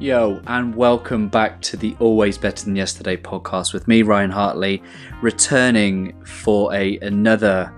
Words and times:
Yo, 0.00 0.40
and 0.46 0.74
welcome 0.74 1.28
back 1.28 1.60
to 1.60 1.76
the 1.76 1.94
Always 1.98 2.38
Better 2.38 2.64
Than 2.64 2.74
Yesterday 2.74 3.18
podcast 3.18 3.74
with 3.74 3.86
me, 3.86 4.00
Ryan 4.00 4.30
Hartley, 4.30 4.82
returning 5.20 6.18
for 6.24 6.72
a 6.72 6.96
another 7.00 7.70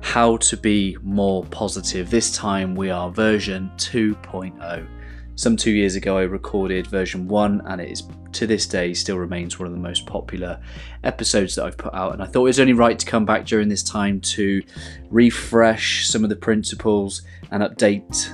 How 0.00 0.36
to 0.36 0.56
Be 0.56 0.96
More 1.02 1.44
Positive. 1.46 2.08
This 2.08 2.30
time 2.30 2.76
we 2.76 2.90
are 2.90 3.10
version 3.10 3.72
2.0. 3.78 4.86
Some 5.34 5.56
two 5.56 5.72
years 5.72 5.96
ago, 5.96 6.16
I 6.16 6.22
recorded 6.22 6.86
version 6.86 7.26
1, 7.26 7.62
and 7.66 7.80
it 7.80 7.90
is 7.90 8.04
to 8.30 8.46
this 8.46 8.68
day 8.68 8.94
still 8.94 9.18
remains 9.18 9.58
one 9.58 9.66
of 9.66 9.72
the 9.72 9.80
most 9.80 10.06
popular 10.06 10.60
episodes 11.02 11.56
that 11.56 11.64
I've 11.64 11.76
put 11.76 11.94
out. 11.94 12.12
And 12.12 12.22
I 12.22 12.26
thought 12.26 12.42
it 12.42 12.44
was 12.44 12.60
only 12.60 12.74
right 12.74 12.96
to 12.96 13.06
come 13.06 13.24
back 13.24 13.44
during 13.44 13.68
this 13.68 13.82
time 13.82 14.20
to 14.20 14.62
refresh 15.10 16.06
some 16.06 16.22
of 16.22 16.30
the 16.30 16.36
principles 16.36 17.22
and 17.50 17.64
update 17.64 18.32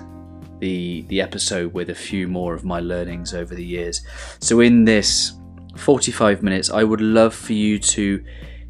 the 0.62 1.02
the 1.08 1.20
episode 1.20 1.74
with 1.74 1.90
a 1.90 1.94
few 1.94 2.28
more 2.28 2.54
of 2.54 2.64
my 2.64 2.78
learnings 2.78 3.34
over 3.34 3.52
the 3.52 3.64
years. 3.64 4.00
So 4.38 4.60
in 4.60 4.84
this 4.84 5.32
45 5.76 6.42
minutes, 6.42 6.70
I 6.70 6.84
would 6.84 7.00
love 7.00 7.34
for 7.34 7.52
you 7.52 7.80
to 7.80 8.24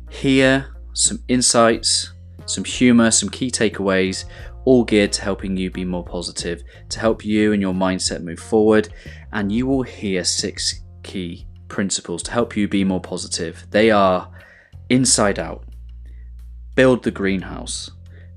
hear 0.09 0.75
some 0.95 1.19
insights, 1.29 2.15
some 2.47 2.65
humor, 2.65 3.11
some 3.11 3.29
key 3.29 3.51
takeaways, 3.51 4.25
all 4.65 4.85
geared 4.85 5.13
to 5.13 5.23
helping 5.23 5.55
you 5.55 5.71
be 5.71 5.85
more 5.85 6.05
positive, 6.05 6.63
to 6.89 6.99
help 6.99 7.27
you 7.27 7.53
and 7.53 7.61
your 7.61 7.75
mindset 7.75 8.23
move 8.23 8.41
forward. 8.41 8.89
And 9.33 9.53
you 9.53 9.67
will 9.67 9.83
hear 9.83 10.25
six 10.25 10.81
key 11.03 11.47
principles 11.69 12.23
to 12.23 12.33
help 12.33 12.57
you 12.57 12.69
be 12.69 12.85
more 12.85 13.01
positive. 13.03 13.67
They 13.71 13.91
are 13.91 14.31
inside 14.89 15.39
out, 15.39 15.65
build 16.75 17.03
the 17.03 17.11
greenhouse, 17.11 17.91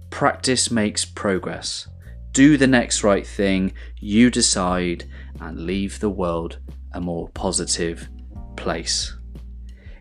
practice 0.10 0.70
makes 0.70 1.06
progress, 1.06 1.88
do 2.36 2.58
the 2.58 2.68
next 2.68 3.02
right 3.02 3.26
thing, 3.26 3.72
you 3.98 4.30
decide, 4.30 5.06
and 5.40 5.66
leave 5.66 6.02
the 6.02 6.10
world 6.10 6.60
a 6.92 7.00
more 7.00 7.30
positive 7.30 8.10
place. 8.58 9.16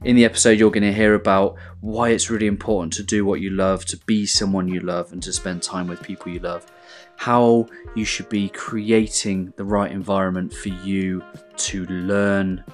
In 0.03 0.17
the 0.17 0.25
episode, 0.25 0.59
you're 0.59 0.73
going 0.73 0.83
to 0.83 0.93
hear 0.93 1.15
about 1.15 1.55
why 1.81 2.09
it's 2.09 2.31
really 2.31 2.49
important 2.49 2.93
to 2.95 3.05
do 3.05 3.25
what 3.25 3.41
you 3.41 3.51
love, 3.51 3.85
to 3.87 3.97
be 3.99 4.27
someone 4.27 4.67
you 4.67 4.81
love, 4.81 5.13
and 5.13 5.23
to 5.23 5.33
spend 5.33 5.63
time 5.63 5.87
with 5.87 6.03
people 6.03 6.33
you 6.33 6.41
love. 6.41 6.67
How 7.17 7.69
you 7.95 8.05
should 8.05 8.29
be 8.29 8.49
creating 8.49 9.53
the 9.57 9.65
right 9.65 9.93
environment 9.93 10.53
for 10.53 10.71
you 10.71 11.23
to 11.59 11.87
learn, 11.87 12.65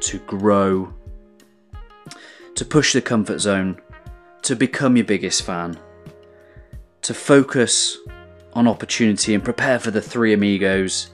to 0.00 0.18
grow, 0.18 0.92
to 2.56 2.64
push 2.64 2.92
the 2.92 3.00
comfort 3.00 3.38
zone, 3.38 3.80
to 4.42 4.56
become 4.56 4.96
your 4.96 5.06
biggest 5.06 5.42
fan, 5.42 5.78
to 7.02 7.14
focus 7.14 7.98
on 8.56 8.66
opportunity 8.66 9.34
and 9.34 9.44
prepare 9.44 9.78
for 9.78 9.90
the 9.90 10.00
three 10.00 10.32
amigos, 10.32 11.10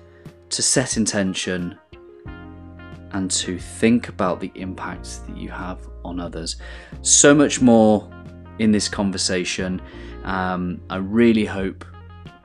to 0.48 0.62
set 0.62 0.96
intention, 0.96 1.76
and 3.10 3.30
to 3.30 3.58
think 3.58 4.08
about 4.08 4.38
the 4.38 4.52
impact 4.54 5.26
that 5.26 5.36
you 5.36 5.50
have 5.50 5.80
on 6.04 6.20
others. 6.20 6.56
So 7.02 7.34
much 7.34 7.60
more 7.60 8.08
in 8.60 8.70
this 8.70 8.88
conversation. 8.88 9.82
Um, 10.22 10.80
I 10.88 10.96
really 10.96 11.44
hope 11.44 11.84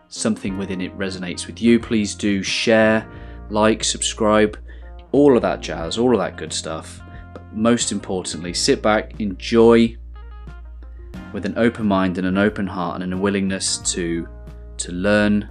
something 0.07 0.57
within 0.57 0.81
it 0.81 0.97
resonates 0.97 1.45
with 1.45 1.61
you. 1.61 1.79
Please 1.79 2.15
do 2.15 2.41
share, 2.41 3.07
like, 3.51 3.83
subscribe, 3.83 4.57
all 5.11 5.35
of 5.35 5.43
that 5.43 5.61
jazz, 5.61 5.99
all 5.99 6.11
of 6.11 6.19
that 6.19 6.37
good 6.37 6.51
stuff. 6.51 7.01
But 7.33 7.53
most 7.53 7.91
importantly, 7.91 8.53
sit 8.55 8.81
back, 8.81 9.19
enjoy 9.19 9.95
with 11.33 11.45
an 11.45 11.55
open 11.55 11.85
mind 11.85 12.17
and 12.17 12.25
an 12.25 12.39
open 12.39 12.65
heart 12.65 13.03
and 13.03 13.13
a 13.13 13.17
willingness 13.17 13.77
to 13.93 14.27
to 14.79 14.91
learn 14.91 15.49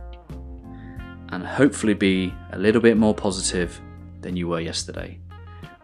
and 1.31 1.47
hopefully 1.47 1.95
be 1.95 2.33
a 2.53 2.59
little 2.59 2.81
bit 2.81 2.97
more 2.97 3.15
positive 3.15 3.81
than 4.21 4.37
you 4.37 4.49
were 4.49 4.61
yesterday. 4.61 5.19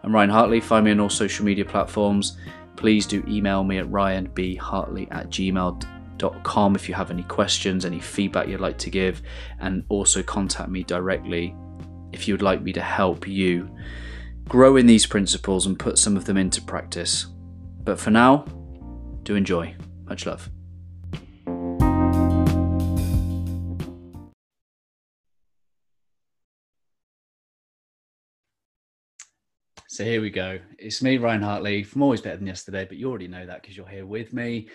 I'm 0.03 0.13
Ryan 0.13 0.29
Hartley. 0.29 0.59
Find 0.59 0.85
me 0.85 0.91
on 0.91 0.99
all 0.99 1.09
social 1.09 1.45
media 1.45 1.65
platforms. 1.65 2.37
Please 2.75 3.05
do 3.05 3.23
email 3.27 3.63
me 3.63 3.77
at 3.77 3.85
ryanbhartley 3.85 5.07
at 5.11 5.29
gmail.com 5.29 6.75
if 6.75 6.89
you 6.89 6.95
have 6.95 7.11
any 7.11 7.23
questions, 7.23 7.85
any 7.85 7.99
feedback 7.99 8.47
you'd 8.47 8.59
like 8.59 8.77
to 8.79 8.89
give, 8.89 9.21
and 9.59 9.83
also 9.89 10.23
contact 10.23 10.69
me 10.69 10.83
directly 10.83 11.55
if 12.11 12.27
you 12.27 12.33
would 12.33 12.41
like 12.41 12.61
me 12.61 12.73
to 12.73 12.81
help 12.81 13.27
you 13.27 13.69
grow 14.47 14.75
in 14.75 14.85
these 14.85 15.05
principles 15.05 15.65
and 15.65 15.79
put 15.79 15.97
some 15.97 16.17
of 16.17 16.25
them 16.25 16.37
into 16.37 16.61
practice. 16.61 17.27
But 17.83 17.99
for 17.99 18.11
now, 18.11 18.45
do 19.23 19.35
enjoy. 19.35 19.75
Much 20.05 20.25
love. 20.25 20.49
So 29.93 30.03
here 30.03 30.21
we 30.21 30.31
go. 30.31 30.57
It's 30.79 31.03
me, 31.03 31.19
Ryan 31.19 31.43
Hartley, 31.43 31.83
from 31.83 32.01
Always 32.01 32.19
Better 32.19 32.37
Than 32.37 32.47
Yesterday, 32.47 32.83
but 32.83 32.97
you 32.97 33.07
already 33.07 33.27
know 33.27 33.45
that 33.45 33.61
because 33.61 33.77
you're 33.77 33.87
here 33.87 34.07
with 34.07 34.33
me 34.33 34.67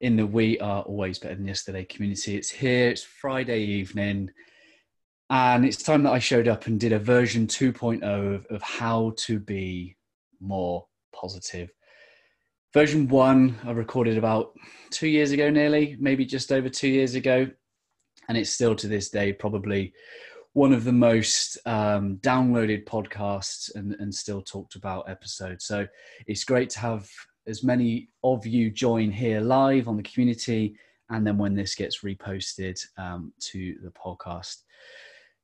in 0.00 0.14
the 0.14 0.24
We 0.24 0.60
Are 0.60 0.82
Always 0.82 1.18
Better 1.18 1.34
Than 1.34 1.48
Yesterday 1.48 1.84
community. 1.84 2.36
It's 2.36 2.50
here, 2.50 2.88
it's 2.88 3.02
Friday 3.02 3.64
evening, 3.64 4.30
and 5.28 5.64
it's 5.64 5.82
time 5.82 6.04
that 6.04 6.12
I 6.12 6.20
showed 6.20 6.46
up 6.46 6.68
and 6.68 6.78
did 6.78 6.92
a 6.92 7.00
version 7.00 7.48
2.0 7.48 8.04
of, 8.04 8.46
of 8.46 8.62
how 8.62 9.14
to 9.16 9.40
be 9.40 9.96
more 10.40 10.86
positive. 11.12 11.72
Version 12.72 13.08
one, 13.08 13.58
I 13.64 13.72
recorded 13.72 14.18
about 14.18 14.52
two 14.90 15.08
years 15.08 15.32
ago, 15.32 15.50
nearly, 15.50 15.96
maybe 15.98 16.24
just 16.24 16.52
over 16.52 16.68
two 16.68 16.90
years 16.90 17.16
ago, 17.16 17.50
and 18.28 18.38
it's 18.38 18.50
still 18.50 18.76
to 18.76 18.86
this 18.86 19.10
day 19.10 19.32
probably 19.32 19.94
one 20.52 20.72
of 20.72 20.84
the 20.84 20.92
most 20.92 21.58
um, 21.66 22.16
downloaded 22.18 22.84
podcasts 22.84 23.74
and, 23.74 23.94
and 24.00 24.12
still 24.12 24.42
talked 24.42 24.74
about 24.74 25.08
episodes. 25.08 25.64
So 25.64 25.86
it's 26.26 26.44
great 26.44 26.70
to 26.70 26.80
have 26.80 27.08
as 27.46 27.62
many 27.62 28.08
of 28.24 28.46
you 28.46 28.70
join 28.70 29.10
here 29.10 29.40
live 29.40 29.88
on 29.88 29.96
the 29.96 30.02
community, 30.02 30.76
and 31.08 31.26
then 31.26 31.38
when 31.38 31.54
this 31.54 31.74
gets 31.74 32.00
reposted 32.00 32.80
um, 32.96 33.32
to 33.40 33.76
the 33.82 33.90
podcast. 33.90 34.62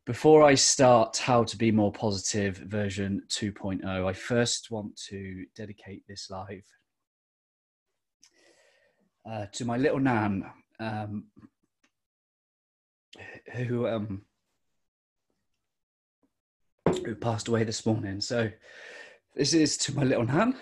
Before 0.06 0.44
I 0.44 0.55
start 0.55 1.17
How 1.17 1.43
to 1.43 1.56
Be 1.56 1.73
More 1.73 1.91
Positive 1.91 2.59
version 2.59 3.23
2.0, 3.28 3.84
I 3.84 4.12
first 4.12 4.71
want 4.71 4.97
to 5.09 5.44
dedicate 5.56 6.05
this 6.06 6.31
live 6.31 6.65
uh, 9.28 9.47
to 9.53 9.65
my 9.65 9.77
little 9.77 9.99
Nan, 9.99 10.44
um, 10.78 11.25
who 13.55 13.88
um, 13.88 14.23
who 17.06 17.15
passed 17.15 17.49
away 17.49 17.65
this 17.65 17.87
morning. 17.87 18.21
So 18.21 18.50
this 19.34 19.55
is 19.55 19.77
to 19.78 19.94
my 19.94 20.03
little 20.03 20.25
Nan. 20.25 20.56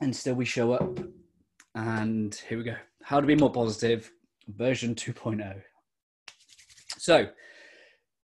And 0.00 0.14
still 0.14 0.34
we 0.34 0.44
show 0.44 0.72
up. 0.72 0.98
And 1.74 2.34
here 2.48 2.58
we 2.58 2.64
go. 2.64 2.76
How 3.02 3.20
to 3.20 3.26
be 3.26 3.36
more 3.36 3.52
positive, 3.52 4.10
version 4.48 4.94
2.0. 4.94 5.60
So, 6.96 7.28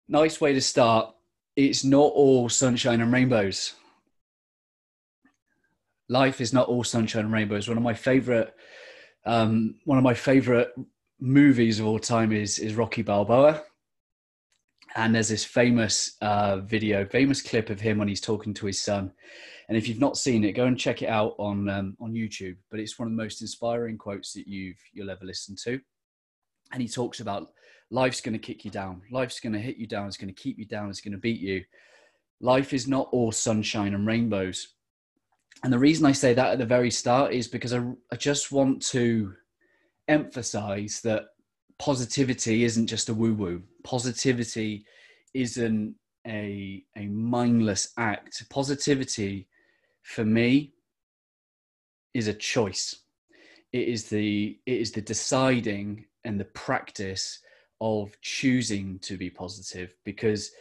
nice 0.08 0.40
way 0.40 0.52
to 0.52 0.60
start. 0.60 1.14
It's 1.56 1.84
not 1.84 2.12
all 2.12 2.48
sunshine 2.48 3.00
and 3.00 3.12
rainbows. 3.12 3.74
Life 6.08 6.40
is 6.40 6.52
not 6.52 6.68
all 6.68 6.84
sunshine 6.84 7.24
and 7.24 7.32
rainbows. 7.32 7.68
One 7.68 7.76
of 7.76 7.82
my 7.82 7.94
favorite, 7.94 8.54
um, 9.24 9.76
one 9.84 9.98
of 9.98 10.04
my 10.04 10.14
favorite 10.14 10.74
movies 11.20 11.80
of 11.80 11.86
all 11.86 11.98
time 11.98 12.32
is 12.32 12.58
is 12.58 12.74
Rocky 12.74 13.02
Balboa 13.02 13.62
and 14.96 15.14
there's 15.14 15.28
this 15.28 15.44
famous 15.44 16.16
uh, 16.20 16.58
video, 16.58 17.04
famous 17.04 17.42
clip 17.42 17.70
of 17.70 17.80
him 17.80 17.98
when 17.98 18.08
he's 18.08 18.20
talking 18.20 18.54
to 18.54 18.66
his 18.66 18.80
son. 18.80 19.12
And 19.68 19.76
if 19.76 19.88
you've 19.88 20.00
not 20.00 20.16
seen 20.16 20.44
it, 20.44 20.52
go 20.52 20.66
and 20.66 20.78
check 20.78 21.02
it 21.02 21.08
out 21.08 21.34
on 21.38 21.68
um, 21.68 21.96
on 22.00 22.12
YouTube. 22.12 22.56
But 22.70 22.80
it's 22.80 22.98
one 22.98 23.08
of 23.08 23.12
the 23.12 23.22
most 23.22 23.40
inspiring 23.40 23.98
quotes 23.98 24.32
that 24.34 24.46
you've 24.46 24.78
you'll 24.92 25.10
ever 25.10 25.24
listen 25.24 25.56
to. 25.64 25.80
And 26.72 26.82
he 26.82 26.88
talks 26.88 27.20
about 27.20 27.48
life's 27.90 28.20
going 28.20 28.34
to 28.34 28.38
kick 28.38 28.64
you 28.64 28.70
down, 28.70 29.02
life's 29.10 29.40
going 29.40 29.52
to 29.52 29.58
hit 29.58 29.76
you 29.76 29.86
down, 29.86 30.06
it's 30.06 30.16
going 30.16 30.32
to 30.32 30.42
keep 30.42 30.58
you 30.58 30.66
down, 30.66 30.90
it's 30.90 31.00
going 31.00 31.12
to 31.12 31.18
beat 31.18 31.40
you. 31.40 31.64
Life 32.40 32.72
is 32.72 32.86
not 32.86 33.08
all 33.12 33.32
sunshine 33.32 33.94
and 33.94 34.06
rainbows. 34.06 34.74
And 35.62 35.72
the 35.72 35.78
reason 35.78 36.04
I 36.04 36.12
say 36.12 36.34
that 36.34 36.52
at 36.52 36.58
the 36.58 36.66
very 36.66 36.90
start 36.90 37.32
is 37.32 37.48
because 37.48 37.72
I, 37.72 37.82
I 38.12 38.16
just 38.16 38.52
want 38.52 38.82
to 38.88 39.32
emphasize 40.08 41.00
that 41.04 41.26
positivity 41.78 42.64
isn't 42.64 42.86
just 42.86 43.08
a 43.08 43.14
woo 43.14 43.34
woo. 43.34 43.62
Positivity 43.82 44.86
isn't 45.34 45.94
a, 46.26 46.84
a 46.96 47.06
mindless 47.06 47.92
act. 47.98 48.48
Positivity, 48.50 49.48
for 50.02 50.24
me, 50.24 50.72
is 52.14 52.28
a 52.28 52.34
choice. 52.34 52.96
It 53.72 53.88
is 53.88 54.04
the 54.04 54.58
it 54.66 54.80
is 54.80 54.92
the 54.92 55.00
deciding 55.00 56.06
and 56.24 56.38
the 56.38 56.44
practice 56.46 57.40
of 57.80 58.18
choosing 58.22 58.98
to 59.00 59.16
be 59.16 59.28
positive 59.28 59.94
because 60.04 60.52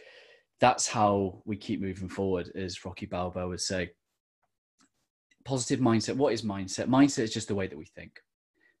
that's 0.60 0.88
how 0.88 1.42
we 1.44 1.56
keep 1.56 1.80
moving 1.80 2.08
forward, 2.08 2.50
as 2.54 2.84
Rocky 2.84 3.06
Balboa 3.06 3.48
would 3.48 3.60
say. 3.60 3.90
Positive 5.44 5.80
mindset. 5.80 6.16
What 6.16 6.32
is 6.32 6.42
mindset? 6.42 6.86
Mindset 6.86 7.24
is 7.24 7.32
just 7.32 7.48
the 7.48 7.54
way 7.54 7.66
that 7.66 7.78
we 7.78 7.84
think. 7.84 8.20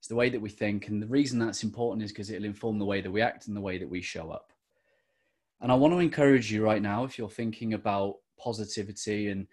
It's 0.04 0.08
the 0.10 0.16
way 0.16 0.28
that 0.28 0.42
we 0.42 0.50
think. 0.50 0.88
And 0.88 1.02
the 1.02 1.06
reason 1.06 1.38
that's 1.38 1.62
important 1.62 2.04
is 2.04 2.12
because 2.12 2.28
it'll 2.28 2.44
inform 2.44 2.78
the 2.78 2.84
way 2.84 3.00
that 3.00 3.10
we 3.10 3.22
act 3.22 3.48
and 3.48 3.56
the 3.56 3.60
way 3.62 3.78
that 3.78 3.88
we 3.88 4.02
show 4.02 4.30
up. 4.30 4.52
And 5.62 5.72
I 5.72 5.76
want 5.76 5.94
to 5.94 5.98
encourage 5.98 6.52
you 6.52 6.62
right 6.62 6.82
now 6.82 7.04
if 7.04 7.16
you're 7.16 7.30
thinking 7.30 7.72
about 7.72 8.16
positivity 8.38 9.28
and 9.28 9.46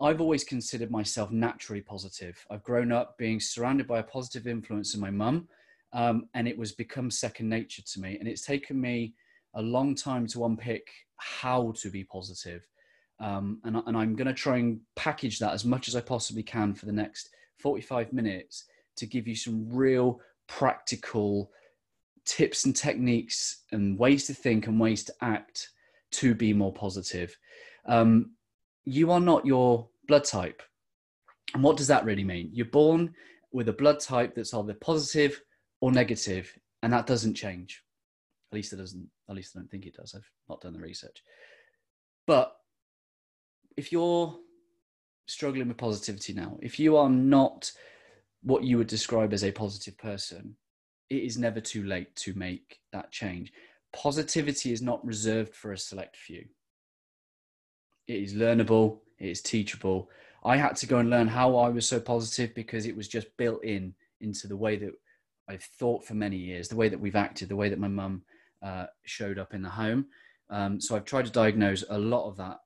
I've 0.00 0.22
always 0.22 0.44
considered 0.44 0.90
myself 0.90 1.30
naturally 1.30 1.82
positive. 1.82 2.42
I've 2.50 2.62
grown 2.62 2.90
up 2.90 3.18
being 3.18 3.38
surrounded 3.38 3.86
by 3.86 3.98
a 3.98 4.02
positive 4.02 4.46
influence 4.46 4.94
in 4.94 5.00
my 5.02 5.10
mum, 5.10 5.46
um, 5.92 6.26
and 6.32 6.48
it 6.48 6.56
was 6.56 6.72
become 6.72 7.10
second 7.10 7.50
nature 7.50 7.82
to 7.82 8.00
me. 8.00 8.16
And 8.18 8.26
it's 8.26 8.46
taken 8.46 8.80
me 8.80 9.12
a 9.52 9.60
long 9.60 9.94
time 9.94 10.26
to 10.28 10.46
unpick 10.46 10.88
how 11.18 11.74
to 11.82 11.90
be 11.90 12.02
positive. 12.02 12.66
Um, 13.20 13.60
and, 13.64 13.76
and 13.86 13.94
I'm 13.94 14.16
going 14.16 14.26
to 14.26 14.32
try 14.32 14.56
and 14.56 14.80
package 14.96 15.38
that 15.40 15.52
as 15.52 15.66
much 15.66 15.86
as 15.86 15.94
I 15.94 16.00
possibly 16.00 16.42
can 16.42 16.72
for 16.72 16.86
the 16.86 16.92
next 16.92 17.28
45 17.58 18.14
minutes 18.14 18.64
to 18.96 19.06
give 19.06 19.26
you 19.26 19.34
some 19.34 19.68
real 19.70 20.20
practical 20.48 21.50
tips 22.24 22.64
and 22.64 22.76
techniques 22.76 23.62
and 23.72 23.98
ways 23.98 24.26
to 24.26 24.34
think 24.34 24.66
and 24.66 24.78
ways 24.78 25.04
to 25.04 25.14
act 25.20 25.70
to 26.12 26.34
be 26.34 26.52
more 26.52 26.72
positive. 26.72 27.36
Um, 27.86 28.32
you 28.84 29.10
are 29.10 29.20
not 29.20 29.46
your 29.46 29.88
blood 30.06 30.24
type. 30.24 30.62
And 31.54 31.62
what 31.62 31.76
does 31.76 31.88
that 31.88 32.04
really 32.04 32.24
mean? 32.24 32.50
You're 32.52 32.66
born 32.66 33.14
with 33.52 33.68
a 33.68 33.72
blood 33.72 34.00
type 34.00 34.34
that's 34.34 34.54
either 34.54 34.74
positive 34.74 35.42
or 35.80 35.92
negative, 35.92 36.56
and 36.82 36.92
that 36.92 37.06
doesn't 37.06 37.34
change. 37.34 37.82
At 38.50 38.56
least 38.56 38.72
it 38.72 38.76
doesn't, 38.76 39.08
at 39.28 39.36
least 39.36 39.56
I 39.56 39.60
don't 39.60 39.70
think 39.70 39.86
it 39.86 39.96
does. 39.96 40.14
I've 40.14 40.30
not 40.48 40.60
done 40.60 40.72
the 40.72 40.80
research. 40.80 41.22
But 42.26 42.54
if 43.76 43.92
you're 43.92 44.36
struggling 45.26 45.68
with 45.68 45.76
positivity 45.76 46.32
now, 46.32 46.58
if 46.62 46.78
you 46.78 46.96
are 46.96 47.10
not 47.10 47.70
what 48.42 48.64
you 48.64 48.78
would 48.78 48.86
describe 48.86 49.32
as 49.32 49.44
a 49.44 49.52
positive 49.52 49.96
person, 49.98 50.56
it 51.10 51.22
is 51.22 51.38
never 51.38 51.60
too 51.60 51.84
late 51.84 52.14
to 52.16 52.34
make 52.34 52.80
that 52.92 53.10
change. 53.12 53.52
Positivity 53.92 54.72
is 54.72 54.82
not 54.82 55.04
reserved 55.04 55.54
for 55.54 55.72
a 55.72 55.78
select 55.78 56.16
few. 56.16 56.44
It 58.08 58.16
is 58.16 58.34
learnable, 58.34 58.98
it 59.18 59.28
is 59.28 59.42
teachable. 59.42 60.10
I 60.44 60.56
had 60.56 60.76
to 60.76 60.86
go 60.86 60.98
and 60.98 61.10
learn 61.10 61.28
how 61.28 61.56
I 61.56 61.68
was 61.68 61.86
so 61.86 62.00
positive 62.00 62.54
because 62.54 62.86
it 62.86 62.96
was 62.96 63.06
just 63.06 63.36
built 63.36 63.62
in 63.64 63.94
into 64.20 64.48
the 64.48 64.56
way 64.56 64.76
that 64.76 64.92
I've 65.48 65.62
thought 65.62 66.04
for 66.04 66.14
many 66.14 66.36
years, 66.36 66.68
the 66.68 66.76
way 66.76 66.88
that 66.88 67.00
we've 67.00 67.16
acted, 67.16 67.48
the 67.48 67.56
way 67.56 67.68
that 67.68 67.78
my 67.78 67.88
mum 67.88 68.22
uh, 68.62 68.86
showed 69.04 69.38
up 69.38 69.54
in 69.54 69.62
the 69.62 69.68
home. 69.68 70.06
Um, 70.50 70.80
so 70.80 70.96
I've 70.96 71.04
tried 71.04 71.26
to 71.26 71.32
diagnose 71.32 71.84
a 71.88 71.98
lot 71.98 72.28
of 72.28 72.36
that. 72.36 72.58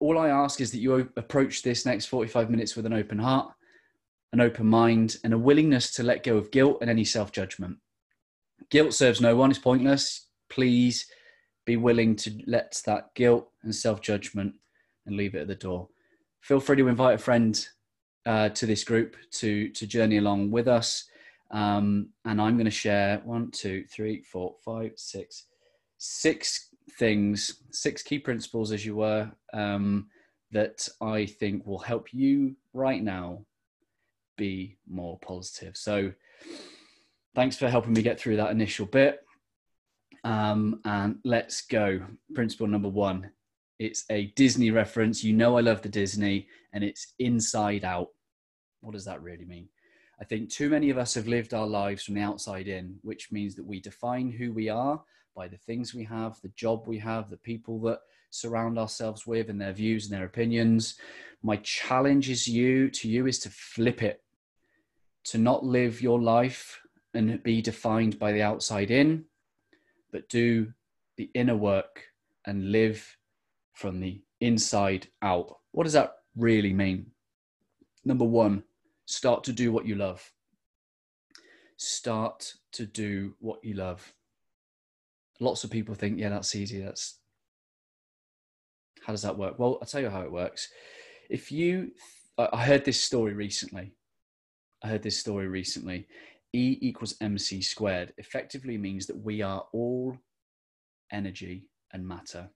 All 0.00 0.18
I 0.18 0.28
ask 0.28 0.60
is 0.60 0.70
that 0.72 0.78
you 0.78 1.08
approach 1.16 1.62
this 1.62 1.86
next 1.86 2.06
45 2.06 2.50
minutes 2.50 2.76
with 2.76 2.86
an 2.86 2.92
open 2.92 3.18
heart, 3.18 3.52
an 4.36 4.42
open 4.42 4.66
mind, 4.66 5.16
and 5.24 5.32
a 5.32 5.38
willingness 5.38 5.90
to 5.92 6.02
let 6.02 6.22
go 6.22 6.36
of 6.36 6.50
guilt 6.50 6.78
and 6.82 6.90
any 6.90 7.04
self 7.04 7.32
judgment. 7.32 7.78
Guilt 8.70 8.92
serves 8.92 9.20
no 9.20 9.34
one, 9.34 9.50
it's 9.50 9.58
pointless. 9.58 10.26
Please 10.50 11.06
be 11.64 11.76
willing 11.76 12.14
to 12.16 12.38
let 12.46 12.80
that 12.84 13.14
guilt 13.14 13.48
and 13.62 13.74
self 13.74 14.02
judgment 14.02 14.54
and 15.06 15.16
leave 15.16 15.34
it 15.34 15.40
at 15.40 15.48
the 15.48 15.54
door. 15.54 15.88
Feel 16.40 16.60
free 16.60 16.76
to 16.76 16.88
invite 16.88 17.14
a 17.14 17.18
friend 17.18 17.66
uh, 18.26 18.50
to 18.50 18.66
this 18.66 18.84
group 18.84 19.16
to 19.32 19.70
to 19.70 19.86
journey 19.86 20.18
along 20.18 20.50
with 20.50 20.68
us. 20.68 21.04
Um, 21.50 22.10
and 22.26 22.40
I'm 22.40 22.56
going 22.56 22.66
to 22.66 22.70
share 22.70 23.22
one, 23.24 23.50
two, 23.52 23.84
three, 23.84 24.22
four, 24.22 24.56
five, 24.64 24.92
six, 24.96 25.44
six 25.96 26.68
things, 26.98 27.62
six 27.70 28.02
key 28.02 28.18
principles, 28.18 28.72
as 28.72 28.84
you 28.84 28.96
were, 28.96 29.30
um, 29.54 30.08
that 30.50 30.88
I 31.00 31.24
think 31.24 31.64
will 31.64 31.78
help 31.78 32.12
you 32.12 32.56
right 32.74 33.02
now 33.02 33.44
be 34.36 34.78
more 34.88 35.18
positive. 35.18 35.76
So, 35.76 36.12
thanks 37.34 37.56
for 37.56 37.68
helping 37.68 37.92
me 37.92 38.02
get 38.02 38.18
through 38.18 38.36
that 38.36 38.50
initial 38.50 38.86
bit. 38.86 39.20
Um, 40.24 40.80
and 40.84 41.18
let's 41.24 41.62
go. 41.62 42.00
Principle 42.34 42.66
number 42.66 42.88
one 42.88 43.30
it's 43.78 44.04
a 44.10 44.32
Disney 44.36 44.70
reference. 44.70 45.22
You 45.22 45.34
know, 45.34 45.58
I 45.58 45.60
love 45.60 45.82
the 45.82 45.88
Disney, 45.88 46.48
and 46.72 46.82
it's 46.82 47.14
inside 47.18 47.84
out. 47.84 48.08
What 48.80 48.92
does 48.92 49.04
that 49.04 49.22
really 49.22 49.44
mean? 49.44 49.68
I 50.20 50.24
think 50.24 50.48
too 50.48 50.70
many 50.70 50.88
of 50.88 50.96
us 50.96 51.14
have 51.14 51.28
lived 51.28 51.52
our 51.52 51.66
lives 51.66 52.04
from 52.04 52.14
the 52.14 52.22
outside 52.22 52.68
in, 52.68 52.96
which 53.02 53.30
means 53.30 53.54
that 53.56 53.66
we 53.66 53.80
define 53.80 54.30
who 54.30 54.52
we 54.52 54.70
are 54.70 55.02
by 55.34 55.46
the 55.46 55.58
things 55.58 55.94
we 55.94 56.04
have, 56.04 56.40
the 56.40 56.52
job 56.56 56.84
we 56.86 56.98
have, 56.98 57.28
the 57.28 57.36
people 57.36 57.78
that 57.80 58.00
surround 58.30 58.78
ourselves 58.78 59.26
with, 59.26 59.50
and 59.50 59.60
their 59.60 59.74
views 59.74 60.06
and 60.06 60.14
their 60.18 60.24
opinions. 60.24 60.96
My 61.42 61.56
challenge 61.56 62.30
is 62.30 62.48
you 62.48 62.88
to 62.90 63.08
you 63.08 63.26
is 63.26 63.38
to 63.40 63.50
flip 63.50 64.02
it, 64.02 64.22
to 65.26 65.38
not 65.38 65.64
live 65.64 66.00
your 66.00 66.20
life 66.20 66.80
and 67.12 67.42
be 67.42 67.60
defined 67.60 68.18
by 68.18 68.32
the 68.32 68.42
outside 68.42 68.90
in, 68.90 69.24
but 70.12 70.28
do 70.28 70.72
the 71.16 71.30
inner 71.34 71.56
work 71.56 72.04
and 72.46 72.70
live 72.70 73.16
from 73.72 74.00
the 74.00 74.22
inside 74.40 75.08
out. 75.22 75.56
What 75.72 75.84
does 75.84 75.94
that 75.94 76.12
really 76.36 76.72
mean? 76.72 77.06
Number 78.04 78.24
one, 78.24 78.62
start 79.06 79.42
to 79.44 79.52
do 79.52 79.72
what 79.72 79.86
you 79.86 79.96
love. 79.96 80.32
Start 81.76 82.54
to 82.72 82.86
do 82.86 83.34
what 83.40 83.64
you 83.64 83.74
love. 83.74 84.14
Lots 85.40 85.64
of 85.64 85.70
people 85.70 85.94
think, 85.94 86.18
yeah, 86.18 86.28
that's 86.28 86.54
easy. 86.54 86.80
That's 86.80 87.18
how 89.04 89.12
does 89.12 89.22
that 89.22 89.36
work? 89.36 89.58
Well, 89.58 89.78
I'll 89.80 89.88
tell 89.88 90.00
you 90.00 90.10
how 90.10 90.22
it 90.22 90.32
works. 90.32 90.68
If 91.28 91.50
you, 91.50 91.90
I 92.38 92.64
heard 92.64 92.84
this 92.84 93.00
story 93.00 93.34
recently. 93.34 93.95
I 94.82 94.88
heard 94.88 95.02
this 95.02 95.18
story 95.18 95.48
recently. 95.48 96.06
E 96.52 96.78
equals 96.80 97.14
mc 97.20 97.60
squared 97.62 98.14
effectively 98.18 98.78
means 98.78 99.06
that 99.06 99.18
we 99.18 99.42
are 99.42 99.66
all 99.72 100.16
energy 101.12 101.68
and 101.92 102.06
matter. 102.06 102.48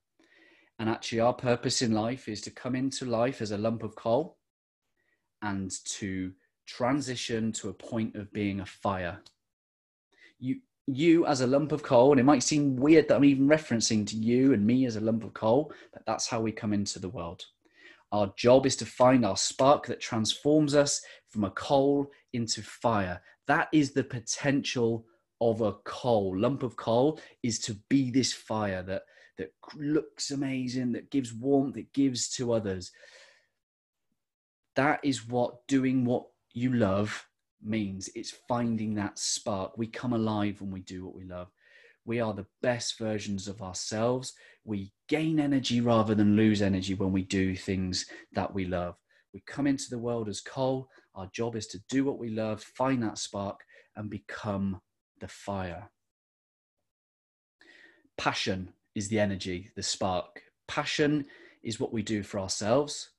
And 0.78 0.88
actually, 0.88 1.20
our 1.20 1.34
purpose 1.34 1.82
in 1.82 1.92
life 1.92 2.28
is 2.28 2.40
to 2.42 2.50
come 2.50 2.74
into 2.74 3.04
life 3.04 3.42
as 3.42 3.50
a 3.50 3.58
lump 3.58 3.82
of 3.82 3.94
coal 3.96 4.38
and 5.42 5.70
to 5.84 6.32
transition 6.66 7.52
to 7.52 7.68
a 7.68 7.74
point 7.74 8.16
of 8.16 8.32
being 8.32 8.60
a 8.60 8.66
fire. 8.66 9.20
You, 10.38 10.60
you 10.86 11.26
as 11.26 11.42
a 11.42 11.46
lump 11.46 11.72
of 11.72 11.82
coal, 11.82 12.12
and 12.12 12.20
it 12.20 12.24
might 12.24 12.42
seem 12.42 12.76
weird 12.76 13.08
that 13.08 13.16
I'm 13.16 13.24
even 13.24 13.46
referencing 13.46 14.06
to 14.06 14.16
you 14.16 14.54
and 14.54 14.66
me 14.66 14.86
as 14.86 14.96
a 14.96 15.00
lump 15.00 15.22
of 15.24 15.34
coal, 15.34 15.72
but 15.92 16.06
that's 16.06 16.28
how 16.28 16.40
we 16.40 16.52
come 16.52 16.72
into 16.72 16.98
the 16.98 17.08
world. 17.08 17.44
Our 18.12 18.32
job 18.36 18.66
is 18.66 18.76
to 18.76 18.86
find 18.86 19.24
our 19.24 19.36
spark 19.36 19.86
that 19.86 20.00
transforms 20.00 20.74
us 20.74 21.00
from 21.28 21.44
a 21.44 21.50
coal 21.50 22.10
into 22.32 22.62
fire. 22.62 23.20
That 23.46 23.68
is 23.72 23.92
the 23.92 24.04
potential 24.04 25.06
of 25.40 25.60
a 25.60 25.74
coal. 25.84 26.36
Lump 26.36 26.62
of 26.62 26.76
coal 26.76 27.20
is 27.42 27.58
to 27.60 27.76
be 27.88 28.10
this 28.10 28.32
fire 28.32 28.82
that 28.82 29.02
that 29.40 29.52
looks 29.74 30.32
amazing, 30.32 30.92
that 30.92 31.10
gives 31.10 31.32
warmth, 31.32 31.74
that 31.74 31.90
gives 31.94 32.28
to 32.28 32.52
others. 32.52 32.92
That 34.76 35.00
is 35.02 35.26
what 35.26 35.66
doing 35.66 36.04
what 36.04 36.26
you 36.52 36.74
love 36.74 37.26
means. 37.62 38.10
It's 38.14 38.34
finding 38.48 38.94
that 38.96 39.18
spark. 39.18 39.78
We 39.78 39.86
come 39.86 40.12
alive 40.12 40.60
when 40.60 40.70
we 40.70 40.80
do 40.80 41.06
what 41.06 41.14
we 41.14 41.24
love. 41.24 41.48
We 42.04 42.20
are 42.20 42.32
the 42.32 42.46
best 42.62 42.98
versions 42.98 43.48
of 43.48 43.62
ourselves. 43.62 44.32
We 44.64 44.92
gain 45.08 45.38
energy 45.38 45.80
rather 45.80 46.14
than 46.14 46.36
lose 46.36 46.62
energy 46.62 46.94
when 46.94 47.12
we 47.12 47.22
do 47.22 47.54
things 47.54 48.06
that 48.32 48.52
we 48.52 48.64
love. 48.64 48.96
We 49.32 49.42
come 49.46 49.66
into 49.66 49.90
the 49.90 49.98
world 49.98 50.28
as 50.28 50.40
coal. 50.40 50.88
Our 51.14 51.28
job 51.32 51.56
is 51.56 51.66
to 51.68 51.80
do 51.88 52.04
what 52.04 52.18
we 52.18 52.30
love, 52.30 52.62
find 52.62 53.02
that 53.02 53.18
spark, 53.18 53.60
and 53.96 54.10
become 54.10 54.80
the 55.20 55.28
fire. 55.28 55.90
Passion 58.16 58.72
is 58.94 59.08
the 59.08 59.20
energy, 59.20 59.70
the 59.76 59.82
spark. 59.82 60.42
Passion 60.68 61.26
is 61.62 61.78
what 61.78 61.92
we 61.92 62.02
do 62.02 62.22
for 62.22 62.40
ourselves. 62.40 63.10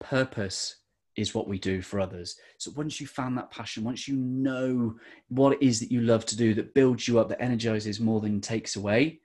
Purpose 0.00 0.76
is 1.20 1.34
what 1.34 1.48
we 1.48 1.58
do 1.58 1.82
for 1.82 2.00
others. 2.00 2.36
So 2.58 2.70
once 2.76 3.00
you 3.00 3.06
found 3.06 3.36
that 3.36 3.50
passion, 3.50 3.84
once 3.84 4.08
you 4.08 4.16
know 4.16 4.96
what 5.28 5.52
it 5.54 5.62
is 5.62 5.80
that 5.80 5.92
you 5.92 6.00
love 6.00 6.24
to 6.26 6.36
do 6.36 6.54
that 6.54 6.74
builds 6.74 7.06
you 7.06 7.18
up, 7.18 7.28
that 7.28 7.42
energizes 7.42 8.00
more 8.00 8.20
than 8.20 8.40
takes 8.40 8.76
away, 8.76 9.20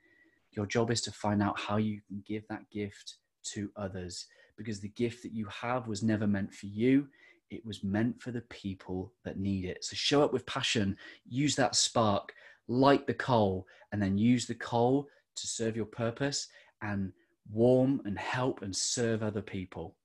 your 0.52 0.66
job 0.66 0.92
is 0.92 1.02
to 1.02 1.12
find 1.12 1.42
out 1.42 1.60
how 1.60 1.78
you 1.78 2.02
can 2.08 2.24
give 2.25 2.48
that 2.48 2.70
gift 2.70 3.16
to 3.44 3.72
others 3.75 4.25
because 4.58 4.80
the 4.80 4.90
gift 4.90 5.24
that 5.24 5.34
you 5.34 5.46
have 5.48 5.88
was 5.88 6.04
never 6.04 6.28
meant 6.28 6.54
for 6.54 6.68
you. 6.68 7.08
It 7.50 7.66
was 7.66 7.84
meant 7.84 8.22
for 8.22 8.32
the 8.32 8.42
people 8.42 9.14
that 9.24 9.38
need 9.38 9.66
it. 9.66 9.84
So 9.84 9.96
show 9.96 10.24
up 10.24 10.34
with 10.34 10.46
passion, 10.46 10.98
use 11.28 11.56
that 11.56 11.75
spark, 11.75 12.34
light 12.68 13.06
the 13.06 13.14
coal, 13.14 13.68
and 13.92 14.02
then 14.02 14.18
use 14.18 14.46
the 14.46 14.56
coal 14.56 15.08
to 15.36 15.48
serve 15.48 15.75
your 15.75 15.86
purpose 15.86 16.48
and 16.82 17.12
warm 17.52 18.02
and 18.06 18.18
help 18.18 18.62
and 18.62 18.75
serve 18.75 19.22
other 19.22 19.42
people. 19.42 19.96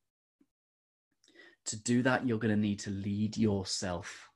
To 1.70 1.76
do 1.76 2.02
that, 2.02 2.26
you're 2.26 2.38
going 2.38 2.52
to 2.52 2.60
need 2.60 2.80
to 2.80 2.90
lead 2.90 3.36
yourself. 3.36 4.28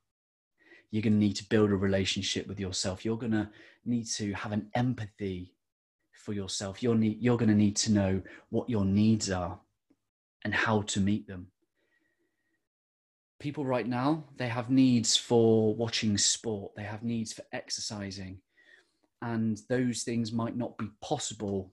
You're 0.93 1.03
going 1.03 1.15
to 1.15 1.19
need 1.19 1.35
to 1.35 1.49
build 1.49 1.71
a 1.71 1.75
relationship 1.75 2.47
with 2.47 2.61
yourself. 2.61 3.05
You're 3.05 3.19
going 3.19 3.33
to 3.33 3.51
need 3.85 4.07
to 4.11 4.33
have 4.35 4.53
an 4.53 4.71
empathy 4.77 5.53
for 6.13 6.33
yourself. 6.33 6.81
You're, 6.81 6.95
need, 6.95 7.21
you're 7.21 7.37
going 7.37 7.49
to 7.49 7.57
need 7.57 7.75
to 7.79 7.91
know 7.91 8.23
what 8.51 8.71
your 8.71 8.85
needs 8.85 9.33
are 9.33 9.59
and 10.45 10.55
how 10.55 10.83
to 10.83 11.01
meet 11.01 11.27
them. 11.27 11.49
People 13.41 13.67
right 13.67 13.89
now, 13.89 14.23
they 14.37 14.47
have 14.47 14.71
needs 14.71 15.17
for 15.17 15.75
watching 15.75 16.17
sport, 16.17 16.71
they 16.77 16.85
have 16.85 17.03
needs 17.03 17.33
for 17.33 17.43
exercising, 17.53 18.39
and 19.23 19.61
those 19.69 20.05
things 20.05 20.31
might 20.31 20.57
not 20.57 20.79
be 20.79 20.87
possible 21.03 21.73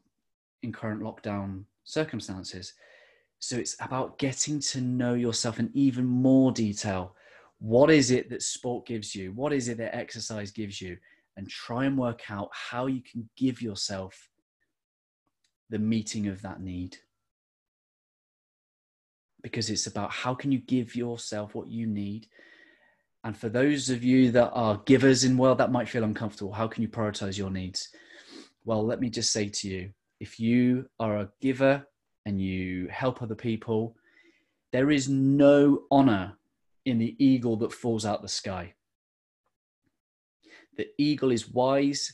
in 0.64 0.74
current 0.74 1.04
lockdown 1.04 1.66
circumstances. 1.84 2.74
So 3.42 3.58
it's 3.58 3.76
about 3.82 4.20
getting 4.20 4.60
to 4.60 4.82
know 4.82 5.16
yourself 5.16 5.58
in 5.58 5.72
even 5.74 6.06
more 6.06 6.52
detail. 6.52 7.16
What 7.58 7.90
is 7.90 8.12
it 8.12 8.30
that 8.30 8.44
sport 8.44 8.86
gives 8.86 9.16
you? 9.16 9.32
What 9.32 9.52
is 9.52 9.68
it 9.68 9.80
that 9.80 9.96
exercise 9.96 10.52
gives 10.52 10.80
you? 10.80 10.98
And 11.36 11.50
try 11.50 11.86
and 11.86 11.98
work 11.98 12.30
out 12.30 12.50
how 12.54 12.86
you 12.86 13.02
can 13.02 13.28
give 13.36 13.60
yourself 13.60 14.30
the 15.72 15.80
meeting 15.80 16.28
of 16.28 16.44
that 16.44 16.62
need. 16.62 16.98
Because 19.42 19.72
it's 19.72 19.88
about 19.88 20.12
how 20.12 20.36
can 20.36 20.52
you 20.52 20.60
give 20.60 20.96
yourself 20.96 21.56
what 21.56 21.68
you 21.68 21.88
need. 21.88 22.28
And 23.24 23.36
for 23.36 23.50
those 23.50 23.90
of 23.90 24.04
you 24.04 24.30
that 24.34 24.52
are 24.52 24.84
givers 24.86 25.24
in 25.24 25.36
world 25.36 25.58
that 25.58 25.72
might 25.72 25.90
feel 25.90 26.04
uncomfortable, 26.04 26.54
how 26.54 26.68
can 26.68 26.84
you 26.84 26.90
prioritize 26.90 27.40
your 27.40 27.50
needs? 27.50 27.90
Well, 28.66 28.86
let 28.86 29.00
me 29.00 29.10
just 29.10 29.32
say 29.32 29.50
to 29.50 29.68
you, 29.68 29.94
if 30.20 30.40
you 30.40 30.86
are 31.00 31.18
a 31.18 31.32
giver 31.42 31.88
and 32.26 32.42
you 32.42 32.88
help 32.88 33.22
other 33.22 33.36
people, 33.36 33.96
there 34.72 34.92
is 34.92 35.10
no 35.10 35.84
honor 35.92 36.38
in 36.86 36.98
the 36.98 37.16
eagle 37.24 37.58
that 37.58 37.74
falls 37.74 38.06
out 38.06 38.22
the 38.22 38.28
sky. 38.28 38.74
The 40.78 40.88
eagle 40.98 41.32
is 41.32 41.50
wise. 41.50 42.14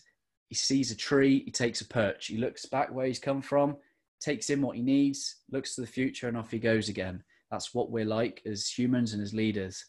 He 0.49 0.55
sees 0.55 0.91
a 0.91 0.95
tree, 0.95 1.43
he 1.45 1.51
takes 1.51 1.81
a 1.81 1.87
perch. 1.87 2.27
He 2.27 2.37
looks 2.37 2.65
back 2.65 2.93
where 2.93 3.05
he's 3.05 3.19
come 3.19 3.41
from, 3.41 3.77
takes 4.19 4.49
in 4.49 4.61
what 4.61 4.77
he 4.77 4.81
needs, 4.81 5.37
looks 5.51 5.75
to 5.75 5.81
the 5.81 5.87
future, 5.87 6.27
and 6.27 6.37
off 6.37 6.51
he 6.51 6.59
goes 6.59 6.89
again. 6.89 7.23
That's 7.51 7.73
what 7.73 7.91
we're 7.91 8.05
like 8.05 8.41
as 8.45 8.69
humans 8.69 9.13
and 9.13 9.21
as 9.21 9.33
leaders. 9.33 9.85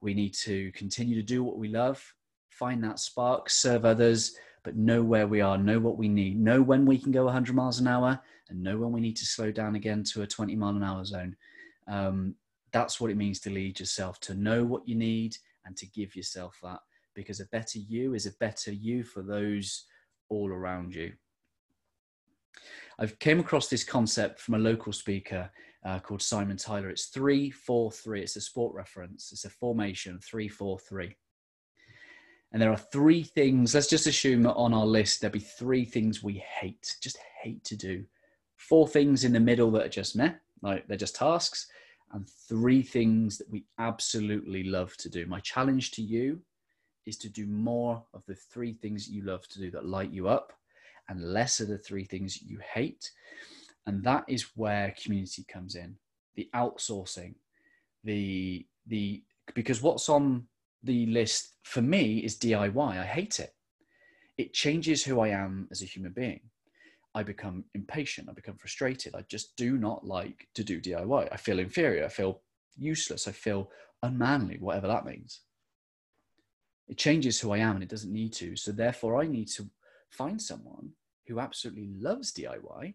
We 0.00 0.14
need 0.14 0.34
to 0.34 0.72
continue 0.72 1.14
to 1.14 1.22
do 1.22 1.42
what 1.44 1.58
we 1.58 1.68
love, 1.68 2.02
find 2.50 2.82
that 2.84 2.98
spark, 2.98 3.50
serve 3.50 3.84
others, 3.84 4.34
but 4.64 4.76
know 4.76 5.02
where 5.02 5.26
we 5.26 5.40
are, 5.40 5.56
know 5.56 5.78
what 5.78 5.96
we 5.96 6.08
need, 6.08 6.38
know 6.38 6.60
when 6.60 6.84
we 6.84 6.98
can 6.98 7.12
go 7.12 7.24
100 7.24 7.54
miles 7.54 7.80
an 7.80 7.86
hour, 7.86 8.20
and 8.50 8.62
know 8.62 8.76
when 8.76 8.92
we 8.92 9.00
need 9.00 9.16
to 9.16 9.26
slow 9.26 9.50
down 9.50 9.76
again 9.76 10.02
to 10.12 10.22
a 10.22 10.26
20 10.26 10.54
mile 10.56 10.76
an 10.76 10.82
hour 10.82 11.04
zone. 11.04 11.36
Um, 11.88 12.34
that's 12.72 13.00
what 13.00 13.10
it 13.10 13.16
means 13.16 13.40
to 13.40 13.50
lead 13.50 13.80
yourself, 13.80 14.20
to 14.20 14.34
know 14.34 14.64
what 14.64 14.86
you 14.86 14.94
need 14.94 15.36
and 15.64 15.76
to 15.76 15.86
give 15.86 16.14
yourself 16.14 16.58
that. 16.62 16.80
Because 17.14 17.40
a 17.40 17.46
better 17.46 17.78
you 17.78 18.14
is 18.14 18.26
a 18.26 18.36
better 18.38 18.72
you 18.72 19.02
for 19.02 19.22
those 19.22 19.84
all 20.28 20.48
around 20.50 20.94
you. 20.94 21.12
I've 22.98 23.18
came 23.18 23.40
across 23.40 23.68
this 23.68 23.84
concept 23.84 24.40
from 24.40 24.54
a 24.54 24.58
local 24.58 24.92
speaker 24.92 25.50
uh, 25.84 25.98
called 25.98 26.22
Simon 26.22 26.56
Tyler. 26.56 26.90
It's 26.90 27.06
three 27.06 27.50
four 27.50 27.90
three. 27.90 28.20
It's 28.22 28.36
a 28.36 28.40
sport 28.40 28.74
reference. 28.74 29.32
It's 29.32 29.44
a 29.44 29.50
formation 29.50 30.20
three 30.20 30.48
four 30.48 30.78
three. 30.78 31.16
And 32.52 32.60
there 32.60 32.70
are 32.70 32.76
three 32.76 33.22
things. 33.22 33.74
Let's 33.74 33.88
just 33.88 34.06
assume 34.06 34.42
that 34.42 34.54
on 34.54 34.74
our 34.74 34.86
list 34.86 35.20
there'll 35.20 35.32
be 35.32 35.40
three 35.40 35.84
things 35.84 36.22
we 36.22 36.44
hate, 36.60 36.96
just 37.00 37.18
hate 37.42 37.64
to 37.64 37.76
do 37.76 38.04
four 38.60 38.86
things 38.86 39.24
in 39.24 39.32
the 39.32 39.40
middle 39.40 39.70
that 39.70 39.86
are 39.86 39.90
just 39.90 40.14
meh, 40.14 40.32
like 40.62 40.86
they're 40.86 40.96
just 40.96 41.16
tasks, 41.16 41.66
and 42.12 42.28
three 42.28 42.82
things 42.82 43.38
that 43.38 43.50
we 43.50 43.64
absolutely 43.78 44.64
love 44.64 44.94
to 44.98 45.08
do. 45.08 45.24
My 45.26 45.40
challenge 45.40 45.92
to 45.92 46.02
you 46.02 46.40
is 47.06 47.16
to 47.18 47.30
do 47.30 47.46
more 47.46 48.04
of 48.12 48.22
the 48.26 48.34
three 48.34 48.74
things 48.74 49.08
you 49.08 49.22
love 49.22 49.48
to 49.48 49.58
do 49.58 49.70
that 49.70 49.86
light 49.86 50.10
you 50.10 50.28
up 50.28 50.52
and 51.08 51.32
less 51.32 51.60
of 51.60 51.68
the 51.68 51.78
three 51.78 52.04
things 52.04 52.42
you 52.42 52.58
hate. 52.74 53.10
And 53.86 54.04
that 54.04 54.24
is 54.28 54.50
where 54.54 54.94
community 55.02 55.44
comes 55.50 55.74
in 55.74 55.96
the 56.36 56.48
outsourcing, 56.54 57.34
the, 58.04 58.64
the, 58.86 59.22
because 59.54 59.82
what's 59.82 60.08
on 60.08 60.46
the 60.82 61.06
list 61.06 61.56
for 61.64 61.82
me 61.82 62.18
is 62.18 62.38
DIY. 62.38 62.98
I 62.98 63.04
hate 63.04 63.40
it. 63.40 63.54
It 64.38 64.52
changes 64.52 65.02
who 65.02 65.20
I 65.20 65.28
am 65.28 65.66
as 65.70 65.82
a 65.82 65.86
human 65.86 66.12
being. 66.12 66.40
I 67.14 67.22
become 67.22 67.64
impatient, 67.74 68.28
I 68.28 68.32
become 68.32 68.56
frustrated. 68.56 69.14
I 69.14 69.22
just 69.28 69.56
do 69.56 69.76
not 69.76 70.06
like 70.06 70.46
to 70.54 70.62
do 70.62 70.80
DIY. 70.80 71.28
I 71.32 71.36
feel 71.36 71.58
inferior, 71.58 72.04
I 72.04 72.08
feel 72.08 72.42
useless, 72.76 73.26
I 73.26 73.32
feel 73.32 73.70
unmanly, 74.02 74.58
whatever 74.58 74.86
that 74.86 75.04
means. 75.04 75.40
It 76.88 76.98
changes 76.98 77.40
who 77.40 77.52
I 77.52 77.58
am 77.58 77.76
and 77.76 77.82
it 77.82 77.88
doesn't 77.88 78.12
need 78.12 78.32
to. 78.34 78.56
So, 78.56 78.72
therefore, 78.72 79.20
I 79.20 79.26
need 79.26 79.48
to 79.48 79.68
find 80.10 80.40
someone 80.40 80.90
who 81.26 81.38
absolutely 81.38 81.88
loves 81.98 82.32
DIY 82.32 82.82
and 82.82 82.94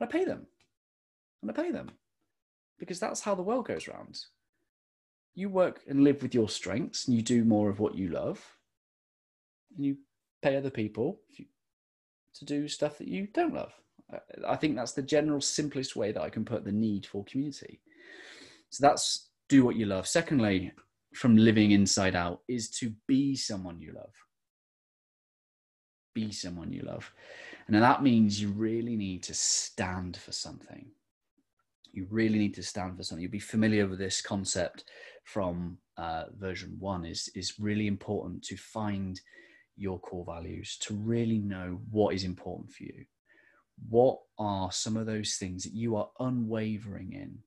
I 0.00 0.06
pay 0.06 0.24
them. 0.24 0.46
And 1.42 1.50
I 1.50 1.54
pay 1.54 1.70
them 1.70 1.90
because 2.78 3.00
that's 3.00 3.20
how 3.20 3.34
the 3.34 3.42
world 3.42 3.66
goes 3.66 3.88
round. 3.88 4.18
You 5.34 5.48
work 5.48 5.80
and 5.88 6.04
live 6.04 6.22
with 6.22 6.34
your 6.34 6.48
strengths 6.48 7.06
and 7.06 7.16
you 7.16 7.22
do 7.22 7.44
more 7.44 7.68
of 7.70 7.80
what 7.80 7.94
you 7.94 8.08
love 8.08 8.42
and 9.76 9.84
you 9.84 9.96
pay 10.42 10.56
other 10.56 10.70
people. 10.70 11.20
If 11.30 11.40
you 11.40 11.46
to 12.34 12.44
do 12.44 12.68
stuff 12.68 12.98
that 12.98 13.08
you 13.08 13.28
don't 13.32 13.54
love. 13.54 13.72
I 14.46 14.56
think 14.56 14.76
that's 14.76 14.92
the 14.92 15.02
general 15.02 15.40
simplest 15.40 15.96
way 15.96 16.12
that 16.12 16.22
I 16.22 16.28
can 16.28 16.44
put 16.44 16.64
the 16.64 16.72
need 16.72 17.06
for 17.06 17.24
community. 17.24 17.80
So 18.70 18.86
that's 18.86 19.30
do 19.48 19.64
what 19.64 19.76
you 19.76 19.86
love. 19.86 20.06
Secondly, 20.06 20.72
from 21.14 21.36
living 21.36 21.70
inside 21.70 22.16
out, 22.16 22.40
is 22.48 22.70
to 22.70 22.92
be 23.06 23.36
someone 23.36 23.80
you 23.80 23.92
love. 23.92 24.12
Be 26.14 26.32
someone 26.32 26.72
you 26.72 26.82
love. 26.82 27.12
And 27.66 27.76
that 27.76 28.02
means 28.02 28.40
you 28.40 28.48
really 28.50 28.96
need 28.96 29.22
to 29.24 29.34
stand 29.34 30.16
for 30.16 30.32
something. 30.32 30.86
You 31.92 32.06
really 32.10 32.38
need 32.38 32.54
to 32.54 32.62
stand 32.62 32.96
for 32.96 33.04
something. 33.04 33.22
You'll 33.22 33.30
be 33.30 33.38
familiar 33.38 33.86
with 33.86 33.98
this 33.98 34.20
concept 34.20 34.84
from 35.24 35.78
uh, 35.96 36.24
version 36.36 36.76
one. 36.78 37.04
Is 37.04 37.28
is 37.34 37.58
really 37.58 37.86
important 37.86 38.42
to 38.44 38.56
find 38.56 39.20
your 39.76 39.98
core 40.00 40.24
values, 40.24 40.76
to 40.78 40.94
really 40.94 41.38
know 41.38 41.80
what 41.90 42.14
is 42.14 42.24
important 42.24 42.72
for 42.72 42.84
you. 42.84 43.04
What 43.88 44.18
are 44.38 44.70
some 44.70 44.96
of 44.96 45.06
those 45.06 45.36
things 45.36 45.64
that 45.64 45.72
you 45.72 45.96
are 45.96 46.10
unwavering 46.20 47.12
in? 47.12 47.38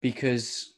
Because 0.00 0.74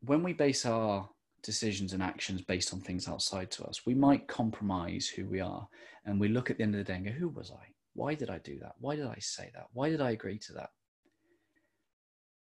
when 0.00 0.22
we 0.22 0.32
base 0.32 0.66
our 0.66 1.08
decisions 1.42 1.92
and 1.92 2.02
actions 2.02 2.40
based 2.42 2.72
on 2.72 2.80
things 2.80 3.08
outside 3.08 3.50
to 3.52 3.64
us, 3.64 3.86
we 3.86 3.94
might 3.94 4.26
compromise 4.26 5.06
who 5.06 5.26
we 5.26 5.40
are. 5.40 5.68
And 6.04 6.18
we 6.18 6.28
look 6.28 6.50
at 6.50 6.56
the 6.56 6.62
end 6.62 6.74
of 6.74 6.78
the 6.78 6.84
day 6.84 6.96
and 6.96 7.06
go, 7.06 7.12
Who 7.12 7.28
was 7.28 7.50
I? 7.50 7.66
Why 7.94 8.14
did 8.14 8.30
I 8.30 8.38
do 8.38 8.58
that? 8.60 8.72
Why 8.78 8.96
did 8.96 9.06
I 9.06 9.18
say 9.20 9.50
that? 9.54 9.66
Why 9.72 9.88
did 9.88 10.00
I 10.00 10.10
agree 10.10 10.38
to 10.38 10.52
that? 10.54 10.70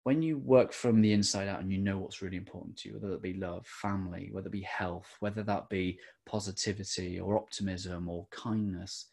When 0.05 0.21
you 0.21 0.37
work 0.37 0.71
from 0.71 1.01
the 1.01 1.13
inside 1.13 1.47
out 1.47 1.59
and 1.61 1.71
you 1.71 1.79
know 1.79 1.97
what's 1.97 2.21
really 2.21 2.37
important 2.37 2.77
to 2.77 2.87
you, 2.87 2.93
whether 2.93 3.09
that 3.09 3.23
be 3.23 3.33
love, 3.33 3.65
family, 3.65 4.29
whether 4.31 4.45
it 4.45 4.51
be 4.51 4.61
health, 4.61 5.15
whether 5.19 5.41
that 5.41 5.67
be 5.67 5.97
positivity 6.27 7.19
or 7.19 7.35
optimism 7.35 8.07
or 8.07 8.27
kindness, 8.29 9.07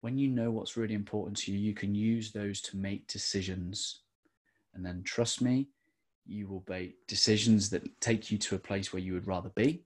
when 0.00 0.16
you 0.16 0.28
know 0.28 0.50
what's 0.50 0.78
really 0.78 0.94
important 0.94 1.36
to 1.36 1.52
you, 1.52 1.58
you 1.58 1.74
can 1.74 1.94
use 1.94 2.32
those 2.32 2.62
to 2.62 2.78
make 2.78 3.06
decisions. 3.08 4.00
And 4.72 4.84
then 4.84 5.02
trust 5.02 5.42
me, 5.42 5.68
you 6.26 6.48
will 6.48 6.64
make 6.66 7.06
decisions 7.06 7.68
that 7.68 8.00
take 8.00 8.30
you 8.30 8.38
to 8.38 8.54
a 8.54 8.58
place 8.58 8.90
where 8.90 9.02
you 9.02 9.12
would 9.12 9.26
rather 9.26 9.50
be 9.50 9.84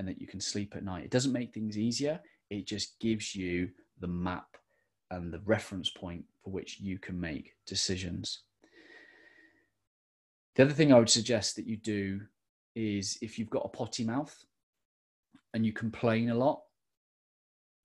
and 0.00 0.08
that 0.08 0.20
you 0.20 0.26
can 0.26 0.40
sleep 0.40 0.74
at 0.74 0.82
night. 0.82 1.04
It 1.04 1.12
doesn't 1.12 1.32
make 1.32 1.54
things 1.54 1.78
easier, 1.78 2.18
it 2.50 2.66
just 2.66 2.98
gives 2.98 3.36
you 3.36 3.70
the 4.00 4.08
map 4.08 4.56
and 5.12 5.32
the 5.32 5.42
reference 5.44 5.90
point 5.90 6.24
for 6.42 6.50
which 6.50 6.80
you 6.80 6.98
can 6.98 7.20
make 7.20 7.54
decisions. 7.64 8.40
The 10.58 10.64
other 10.64 10.74
thing 10.74 10.92
I 10.92 10.98
would 10.98 11.08
suggest 11.08 11.54
that 11.54 11.68
you 11.68 11.76
do 11.76 12.20
is 12.74 13.16
if 13.22 13.38
you've 13.38 13.48
got 13.48 13.64
a 13.64 13.68
potty 13.68 14.02
mouth 14.02 14.36
and 15.54 15.64
you 15.64 15.72
complain 15.72 16.30
a 16.30 16.34
lot, 16.34 16.62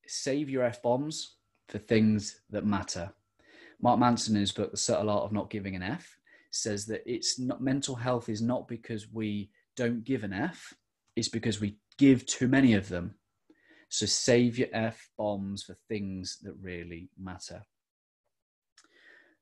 save 0.07 0.49
your 0.49 0.63
F 0.63 0.81
bombs 0.81 1.35
for 1.69 1.77
things 1.77 2.41
that 2.49 2.65
matter. 2.65 3.13
Mark 3.79 3.99
Manson 3.99 4.35
in 4.35 4.41
his 4.41 4.51
book, 4.51 4.71
The 4.71 4.77
Subtle 4.77 5.11
Art 5.11 5.23
of 5.23 5.31
Not 5.31 5.51
Giving 5.51 5.75
an 5.75 5.83
F, 5.83 6.17
says 6.49 6.87
that 6.87 7.03
it's 7.05 7.37
not 7.37 7.61
mental 7.61 7.93
health 7.93 8.27
is 8.27 8.41
not 8.41 8.67
because 8.67 9.07
we 9.11 9.51
don't 9.75 10.03
give 10.03 10.23
an 10.23 10.33
F, 10.33 10.73
it's 11.15 11.29
because 11.29 11.61
we 11.61 11.77
give 11.99 12.25
too 12.25 12.47
many 12.47 12.73
of 12.73 12.89
them. 12.89 13.13
So 13.89 14.07
save 14.07 14.57
your 14.57 14.69
F 14.73 15.11
bombs 15.15 15.61
for 15.61 15.77
things 15.87 16.39
that 16.41 16.55
really 16.59 17.11
matter. 17.19 17.61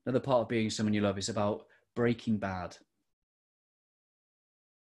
Another 0.05 0.19
part 0.19 0.41
of 0.41 0.49
being 0.49 0.69
someone 0.69 0.93
you 0.93 0.99
love 0.99 1.17
is 1.17 1.29
about 1.29 1.63
breaking 1.95 2.37
bad 2.37 2.75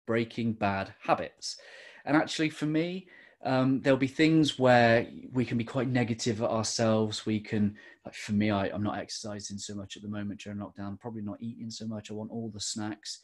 breaking 0.06 0.54
bad 0.54 0.94
habits. 1.00 1.56
And 2.04 2.16
actually, 2.16 2.50
for 2.50 2.66
me, 2.66 3.08
um, 3.44 3.80
there'll 3.80 3.99
be 3.99 4.06
things 4.06 4.58
where 4.58 5.06
we 5.32 5.44
can 5.44 5.58
be 5.58 5.64
quite 5.64 5.88
negative 5.88 6.42
at 6.42 6.50
ourselves. 6.50 7.26
We 7.26 7.40
can, 7.40 7.76
like 8.04 8.14
for 8.14 8.32
me, 8.32 8.50
I, 8.50 8.68
am 8.68 8.82
not 8.82 8.99
exercising 8.99 9.58
so 9.58 9.75
much 9.75 9.96
at 9.96 10.02
the 10.02 10.08
moment 10.08 10.40
during 10.40 10.58
lockdown, 10.58 10.99
probably 10.99 11.23
not 11.23 11.42
eating 11.42 11.70
so 11.70 11.87
much. 11.87 12.11
I 12.11 12.14
want 12.14 12.30
all 12.30 12.50
the 12.52 12.61
snacks. 12.61 13.20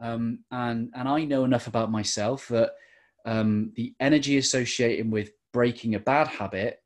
Um, 0.00 0.40
and, 0.50 0.90
and 0.94 1.08
I 1.08 1.24
know 1.24 1.44
enough 1.44 1.66
about 1.66 1.90
myself 1.90 2.46
that 2.48 2.72
um, 3.24 3.72
the 3.74 3.94
energy 3.98 4.38
associated 4.38 5.10
with 5.10 5.30
breaking 5.52 5.96
a 5.96 6.00
bad 6.00 6.28
habit 6.28 6.82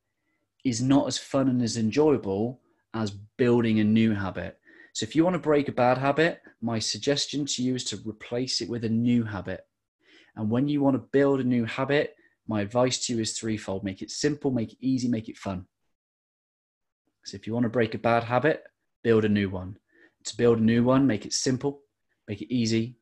is 0.64 0.80
not 0.80 1.06
as 1.06 1.18
fun 1.18 1.48
and 1.48 1.62
as 1.62 1.76
enjoyable 1.76 2.60
as 2.94 3.10
building 3.36 3.80
a 3.80 3.84
new 3.84 4.14
habit. 4.14 4.58
So 4.92 5.04
if 5.04 5.14
you 5.14 5.24
want 5.24 5.34
to 5.34 5.40
break 5.40 5.68
a 5.68 5.72
bad 5.72 5.98
habit, 5.98 6.40
my 6.60 6.78
suggestion 6.78 7.46
to 7.46 7.62
you 7.62 7.74
is 7.74 7.84
to 7.84 8.00
replace 8.04 8.60
it 8.60 8.68
with 8.68 8.84
a 8.84 8.88
new 8.88 9.24
habit. 9.24 9.66
And 10.36 10.50
when 10.50 10.68
you 10.68 10.82
want 10.82 10.94
to 10.94 11.08
build 11.12 11.40
a 11.40 11.44
new 11.44 11.64
habit, 11.64 12.16
my 12.46 12.60
advice 12.60 13.06
to 13.06 13.14
you 13.14 13.20
is 13.20 13.38
threefold 13.38 13.84
make 13.84 14.02
it 14.02 14.10
simple, 14.10 14.50
make 14.50 14.72
it 14.72 14.78
easy, 14.80 15.08
make 15.08 15.28
it 15.28 15.38
fun. 15.38 15.66
So 17.24 17.36
if 17.36 17.46
you 17.46 17.54
want 17.54 17.64
to 17.64 17.70
break 17.70 17.94
a 17.94 17.98
bad 17.98 18.24
habit, 18.24 18.64
build 19.02 19.24
a 19.24 19.28
new 19.28 19.50
one. 19.50 19.76
To 20.24 20.36
build 20.36 20.58
a 20.58 20.62
new 20.62 20.82
one, 20.82 21.06
make 21.06 21.24
it 21.24 21.32
simple, 21.32 21.82
make 22.26 22.42
it 22.42 22.52
easy, 22.52 22.96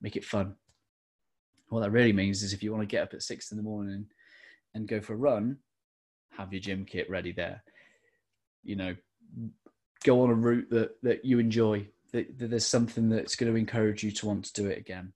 make 0.00 0.16
it 0.16 0.24
fun. 0.24 0.56
What 1.68 1.80
that 1.80 1.90
really 1.90 2.12
means 2.12 2.42
is 2.42 2.52
if 2.52 2.62
you 2.62 2.72
want 2.72 2.82
to 2.82 2.86
get 2.86 3.02
up 3.02 3.14
at 3.14 3.22
six 3.22 3.50
in 3.50 3.56
the 3.56 3.62
morning 3.62 4.06
and 4.74 4.88
go 4.88 5.00
for 5.00 5.14
a 5.14 5.16
run, 5.16 5.58
have 6.36 6.52
your 6.52 6.60
gym 6.60 6.84
kit 6.84 7.10
ready 7.10 7.32
there. 7.32 7.62
You 8.62 8.76
know, 8.76 8.96
go 10.04 10.22
on 10.22 10.30
a 10.30 10.34
route 10.34 10.70
that, 10.70 11.02
that 11.02 11.24
you 11.24 11.38
enjoy, 11.38 11.88
that, 12.12 12.38
that 12.38 12.50
there's 12.50 12.66
something 12.66 13.08
that's 13.08 13.34
going 13.34 13.52
to 13.52 13.58
encourage 13.58 14.04
you 14.04 14.12
to 14.12 14.26
want 14.26 14.44
to 14.44 14.52
do 14.52 14.68
it 14.68 14.78
again. 14.78 15.12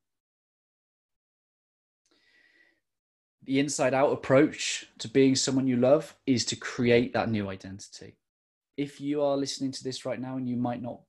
The 3.44 3.60
inside 3.60 3.94
out 3.94 4.12
approach 4.12 4.86
to 4.98 5.08
being 5.08 5.36
someone 5.36 5.66
you 5.66 5.76
love 5.76 6.14
is 6.26 6.44
to 6.46 6.56
create 6.56 7.14
that 7.14 7.30
new 7.30 7.48
identity. 7.48 8.16
If 8.76 9.00
you 9.00 9.22
are 9.22 9.36
listening 9.36 9.72
to 9.72 9.84
this 9.84 10.04
right 10.04 10.20
now 10.20 10.36
and 10.36 10.48
you 10.48 10.56
might 10.56 10.82
not 10.82 11.00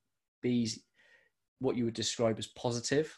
be 0.41 0.69
what 1.59 1.75
you 1.75 1.85
would 1.85 1.93
describe 1.93 2.39
as 2.39 2.47
positive, 2.47 3.17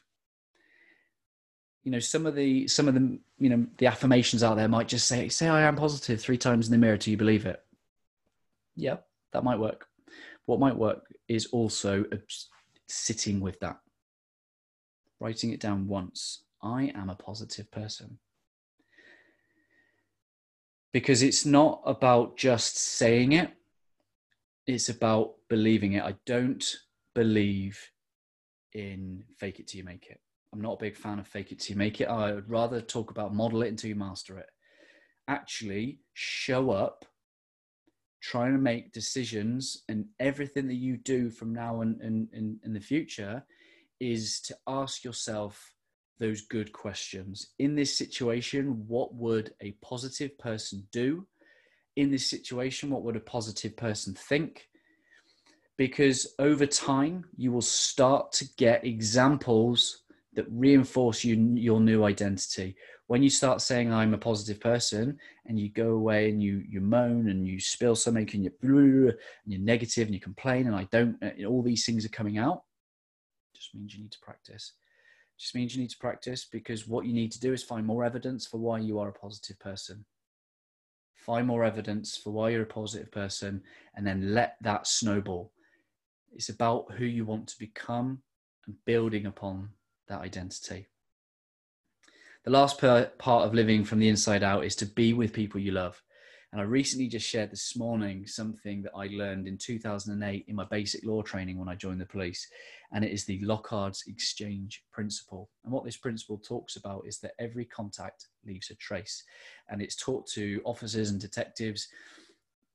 you 1.83 1.91
know 1.91 1.99
some 1.99 2.25
of 2.25 2.35
the 2.35 2.67
some 2.67 2.87
of 2.87 2.93
the 2.93 3.19
you 3.39 3.49
know 3.49 3.65
the 3.77 3.87
affirmations 3.87 4.43
out 4.43 4.55
there 4.55 4.67
might 4.67 4.87
just 4.87 5.07
say 5.07 5.29
say 5.29 5.47
i 5.47 5.61
am 5.61 5.75
positive 5.75 6.21
three 6.21 6.37
times 6.37 6.67
in 6.67 6.71
the 6.71 6.77
mirror 6.77 6.97
till 6.97 7.11
you 7.11 7.17
believe 7.17 7.45
it 7.45 7.59
yeah 8.75 8.97
that 9.33 9.43
might 9.43 9.59
work 9.59 9.87
what 10.45 10.59
might 10.59 10.77
work 10.77 11.05
is 11.27 11.47
also 11.47 12.03
sitting 12.87 13.39
with 13.39 13.59
that. 13.59 13.77
Writing 15.19 15.51
it 15.51 15.59
down 15.59 15.87
once. 15.87 16.43
I 16.61 16.91
am 16.95 17.09
a 17.09 17.15
positive 17.15 17.69
person. 17.71 18.19
Because 20.93 21.23
it's 21.23 21.45
not 21.45 21.81
about 21.85 22.37
just 22.37 22.77
saying 22.77 23.31
it. 23.33 23.51
It's 24.67 24.89
about 24.89 25.35
believing 25.49 25.93
it. 25.93 26.03
I 26.03 26.15
don't 26.25 26.63
believe 27.15 27.79
in 28.73 29.23
fake 29.37 29.59
it 29.59 29.67
till 29.67 29.79
you 29.79 29.83
make 29.83 30.07
it. 30.07 30.19
I'm 30.53 30.61
not 30.61 30.73
a 30.73 30.83
big 30.83 30.97
fan 30.97 31.19
of 31.19 31.27
fake 31.27 31.51
it 31.51 31.59
till 31.59 31.75
you 31.75 31.77
make 31.77 32.01
it. 32.01 32.09
I 32.09 32.33
would 32.33 32.49
rather 32.49 32.81
talk 32.81 33.11
about 33.11 33.33
model 33.33 33.61
it 33.63 33.69
until 33.69 33.89
you 33.89 33.95
master 33.95 34.37
it. 34.37 34.49
Actually, 35.27 35.99
show 36.13 36.71
up, 36.71 37.05
trying 38.21 38.53
to 38.53 38.59
make 38.59 38.93
decisions, 38.93 39.83
and 39.89 40.05
everything 40.19 40.67
that 40.67 40.75
you 40.75 40.97
do 40.97 41.29
from 41.29 41.53
now 41.53 41.81
and 41.81 41.99
in, 42.01 42.27
in, 42.33 42.59
in 42.63 42.73
the 42.73 42.79
future 42.79 43.43
is 43.99 44.41
to 44.41 44.55
ask 44.67 45.03
yourself 45.03 45.73
those 46.19 46.41
good 46.41 46.71
questions. 46.71 47.47
In 47.57 47.75
this 47.75 47.97
situation, 47.97 48.85
what 48.87 49.13
would 49.15 49.53
a 49.61 49.71
positive 49.83 50.37
person 50.37 50.87
do? 50.91 51.25
In 51.95 52.11
this 52.11 52.29
situation, 52.29 52.91
what 52.91 53.03
would 53.03 53.15
a 53.15 53.21
positive 53.21 53.75
person 53.75 54.13
think? 54.13 54.67
Because 55.77 56.35
over 56.37 56.67
time, 56.67 57.25
you 57.37 57.51
will 57.51 57.61
start 57.61 58.31
to 58.33 58.45
get 58.57 58.85
examples 58.85 60.03
that 60.33 60.45
reinforce 60.49 61.23
you 61.23 61.35
your 61.55 61.81
new 61.81 62.03
identity 62.03 62.75
when 63.11 63.21
you 63.21 63.29
start 63.29 63.61
saying 63.61 63.91
i'm 63.91 64.13
a 64.13 64.17
positive 64.17 64.59
person 64.59 65.17
and 65.45 65.59
you 65.59 65.69
go 65.69 65.89
away 65.91 66.29
and 66.29 66.41
you 66.41 66.63
you 66.67 66.79
moan 66.79 67.29
and 67.29 67.45
you 67.45 67.59
spill 67.59 67.95
something 67.95 68.29
and 68.33 68.43
you're 68.43 69.09
and 69.09 69.17
you're 69.45 69.61
negative 69.61 70.07
and 70.07 70.13
you 70.13 70.19
complain 70.19 70.67
and 70.67 70.75
i 70.75 70.87
don't 70.91 71.15
uh, 71.21 71.29
and 71.37 71.45
all 71.45 71.61
these 71.61 71.85
things 71.85 72.05
are 72.05 72.09
coming 72.09 72.37
out 72.37 72.63
just 73.61 73.75
means 73.75 73.93
you 73.93 74.01
need 74.01 74.11
to 74.11 74.19
practice. 74.19 74.73
Just 75.37 75.55
means 75.55 75.75
you 75.75 75.81
need 75.81 75.91
to 75.91 75.97
practice 75.97 76.45
because 76.51 76.87
what 76.87 77.05
you 77.05 77.13
need 77.13 77.31
to 77.31 77.39
do 77.39 77.53
is 77.53 77.63
find 77.63 77.85
more 77.85 78.03
evidence 78.03 78.47
for 78.47 78.57
why 78.57 78.79
you 78.79 78.99
are 78.99 79.09
a 79.09 79.13
positive 79.13 79.59
person. 79.59 80.03
Find 81.13 81.45
more 81.45 81.63
evidence 81.63 82.17
for 82.17 82.31
why 82.31 82.49
you're 82.49 82.63
a 82.63 82.65
positive 82.65 83.11
person 83.11 83.61
and 83.95 84.05
then 84.05 84.33
let 84.33 84.55
that 84.61 84.87
snowball. 84.87 85.51
It's 86.31 86.49
about 86.49 86.91
who 86.93 87.05
you 87.05 87.25
want 87.25 87.47
to 87.49 87.59
become 87.59 88.23
and 88.65 88.75
building 88.85 89.27
upon 89.27 89.69
that 90.07 90.21
identity. 90.21 90.87
The 92.43 92.51
last 92.51 92.79
part 92.79 93.11
of 93.19 93.53
living 93.53 93.83
from 93.83 93.99
the 93.99 94.09
inside 94.09 94.41
out 94.41 94.65
is 94.65 94.75
to 94.77 94.87
be 94.87 95.13
with 95.13 95.31
people 95.31 95.61
you 95.61 95.73
love. 95.73 96.01
And 96.51 96.59
I 96.59 96.63
recently 96.63 97.07
just 97.07 97.27
shared 97.27 97.51
this 97.51 97.77
morning 97.77 98.25
something 98.25 98.81
that 98.81 98.91
I 98.95 99.07
learned 99.07 99.47
in 99.47 99.59
2008 99.59 100.45
in 100.47 100.55
my 100.55 100.65
basic 100.65 101.05
law 101.05 101.21
training 101.21 101.59
when 101.59 101.69
I 101.69 101.75
joined 101.75 102.01
the 102.01 102.05
police. 102.05 102.47
And 102.91 103.05
it 103.05 103.11
is 103.11 103.25
the 103.25 103.39
Locard's 103.45 104.03
exchange 104.07 104.83
principle. 104.91 105.49
And 105.63 105.71
what 105.71 105.85
this 105.85 105.97
principle 105.97 106.39
talks 106.39 106.77
about 106.77 107.03
is 107.05 107.19
that 107.19 107.33
every 107.39 107.63
contact 107.63 108.27
leaves 108.43 108.71
a 108.71 108.75
trace. 108.75 109.23
And 109.69 109.79
it's 109.79 109.95
taught 109.95 110.27
to 110.31 110.61
officers 110.65 111.11
and 111.11 111.21
detectives 111.21 111.87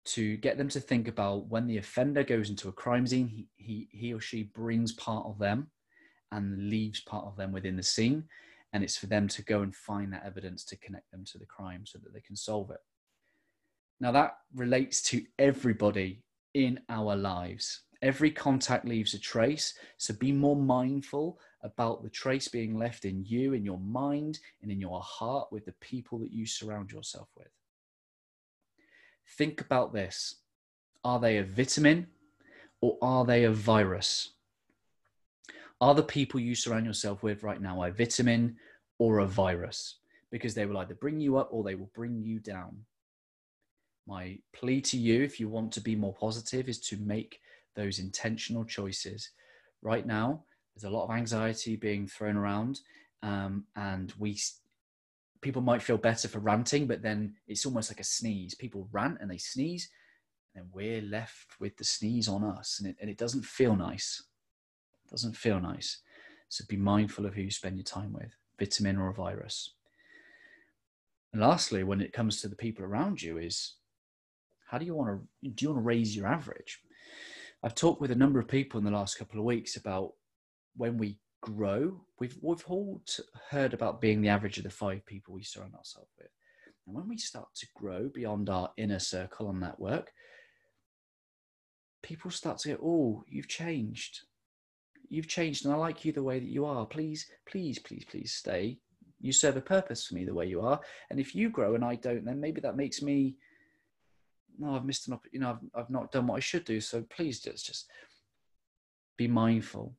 to 0.07 0.37
get 0.37 0.57
them 0.57 0.69
to 0.69 0.81
think 0.81 1.09
about 1.09 1.49
when 1.49 1.67
the 1.67 1.79
offender 1.79 2.23
goes 2.23 2.51
into 2.51 2.69
a 2.69 2.73
crime 2.73 3.07
scene, 3.07 3.27
he, 3.29 3.49
he, 3.57 3.89
he 3.91 4.15
or 4.15 4.21
she 4.21 4.45
brings 4.45 4.93
part 4.93 5.27
of 5.27 5.41
them 5.41 5.67
and 6.31 6.71
leaves 6.71 7.01
part 7.01 7.27
of 7.27 7.37
them 7.37 7.51
within 7.51 7.77
the 7.77 7.83
scene. 7.83 8.25
And 8.73 8.83
it's 8.85 8.97
for 8.97 9.07
them 9.07 9.29
to 9.29 9.43
go 9.43 9.63
and 9.63 9.75
find 9.75 10.13
that 10.13 10.25
evidence 10.27 10.65
to 10.67 10.77
connect 10.77 11.11
them 11.11 11.25
to 11.33 11.39
the 11.39 11.47
crime 11.47 11.85
so 11.87 11.99
that 12.03 12.13
they 12.13 12.21
can 12.21 12.37
solve 12.37 12.71
it. 12.71 12.81
Now, 14.01 14.13
that 14.13 14.39
relates 14.55 15.03
to 15.05 15.23
everybody 15.39 16.23
in 16.55 16.81
our 16.89 17.17
lives. 17.17 17.83
Every 18.03 18.31
contact 18.31 18.85
leaves 18.85 19.15
a 19.15 19.19
trace. 19.19 19.75
So 19.97 20.15
be 20.15 20.33
more 20.33 20.57
mindful 20.57 21.39
about 21.63 22.03
the 22.03 22.11
trace 22.11 22.49
being 22.49 22.79
left 22.79 23.05
in 23.05 23.25
you, 23.25 23.55
in 23.55 23.65
your 23.65 23.79
mind, 23.79 24.39
and 24.63 24.71
in 24.71 24.81
your 24.81 25.01
heart 25.01 25.49
with 25.51 25.65
the 25.65 25.75
people 25.81 26.19
that 26.19 26.33
you 26.33 26.47
surround 26.47 26.93
yourself 26.93 27.29
with. 27.37 27.49
Think 29.37 29.61
about 29.61 29.93
this 29.93 30.37
Are 31.05 31.19
they 31.19 31.39
a 31.39 31.45
vitamin 31.45 32.07
or 32.81 32.99
are 33.03 33.25
they 33.25 33.45
a 33.45 33.51
virus? 33.51 34.33
Are 35.81 35.95
the 35.95 36.03
people 36.03 36.41
you 36.41 36.55
surround 36.55 36.87
yourself 36.87 37.23
with 37.23 37.43
right 37.43 37.61
now 37.61 37.83
a 37.83 37.91
vitamin 37.91 38.57
or 38.99 39.19
a 39.19 39.27
virus? 39.27 39.97
Because 40.31 40.55
they 40.55 40.65
will 40.67 40.79
either 40.79 40.95
bring 40.95 41.21
you 41.21 41.37
up 41.37 41.49
or 41.51 41.63
they 41.63 41.75
will 41.75 41.91
bring 41.95 42.23
you 42.23 42.39
down. 42.39 42.77
My 44.07 44.39
plea 44.53 44.81
to 44.83 44.97
you, 44.97 45.23
if 45.23 45.39
you 45.39 45.49
want 45.49 45.73
to 45.73 45.81
be 45.81 45.95
more 45.95 46.15
positive, 46.15 46.69
is 46.69 46.81
to 46.89 46.97
make 46.97 47.41
those 47.75 47.99
intentional 47.99 48.65
choices. 48.65 49.31
Right 49.83 50.07
now, 50.07 50.45
there's 50.75 50.91
a 50.91 50.95
lot 50.95 51.05
of 51.05 51.11
anxiety 51.11 51.77
being 51.77 52.07
thrown 52.07 52.37
around, 52.37 52.81
um, 53.23 53.65
and 53.77 54.13
we 54.19 54.39
people 55.43 55.63
might 55.63 55.83
feel 55.83 55.99
better 55.99 56.29
for 56.29 56.39
ranting, 56.39 56.87
but 56.87 57.03
then 57.03 57.35
it's 57.47 57.67
almost 57.67 57.91
like 57.91 58.01
a 58.01 58.05
sneeze. 58.05 58.55
People 58.55 58.89
rant 58.93 59.19
and 59.21 59.31
they 59.31 59.39
sneeze, 59.39 59.91
and 60.55 60.67
we're 60.73 61.03
left 61.03 61.61
with 61.61 61.77
the 61.77 61.85
sneeze 61.85 62.29
on 62.29 62.45
us, 62.45 62.79
and 62.79 62.89
it, 62.89 62.97
and 63.01 63.11
it 63.11 63.19
doesn't 63.19 63.45
feel 63.45 63.77
nice 63.77 64.23
doesn't 65.11 65.37
feel 65.37 65.61
nice. 65.61 65.99
So 66.49 66.65
be 66.69 66.77
mindful 66.77 67.27
of 67.27 67.35
who 67.35 67.43
you 67.43 67.51
spend 67.51 67.77
your 67.77 67.85
time 67.85 68.13
with, 68.13 68.37
vitamin 68.59 68.99
or 68.99 69.09
a 69.09 69.15
virus. 69.15 69.73
And 71.33 71.43
lastly, 71.43 71.85
when 71.85 72.01
it 72.01 72.13
comes 72.13 72.41
to 72.41 72.49
the 72.49 72.57
people 72.57 72.85
around 72.85 73.21
you, 73.21 73.39
is 73.39 73.75
how 74.67 74.79
do 74.79 74.85
you 74.87 74.95
want 74.95 75.21
to 75.43 75.51
do 75.51 75.65
you 75.65 75.71
want 75.71 75.83
to 75.83 75.87
raise 75.87 76.17
your 76.17 76.27
average? 76.27 76.81
I've 77.63 77.75
talked 77.75 78.01
with 78.01 78.11
a 78.11 78.17
number 78.17 78.39
of 78.39 78.49
people 78.49 78.79
in 78.79 78.85
the 78.85 78.91
last 78.91 79.19
couple 79.19 79.39
of 79.39 79.45
weeks 79.45 79.77
about 79.77 80.13
when 80.77 80.99
we 80.99 81.19
grow, 81.41 82.01
we've 82.19 82.37
we've 82.43 82.65
all 82.67 83.03
heard 83.51 83.75
about 83.75 84.01
being 84.01 84.21
the 84.21 84.29
average 84.29 84.59
of 84.59 84.65
the 84.65 84.71
five 84.71 85.05
people 85.07 85.35
we 85.35 85.43
surround 85.43 85.75
ourselves 85.75 86.11
with. 86.19 86.31
And 86.87 86.95
when 86.95 87.09
we 87.09 87.19
start 87.19 87.49
to 87.57 87.67
grow 87.75 88.09
beyond 88.09 88.49
our 88.49 88.71
inner 88.77 88.99
circle 88.99 89.49
on 89.49 89.61
that 89.61 89.81
work, 89.81 90.13
people 92.03 92.31
start 92.31 92.59
to 92.59 92.71
go, 92.71 92.79
Oh, 92.83 93.25
you've 93.29 93.49
changed 93.49 94.21
you've 95.09 95.29
changed 95.29 95.65
and 95.65 95.75
I 95.75 95.77
like 95.77 96.05
you 96.05 96.13
the 96.13 96.23
way 96.23 96.39
that 96.39 96.49
you 96.49 96.65
are. 96.65 96.87
Please, 96.87 97.27
please, 97.47 97.79
please, 97.79 98.05
please 98.09 98.33
stay. 98.33 98.79
You 99.21 99.33
serve 99.33 99.57
a 99.57 99.63
purpose 99.63 100.07
for 100.07 100.15
me 100.15 100.25
the 100.25 100.35
way 100.35 100.47
you 100.47 100.61
are. 100.61 100.81
And 101.11 101.19
if 101.19 101.35
you 101.35 101.49
grow 101.51 101.75
and 101.75 101.85
I 101.85 101.97
don't, 101.97 102.25
then 102.25 102.41
maybe 102.41 102.61
that 102.61 102.77
makes 102.77 103.03
me, 103.03 103.37
no, 104.59 104.75
I've 104.75 104.85
missed 104.85 105.09
an 105.09 105.15
opportunity, 105.15 105.37
you 105.37 105.41
know, 105.41 105.51
I've, 105.51 105.83
I've 105.83 105.91
not 105.91 106.13
done 106.13 106.27
what 106.27 106.37
I 106.37 106.41
should 106.41 106.65
do. 106.65 106.81
So 106.81 107.03
please 107.09 107.41
just, 107.41 107.67
just 107.67 107.91
be 109.17 109.29
mindful. 109.29 109.95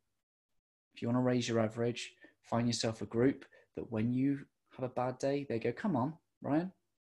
If 0.94 1.02
you 1.02 1.08
want 1.08 1.18
to 1.18 1.22
raise 1.22 1.48
your 1.48 1.60
average, 1.60 2.14
find 2.42 2.68
yourself 2.68 3.02
a 3.02 3.06
group 3.06 3.46
that 3.76 3.92
when 3.92 4.14
you 4.14 4.46
have 4.76 4.86
a 4.86 4.94
bad 4.94 5.20
day, 5.20 5.46
they 5.48 5.60
go, 5.60 5.72
come 5.72 5.96
on, 5.96 6.14
Ryan, 6.42 6.72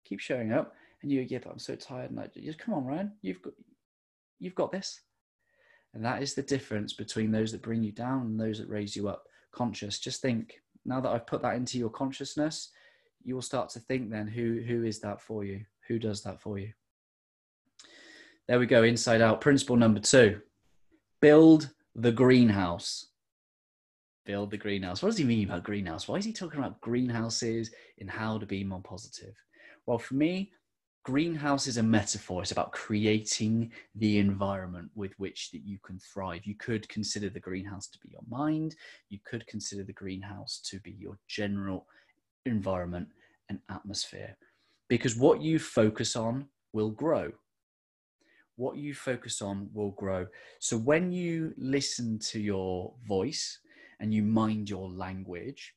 keep 0.06 0.20
showing 0.20 0.52
up. 0.52 0.74
And 1.02 1.12
you, 1.12 1.26
yeah, 1.30 1.40
but 1.42 1.52
I'm 1.52 1.60
so 1.60 1.76
tired. 1.76 2.12
And 2.12 2.20
I 2.20 2.28
just, 2.38 2.60
come 2.60 2.74
on, 2.74 2.86
Ryan, 2.86 3.14
you've 3.22 3.42
got, 3.42 3.54
you've 4.40 4.56
got 4.56 4.72
this 4.72 5.02
and 5.94 6.06
that 6.06 6.22
is 6.22 6.34
the 6.34 6.42
difference 6.42 6.94
between 6.94 7.32
those 7.32 7.52
that 7.52 7.62
bring 7.62 7.84
you 7.84 7.92
down 7.92 8.22
and 8.22 8.40
those 8.40 8.60
that 8.60 8.70
raise 8.70 8.96
you 8.96 9.08
up. 9.08 9.26
Conscious. 9.52 10.00
Just 10.00 10.22
think, 10.22 10.62
now 10.86 11.00
that 11.02 11.10
I've 11.10 11.28
put 11.28 11.42
that 11.42 11.56
into 11.56 11.80
your 11.80 11.90
consciousness, 11.90 12.70
you 13.24 13.36
will 13.36 13.42
start 13.42 13.70
to 13.70 13.80
think 13.80 14.10
then 14.10 14.28
who 14.28 14.62
who 14.66 14.84
is 14.84 15.00
that 15.00 15.22
for 15.22 15.44
you? 15.44 15.66
Who 15.88 16.00
does 16.00 16.22
that 16.24 16.40
for 16.42 16.60
you? 16.60 16.72
There 18.48 18.60
we 18.60 18.66
go, 18.66 18.84
inside 18.84 19.22
out. 19.22 19.42
Principle 19.42 19.76
number 19.76 20.00
two. 20.00 20.42
Build 21.22 21.70
the 21.96 22.12
greenhouse. 22.12 23.08
Build 24.26 24.52
the 24.52 24.58
greenhouse. 24.58 25.02
What 25.02 25.10
does 25.10 25.18
he 25.18 25.24
mean 25.24 25.48
about 25.48 25.64
greenhouse? 25.64 26.08
Why 26.08 26.16
is 26.18 26.26
he 26.26 26.34
talking 26.34 26.60
about 26.60 26.82
greenhouses 26.82 27.72
and 28.00 28.10
how 28.10 28.38
to 28.38 28.46
be 28.46 28.64
more 28.64 28.82
positive? 28.82 29.36
Well, 29.86 30.00
for 30.00 30.14
me, 30.14 30.52
greenhouse 31.04 31.68
is 31.68 31.78
a 31.78 31.84
metaphor. 31.84 32.42
It's 32.42 32.52
about 32.52 32.72
creating 32.72 33.72
the 33.96 34.20
environment 34.20 34.90
with 34.96 35.14
which 35.18 35.52
that 35.52 35.66
you 35.66 35.80
can 35.84 36.00
thrive. 36.00 36.46
You 36.46 36.56
could 36.56 36.88
consider 36.90 37.30
the 37.30 37.40
greenhouse 37.40 37.88
to 37.88 38.00
be 38.00 38.10
your 38.12 38.24
mind. 38.30 38.76
You 39.10 39.20
could 39.26 39.46
consider 39.48 39.84
the 39.84 39.94
greenhouse 39.94 40.60
to 40.66 40.80
be 40.80 40.96
your 41.00 41.18
general 41.28 41.88
environment 42.46 43.08
and 43.50 43.60
atmosphere. 43.70 44.38
Because 44.88 45.16
what 45.16 45.42
you 45.42 45.60
focus 45.60 46.16
on 46.16 46.48
will 46.74 46.90
grow. 46.90 47.32
What 48.56 48.78
you 48.78 48.94
focus 48.94 49.42
on 49.42 49.70
will 49.74 49.92
grow. 49.92 50.28
So 50.60 50.78
when 50.78 51.12
you 51.12 51.54
listen 51.58 52.20
to 52.32 52.40
your 52.40 52.94
voice 53.08 53.60
and 54.00 54.14
you 54.14 54.24
mind 54.24 54.70
your 54.70 54.90
language, 54.90 55.76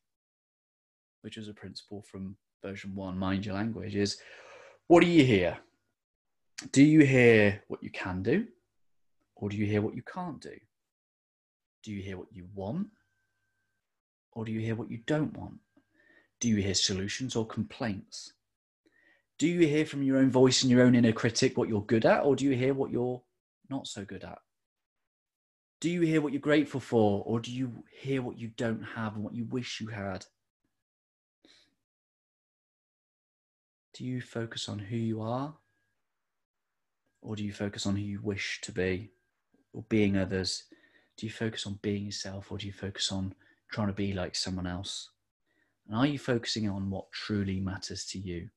which 1.21 1.37
is 1.37 1.49
a 1.49 1.55
principle 1.55 2.03
from 2.03 2.37
version 2.63 2.95
one, 2.95 3.17
mind 3.17 3.47
your 3.47 3.55
language, 3.55 3.95
is 3.95 4.19
what 4.89 5.03
do 5.03 5.09
you 5.09 5.25
hear? 5.25 5.59
Do 6.71 6.83
you 6.83 7.01
hear 7.01 7.63
what 7.69 7.83
you 7.83 7.91
can 7.91 8.23
do? 8.23 8.47
Or 9.37 9.49
do 9.49 9.57
you 9.57 9.67
hear 9.67 9.83
what 9.83 9.97
you 9.97 10.03
can't 10.03 10.41
do? 10.41 10.55
Do 11.83 11.91
you 11.91 12.03
hear 12.03 12.17
what 12.17 12.33
you 12.33 12.47
want? 12.55 12.89
Or 14.33 14.45
do 14.45 14.53
you 14.53 14.61
hear 14.61 14.77
what 14.77 14.91
you 14.91 14.99
don't 15.07 15.37
want? 15.37 15.59
Do 16.41 16.49
you 16.49 16.57
hear 16.57 16.75
solutions 16.75 17.37
or 17.37 17.47
complaints? 17.47 18.33
Do 19.39 19.49
you 19.49 19.67
hear 19.67 19.85
from 19.85 20.03
your 20.03 20.19
own 20.19 20.31
voice 20.31 20.63
and 20.63 20.71
your 20.71 20.83
own 20.83 20.95
inner 20.95 21.13
critic 21.13 21.57
what 21.57 21.69
you're 21.69 21.83
good 21.83 22.07
at, 22.07 22.25
or 22.25 22.37
do 22.37 22.45
you 22.45 22.57
hear 22.57 22.75
what 22.75 22.93
you're 22.93 23.23
not 23.69 23.87
so 23.89 24.05
good 24.05 24.25
at? 24.25 24.39
Do 25.81 25.91
you 25.91 26.03
hear 26.03 26.21
what 26.21 26.33
you're 26.33 26.41
grateful 26.41 26.79
for, 26.79 27.25
or 27.27 27.41
do 27.41 27.51
you 27.51 27.83
hear 27.93 28.23
what 28.23 28.39
you 28.39 28.49
don't 28.57 28.83
have 28.83 29.15
and 29.15 29.25
what 29.25 29.35
you 29.35 29.45
wish 29.47 29.81
you 29.81 29.89
had? 29.89 30.25
Do 33.95 34.05
you 34.05 34.23
focus 34.23 34.69
on 34.69 34.79
who 34.79 34.97
you 34.97 35.21
are? 35.21 35.55
Or 37.21 37.37
do 37.37 37.45
you 37.45 37.53
focus 37.53 37.87
on 37.87 37.95
who 37.97 38.03
you 38.03 38.21
wish 38.23 38.61
to 38.63 38.73
be 38.73 39.11
or 39.73 39.85
being 39.89 40.17
others? 40.17 40.65
Do 41.17 41.27
you 41.27 41.33
focus 41.33 41.67
on 41.67 41.79
being 41.83 42.07
yourself 42.07 42.51
or 42.51 42.59
do 42.59 42.67
you 42.67 42.73
focus 42.73 43.13
on 43.13 43.35
trying 43.71 43.89
to 43.89 43.93
be 43.93 44.13
like 44.13 44.35
someone 44.35 44.67
else? 44.67 45.11
And 45.87 45.97
are 45.97 46.07
you 46.07 46.19
focusing 46.19 46.69
on 46.69 46.91
what 46.91 47.13
truly 47.13 47.61
matters 47.61 48.05
to 48.07 48.19
you? 48.19 48.49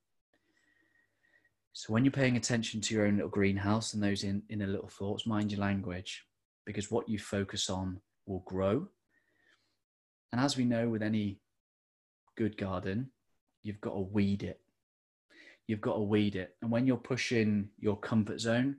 So 1.74 1.92
when 1.92 2.06
you're 2.06 2.12
paying 2.12 2.38
attention 2.38 2.80
to 2.82 2.96
your 2.96 3.06
own 3.06 3.16
little 3.16 3.30
greenhouse 3.30 3.94
and 3.94 4.02
those 4.02 4.24
in, 4.24 4.42
inner 4.50 4.68
little 4.68 4.88
thoughts, 4.88 5.28
mind 5.28 5.52
your 5.52 5.60
language 5.60 6.24
because 6.66 6.90
what 6.90 7.10
you 7.10 7.20
focus 7.20 7.70
on 7.70 8.00
will 8.26 8.44
grow. 8.46 8.88
And 10.32 10.40
as 10.40 10.56
we 10.56 10.64
know 10.64 10.88
with 10.88 11.04
any 11.04 11.42
good 12.38 12.58
garden, 12.58 13.12
you've 13.62 13.82
got 13.82 13.94
to 13.94 14.00
weed 14.00 14.42
it 14.42 14.62
you've 15.68 15.82
got 15.82 15.96
to 15.96 16.02
weed 16.02 16.36
it. 16.36 16.56
And 16.62 16.72
when 16.72 16.86
you're 16.86 16.98
pushing 16.98 17.70
your 17.80 17.98
comfort 17.98 18.40
zone, 18.40 18.78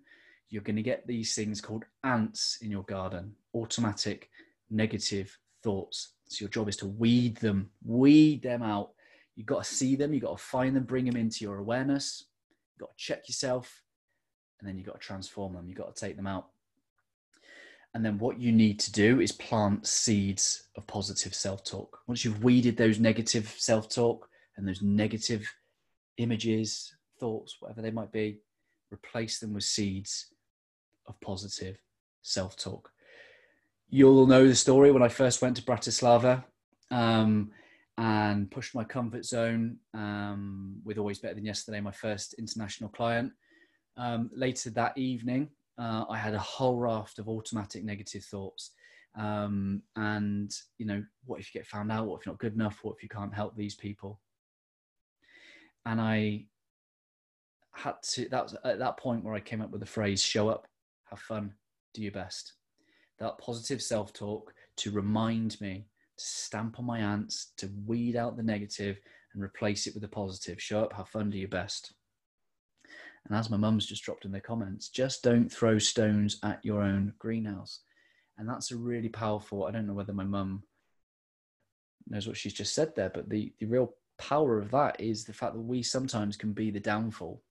you're 0.49 0.63
going 0.63 0.77
to 0.77 0.83
get 0.83 1.07
these 1.07 1.35
things 1.35 1.61
called 1.61 1.85
ants 2.05 2.59
in 2.63 2.71
your 2.71 2.85
garden, 2.85 3.35
automatic 3.55 4.31
negative 4.71 5.37
thoughts. 5.63 6.13
So 6.29 6.45
your 6.45 6.51
job 6.51 6.69
is 6.69 6.77
to 6.79 6.87
weed 6.87 7.37
them, 7.39 7.71
weed 7.85 8.43
them 8.43 8.63
out. 8.63 8.91
You've 9.35 9.47
got 9.47 9.65
to 9.65 9.75
see 9.75 9.97
them, 9.97 10.15
you've 10.15 10.23
got 10.23 10.39
to 10.39 10.43
find 10.43 10.75
them, 10.75 10.85
bring 10.85 11.05
them 11.05 11.17
into 11.17 11.45
your 11.45 11.59
awareness. 11.59 12.25
You've 12.75 12.87
got 12.89 12.97
to 12.97 13.05
check 13.05 13.29
yourself, 13.29 13.83
and 14.61 14.69
then 14.69 14.77
you've 14.77 14.87
got 14.87 15.01
to 15.01 15.07
transform 15.07 15.55
them. 15.55 15.69
You've 15.69 15.79
got 15.79 15.95
to 15.95 16.01
take 16.01 16.17
them 16.17 16.27
out. 16.27 16.49
And 17.95 18.05
then 18.05 18.19
what 18.19 18.39
you 18.39 18.53
need 18.53 18.79
to 18.81 18.93
do 18.93 19.21
is 19.21 19.33
plant 19.33 19.87
seeds 19.87 20.65
of 20.77 20.87
positive 20.87 21.35
self 21.35 21.65
talk. 21.65 21.99
Once 22.07 22.25
you've 22.25 22.45
weeded 22.45 22.77
those 22.77 23.01
negative 23.01 23.55
self 23.57 23.89
talk 23.89 24.29
and 24.57 24.69
those 24.69 24.83
negative 24.83 25.51
images, 26.19 26.95
thoughts, 27.19 27.57
whatever 27.61 27.83
they 27.83 27.91
might 27.91 28.13
be, 28.13 28.41
replace 28.93 29.39
them 29.39 29.55
with 29.55 29.65
seeds 29.65 30.27
of 31.07 31.21
positive 31.21 31.79
self 32.23 32.57
talk. 32.57 32.91
You'll 33.89 34.27
know 34.27 34.47
the 34.47 34.55
story 34.55 34.91
when 34.91 35.03
I 35.03 35.09
first 35.09 35.43
went 35.43 35.57
to 35.57 35.63
Bratislava 35.63 36.45
um, 36.91 37.51
and 37.99 38.51
pushed 38.51 38.75
my 38.75 38.85
comfort 38.85 39.25
zone 39.25 39.77
um, 39.95 40.77
with 40.85 40.99
Always 40.99 41.21
Better 41.21 41.35
Than 41.35 41.45
Yesterday, 41.45 41.81
my 41.81 41.93
first 41.93 42.35
international 42.35 42.91
client. 42.91 43.33
Um, 43.97 44.31
later 44.35 44.71
that 44.71 44.99
evening, 44.99 45.49
uh, 45.79 46.05
I 46.11 46.19
had 46.19 46.35
a 46.35 46.39
whole 46.39 46.77
raft 46.77 47.19
of 47.19 47.29
automatic 47.29 47.85
negative 47.85 48.25
thoughts. 48.25 48.73
Um, 49.17 49.83
and, 49.95 50.53
you 50.79 50.87
know, 50.87 51.03
what 51.25 51.41
if 51.41 51.55
you 51.55 51.61
get 51.61 51.67
found 51.67 51.91
out? 51.91 52.07
What 52.07 52.21
if 52.21 52.27
you're 52.27 52.33
not 52.35 52.41
good 52.41 52.55
enough? 52.55 52.81
What 52.83 52.97
if 52.97 53.03
you 53.03 53.09
can't 53.09 53.35
help 53.35 53.57
these 53.57 53.75
people? 53.75 54.21
And 55.87 56.01
I 56.01 56.45
had 57.73 57.95
to. 58.11 58.29
That 58.29 58.43
was 58.43 58.57
at 58.65 58.79
that 58.81 58.99
point 58.99 59.25
where 59.25 59.35
I 59.35 59.41
came 59.41 59.63
up 59.63 59.71
with 59.71 59.81
the 59.81 59.87
phrase 59.87 60.23
"show 60.23 60.51
up, 60.51 60.67
have 61.09 61.21
fun, 61.21 61.55
do 61.95 62.03
your 62.03 62.13
best." 62.13 62.53
That 63.19 63.39
positive 63.39 63.81
self-talk 63.81 64.53
to 64.77 64.91
remind 64.91 65.59
me 65.63 65.87
to 66.19 66.25
stamp 66.25 66.79
on 66.79 66.85
my 66.85 66.99
ants, 66.99 67.53
to 67.57 67.71
weed 67.87 68.15
out 68.15 68.37
the 68.37 68.43
negative 68.43 68.99
and 69.33 69.43
replace 69.43 69.87
it 69.87 69.95
with 69.95 70.03
the 70.03 70.09
positive. 70.09 70.61
Show 70.61 70.83
up, 70.83 70.93
have 70.93 71.09
fun, 71.09 71.31
do 71.31 71.39
your 71.39 71.49
best. 71.49 71.95
And 73.27 73.37
as 73.37 73.49
my 73.49 73.57
mum's 73.57 73.87
just 73.87 74.05
dropped 74.05 74.25
in 74.25 74.33
the 74.33 74.41
comments, 74.41 74.89
just 74.89 75.23
don't 75.23 75.51
throw 75.51 75.79
stones 75.79 76.39
at 76.43 76.63
your 76.63 76.83
own 76.83 77.15
greenhouse. 77.19 77.81
And 78.39 78.49
that's 78.49 78.71
a 78.71 78.77
really 78.77 79.09
powerful. 79.09 79.65
I 79.65 79.71
don't 79.71 79.87
know 79.87 79.95
whether 79.95 80.13
my 80.13 80.25
mum 80.25 80.63
knows 82.07 82.29
what 82.29 82.37
she's 82.37 82.53
just 82.53 82.75
said 82.75 82.95
there, 82.95 83.11
but 83.11 83.29
the, 83.29 83.53
the 83.59 83.67
real 83.67 83.95
power 84.19 84.59
of 84.59 84.71
that 84.71 85.01
is 85.01 85.25
the 85.25 85.33
fact 85.33 85.55
that 85.55 85.61
we 85.61 85.83
sometimes 85.83 86.37
can 86.37 86.53
be 86.53 86.71
the 86.71 86.81
downfall. 86.81 87.43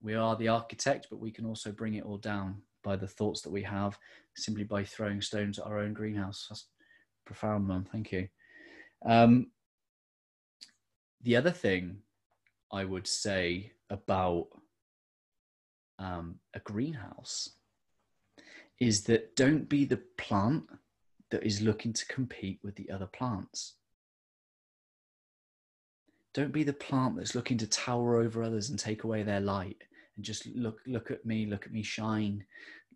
We 0.00 0.14
are 0.14 0.36
the 0.36 0.48
architect, 0.48 1.08
but 1.10 1.18
we 1.18 1.30
can 1.30 1.44
also 1.44 1.72
bring 1.72 1.94
it 1.94 2.04
all 2.04 2.18
down 2.18 2.62
by 2.84 2.96
the 2.96 3.08
thoughts 3.08 3.42
that 3.42 3.50
we 3.50 3.62
have 3.62 3.98
simply 4.36 4.64
by 4.64 4.84
throwing 4.84 5.20
stones 5.20 5.58
at 5.58 5.66
our 5.66 5.78
own 5.78 5.92
greenhouse. 5.92 6.46
That's 6.48 6.66
profound, 7.24 7.66
man. 7.66 7.86
Thank 7.90 8.12
you. 8.12 8.28
Um, 9.04 9.48
the 11.22 11.36
other 11.36 11.50
thing 11.50 11.98
I 12.72 12.84
would 12.84 13.06
say 13.06 13.72
about 13.90 14.48
um, 15.98 16.36
a 16.54 16.60
greenhouse 16.60 17.50
is 18.78 19.02
that 19.04 19.34
don't 19.34 19.68
be 19.68 19.84
the 19.84 20.00
plant 20.16 20.64
that 21.30 21.44
is 21.44 21.60
looking 21.60 21.92
to 21.92 22.06
compete 22.06 22.60
with 22.62 22.76
the 22.76 22.90
other 22.90 23.06
plants. 23.06 23.74
Don't 26.38 26.52
be 26.52 26.62
the 26.62 26.72
plant 26.72 27.16
that's 27.16 27.34
looking 27.34 27.58
to 27.58 27.66
tower 27.66 28.20
over 28.20 28.44
others 28.44 28.70
and 28.70 28.78
take 28.78 29.02
away 29.02 29.24
their 29.24 29.40
light 29.40 29.82
and 30.14 30.24
just 30.24 30.46
look 30.54 30.78
look 30.86 31.10
at 31.10 31.26
me, 31.26 31.46
look 31.46 31.66
at 31.66 31.72
me 31.72 31.82
shine. 31.82 32.44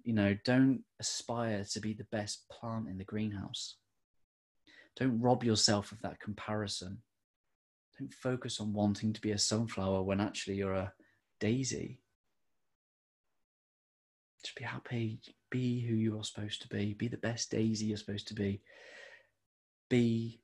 You 0.05 0.13
know, 0.13 0.37
don't 0.45 0.85
aspire 1.01 1.65
to 1.73 1.81
be 1.81 1.93
the 1.93 2.07
best 2.13 2.49
plant 2.49 2.87
in 2.87 2.99
the 2.99 3.05
greenhouse. 3.05 3.79
Don't 4.95 5.21
rob 5.21 5.43
yourself 5.43 5.91
of 5.91 6.01
that 6.03 6.21
comparison. 6.21 6.99
Don't 7.99 8.15
focus 8.15 8.61
on 8.61 8.73
wanting 8.73 9.13
to 9.13 9.21
be 9.21 9.33
a 9.33 9.39
sunflower 9.39 10.03
when 10.05 10.21
actually 10.21 10.55
you're 10.55 10.75
a 10.75 10.93
daisy. 11.41 11.99
Just 14.45 14.55
be 14.55 14.63
happy, 14.63 15.19
be 15.51 15.81
who 15.81 15.97
you 15.97 16.17
are 16.17 16.23
supposed 16.23 16.63
to 16.63 16.69
be, 16.69 16.95
be 16.95 17.09
the 17.09 17.17
best 17.17 17.51
daisy 17.51 17.87
you're 17.87 17.97
supposed 17.97 18.29
to 18.29 18.35
be. 18.35 18.63
Be 19.91 20.39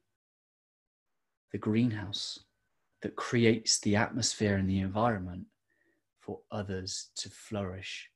the 1.52 1.58
greenhouse 1.58 2.40
that 3.02 3.16
creates 3.16 3.78
the 3.80 3.96
atmosphere 3.96 4.56
and 4.56 4.68
the 4.68 4.80
environment 4.80 5.44
for 6.20 6.40
others 6.50 7.10
to 7.16 7.30
flourish 7.30 8.10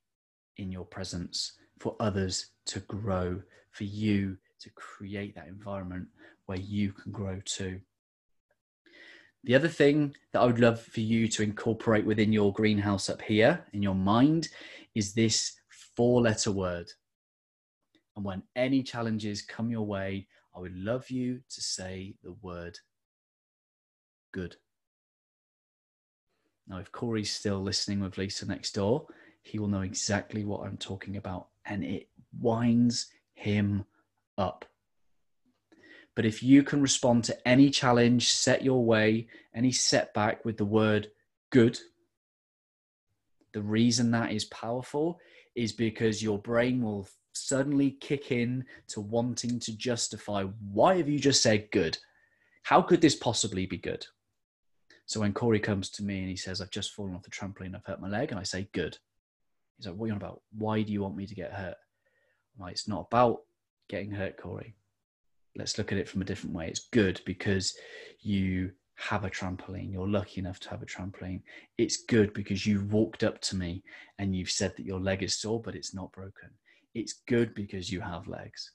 in 0.57 0.71
your 0.71 0.85
presence, 0.85 1.53
for 1.79 1.95
others 1.99 2.47
to 2.65 2.79
grow, 2.81 3.41
for 3.71 3.85
you 3.85 4.37
to 4.59 4.69
create 4.71 5.35
that 5.35 5.47
environment 5.47 6.07
where 6.45 6.59
you 6.59 6.91
can 6.91 7.11
grow 7.11 7.39
too. 7.45 7.79
The 9.45 9.55
other 9.55 9.67
thing 9.67 10.15
that 10.31 10.41
I 10.41 10.45
would 10.45 10.59
love 10.59 10.81
for 10.81 11.01
you 11.01 11.27
to 11.29 11.43
incorporate 11.43 12.05
within 12.05 12.31
your 12.31 12.53
greenhouse 12.53 13.09
up 13.09 13.21
here 13.21 13.65
in 13.73 13.81
your 13.81 13.95
mind 13.95 14.49
is 14.95 15.13
this 15.13 15.53
four 15.95 16.21
letter 16.21 16.51
word. 16.51 16.89
And 18.15 18.23
when 18.23 18.43
any 18.55 18.83
challenges 18.83 19.41
come 19.41 19.69
your 19.69 19.85
way, 19.85 20.27
I 20.55 20.59
would 20.59 20.75
love 20.75 21.09
you 21.09 21.41
to 21.49 21.61
say 21.61 22.15
the 22.23 22.33
word 22.41 22.77
good. 24.31 24.55
Now, 26.67 26.77
if 26.77 26.91
Corey's 26.91 27.31
still 27.31 27.61
listening 27.61 27.99
with 27.99 28.17
Lisa 28.17 28.47
next 28.47 28.75
door, 28.75 29.07
he 29.41 29.59
will 29.59 29.67
know 29.67 29.81
exactly 29.81 30.45
what 30.45 30.65
I'm 30.65 30.77
talking 30.77 31.17
about, 31.17 31.47
and 31.65 31.83
it 31.83 32.07
winds 32.39 33.07
him 33.35 33.85
up. 34.37 34.65
But 36.15 36.25
if 36.25 36.43
you 36.43 36.63
can 36.63 36.81
respond 36.81 37.23
to 37.25 37.47
any 37.47 37.69
challenge 37.69 38.31
set 38.31 38.63
your 38.63 38.85
way, 38.85 39.27
any 39.53 39.71
setback 39.71 40.45
with 40.45 40.57
the 40.57 40.65
word 40.65 41.09
good, 41.51 41.77
the 43.53 43.61
reason 43.61 44.11
that 44.11 44.31
is 44.31 44.45
powerful 44.45 45.19
is 45.55 45.71
because 45.71 46.23
your 46.23 46.39
brain 46.39 46.81
will 46.81 47.07
suddenly 47.33 47.91
kick 47.91 48.31
in 48.31 48.65
to 48.87 49.01
wanting 49.01 49.59
to 49.59 49.75
justify 49.75 50.43
why 50.71 50.97
have 50.97 51.09
you 51.09 51.19
just 51.19 51.41
said 51.41 51.69
good? 51.71 51.97
How 52.63 52.81
could 52.81 53.01
this 53.01 53.15
possibly 53.15 53.65
be 53.65 53.77
good? 53.77 54.05
So 55.05 55.19
when 55.19 55.33
Corey 55.33 55.59
comes 55.59 55.89
to 55.91 56.03
me 56.03 56.19
and 56.19 56.29
he 56.29 56.35
says, 56.35 56.61
I've 56.61 56.69
just 56.69 56.93
fallen 56.93 57.13
off 57.13 57.23
the 57.23 57.29
trampoline, 57.29 57.75
I've 57.75 57.85
hurt 57.85 58.01
my 58.01 58.07
leg, 58.07 58.31
and 58.31 58.39
I 58.39 58.43
say, 58.43 58.67
Good. 58.73 58.97
He's 59.77 59.87
like, 59.87 59.95
What 59.95 60.05
are 60.05 60.07
you 60.07 60.13
on 60.13 60.17
about? 60.17 60.41
Why 60.57 60.81
do 60.81 60.93
you 60.93 61.01
want 61.01 61.15
me 61.15 61.25
to 61.25 61.35
get 61.35 61.53
hurt? 61.53 61.75
I'm 62.55 62.65
like, 62.65 62.73
It's 62.73 62.87
not 62.87 63.07
about 63.11 63.41
getting 63.89 64.11
hurt, 64.11 64.37
Corey. 64.37 64.75
Let's 65.55 65.77
look 65.77 65.91
at 65.91 65.97
it 65.97 66.09
from 66.09 66.21
a 66.21 66.25
different 66.25 66.55
way. 66.55 66.67
It's 66.67 66.87
good 66.91 67.21
because 67.25 67.75
you 68.21 68.71
have 68.95 69.23
a 69.25 69.29
trampoline. 69.29 69.91
You're 69.91 70.07
lucky 70.07 70.39
enough 70.39 70.59
to 70.61 70.69
have 70.69 70.81
a 70.81 70.85
trampoline. 70.85 71.41
It's 71.77 72.03
good 72.05 72.33
because 72.33 72.65
you 72.65 72.85
walked 72.85 73.23
up 73.23 73.39
to 73.41 73.55
me 73.55 73.83
and 74.17 74.35
you've 74.35 74.51
said 74.51 74.75
that 74.77 74.85
your 74.85 74.99
leg 74.99 75.21
is 75.23 75.35
sore, 75.35 75.61
but 75.61 75.75
it's 75.75 75.93
not 75.93 76.11
broken. 76.11 76.49
It's 76.93 77.21
good 77.27 77.53
because 77.53 77.91
you 77.91 78.01
have 78.01 78.27
legs. 78.27 78.71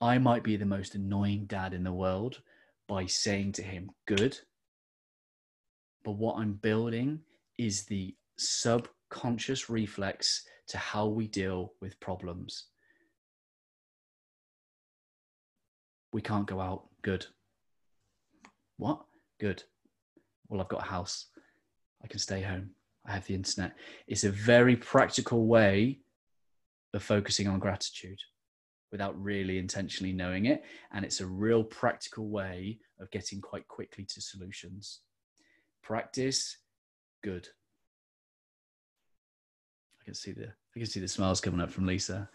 I 0.00 0.18
might 0.18 0.42
be 0.42 0.56
the 0.56 0.66
most 0.66 0.94
annoying 0.94 1.46
dad 1.46 1.74
in 1.74 1.84
the 1.84 1.92
world 1.92 2.40
by 2.88 3.06
saying 3.06 3.52
to 3.52 3.62
him, 3.62 3.90
good. 4.06 4.38
But 6.04 6.12
what 6.12 6.36
I'm 6.38 6.54
building 6.54 7.20
is 7.58 7.84
the 7.84 8.14
subconscious 8.36 9.68
reflex 9.68 10.44
to 10.68 10.78
how 10.78 11.06
we 11.06 11.26
deal 11.26 11.74
with 11.80 12.00
problems. 12.00 12.66
We 16.12 16.22
can't 16.22 16.46
go 16.46 16.60
out. 16.60 16.86
Good. 17.02 17.26
What? 18.78 19.04
Good. 19.38 19.62
Well, 20.48 20.60
I've 20.60 20.68
got 20.68 20.82
a 20.82 20.88
house. 20.88 21.26
I 22.02 22.08
can 22.08 22.18
stay 22.18 22.40
home. 22.40 22.70
I 23.06 23.12
have 23.12 23.26
the 23.26 23.34
internet. 23.34 23.74
It's 24.06 24.24
a 24.24 24.30
very 24.30 24.76
practical 24.76 25.46
way 25.46 26.00
of 26.94 27.02
focusing 27.02 27.46
on 27.46 27.58
gratitude 27.58 28.18
without 28.90 29.20
really 29.22 29.58
intentionally 29.58 30.12
knowing 30.12 30.46
it. 30.46 30.64
And 30.92 31.04
it's 31.04 31.20
a 31.20 31.26
real 31.26 31.62
practical 31.62 32.28
way 32.28 32.78
of 33.00 33.10
getting 33.10 33.40
quite 33.40 33.68
quickly 33.68 34.04
to 34.04 34.20
solutions. 34.20 35.00
Practice, 35.82 36.56
good. 37.22 37.48
I 40.00 40.04
can 40.04 40.14
see 40.14 40.32
the 40.32 40.46
I 40.46 40.78
can 40.78 40.86
see 40.86 41.00
the 41.00 41.08
smiles 41.08 41.40
coming 41.40 41.60
up 41.60 41.70
from 41.70 41.86
Lisa. 41.86 42.28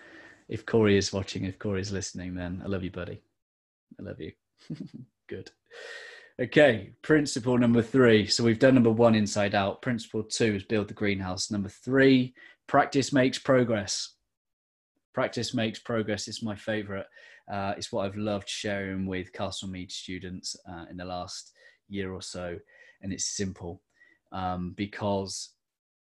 If 0.49 0.65
Corey 0.65 0.97
is 0.97 1.13
watching, 1.13 1.45
if 1.45 1.58
Corey 1.58 1.81
is 1.81 1.91
listening, 1.91 2.36
then 2.36 2.62
I 2.63 2.67
love 2.67 2.84
you, 2.84 2.91
buddy. 2.91 3.21
I 3.99 4.03
love 4.03 4.19
you. 4.19 4.31
good. 5.29 5.51
Okay, 6.39 6.91
principle 7.01 7.58
number 7.58 7.81
three. 7.81 8.27
So 8.27 8.43
we've 8.43 8.60
done 8.60 8.73
number 8.73 8.91
one 8.91 9.15
inside 9.15 9.55
out. 9.55 9.81
Principle 9.81 10.23
two 10.23 10.55
is 10.55 10.63
build 10.63 10.89
the 10.89 10.93
greenhouse. 10.93 11.49
Number 11.49 11.69
three, 11.69 12.36
practice 12.67 13.13
makes 13.13 13.39
progress 13.39 14.15
practice 15.15 15.53
makes 15.53 15.79
progress 15.79 16.27
is 16.27 16.43
my 16.43 16.55
favorite 16.55 17.08
uh, 17.51 17.73
it's 17.77 17.91
what 17.91 18.05
i've 18.05 18.17
loved 18.17 18.49
sharing 18.49 19.05
with 19.05 19.31
Castle 19.31 19.69
Mead 19.69 19.91
students 19.91 20.55
uh, 20.69 20.86
in 20.91 20.97
the 20.97 21.05
last 21.05 21.53
year 21.88 22.13
or 22.13 22.21
so 22.21 22.58
and 23.06 23.13
it's 23.13 23.38
simple 23.38 23.84
um, 24.32 24.74
because 24.76 25.52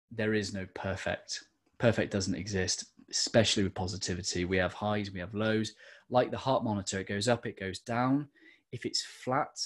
there 0.09 0.33
is 0.33 0.53
no 0.53 0.65
perfect 0.73 1.43
perfect 1.77 2.11
doesn't 2.11 2.35
exist 2.35 2.85
especially 3.09 3.63
with 3.63 3.73
positivity. 3.73 4.43
We 4.43 4.57
have 4.57 4.73
highs 4.73 5.11
we 5.11 5.19
have 5.19 5.33
lows. 5.33 5.73
Like 6.09 6.31
the 6.31 6.37
heart 6.37 6.63
monitor 6.63 6.99
it 6.99 7.07
goes 7.07 7.27
up 7.27 7.45
it 7.45 7.59
goes 7.59 7.79
down. 7.79 8.29
If 8.71 8.85
it's 8.85 9.03
flat 9.03 9.59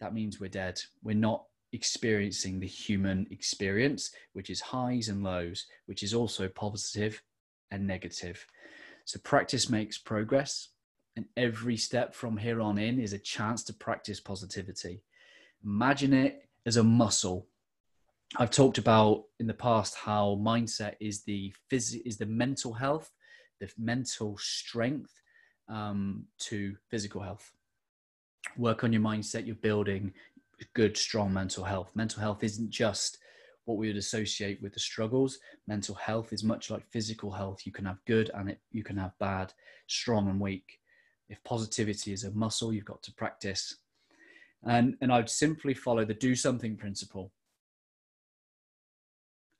that 0.00 0.12
means 0.12 0.38
we're 0.38 0.48
dead. 0.48 0.80
We're 1.02 1.16
not 1.16 1.44
experiencing 1.72 2.60
the 2.60 2.66
human 2.66 3.26
experience 3.30 4.10
which 4.34 4.50
is 4.50 4.60
highs 4.60 5.08
and 5.08 5.22
lows 5.22 5.66
which 5.86 6.02
is 6.02 6.12
also 6.12 6.48
positive 6.48 7.22
and 7.70 7.86
negative. 7.86 8.44
So 9.04 9.20
practice 9.20 9.70
makes 9.70 9.98
progress, 9.98 10.70
and 11.14 11.26
every 11.36 11.76
step 11.76 12.12
from 12.12 12.36
here 12.36 12.60
on 12.60 12.76
in 12.76 12.98
is 12.98 13.12
a 13.12 13.18
chance 13.18 13.62
to 13.64 13.72
practice 13.72 14.18
positivity. 14.18 15.02
Imagine 15.64 16.12
it 16.12 16.45
as 16.66 16.76
a 16.76 16.82
muscle. 16.82 17.46
I've 18.36 18.50
talked 18.50 18.76
about 18.76 19.24
in 19.38 19.46
the 19.46 19.54
past 19.54 19.94
how 19.94 20.38
mindset 20.42 20.94
is 21.00 21.22
the 21.22 21.54
phys- 21.72 22.02
is 22.04 22.18
the 22.18 22.26
mental 22.26 22.74
health, 22.74 23.10
the 23.60 23.70
mental 23.78 24.36
strength 24.36 25.12
um, 25.68 26.24
to 26.40 26.76
physical 26.90 27.22
health. 27.22 27.52
Work 28.56 28.84
on 28.84 28.92
your 28.92 29.02
mindset. 29.02 29.46
You're 29.46 29.56
building 29.56 30.12
good, 30.74 30.96
strong 30.96 31.32
mental 31.32 31.64
health. 31.64 31.92
Mental 31.94 32.20
health 32.20 32.42
isn't 32.42 32.70
just 32.70 33.18
what 33.64 33.78
we 33.78 33.88
would 33.88 33.96
associate 33.96 34.60
with 34.62 34.72
the 34.72 34.80
struggles. 34.80 35.38
Mental 35.66 35.94
health 35.94 36.32
is 36.32 36.44
much 36.44 36.70
like 36.70 36.86
physical 36.90 37.30
health. 37.30 37.64
You 37.64 37.72
can 37.72 37.84
have 37.84 38.04
good 38.06 38.30
and 38.34 38.50
it, 38.50 38.60
you 38.72 38.82
can 38.82 38.96
have 38.96 39.18
bad, 39.18 39.52
strong 39.86 40.28
and 40.28 40.40
weak. 40.40 40.78
If 41.28 41.42
positivity 41.44 42.12
is 42.12 42.24
a 42.24 42.30
muscle, 42.30 42.72
you've 42.72 42.84
got 42.84 43.02
to 43.04 43.12
practice. 43.12 43.76
And, 44.64 44.96
and 45.00 45.12
I'd 45.12 45.30
simply 45.30 45.74
follow 45.74 46.04
the 46.04 46.14
do 46.14 46.34
something 46.34 46.76
principle. 46.76 47.32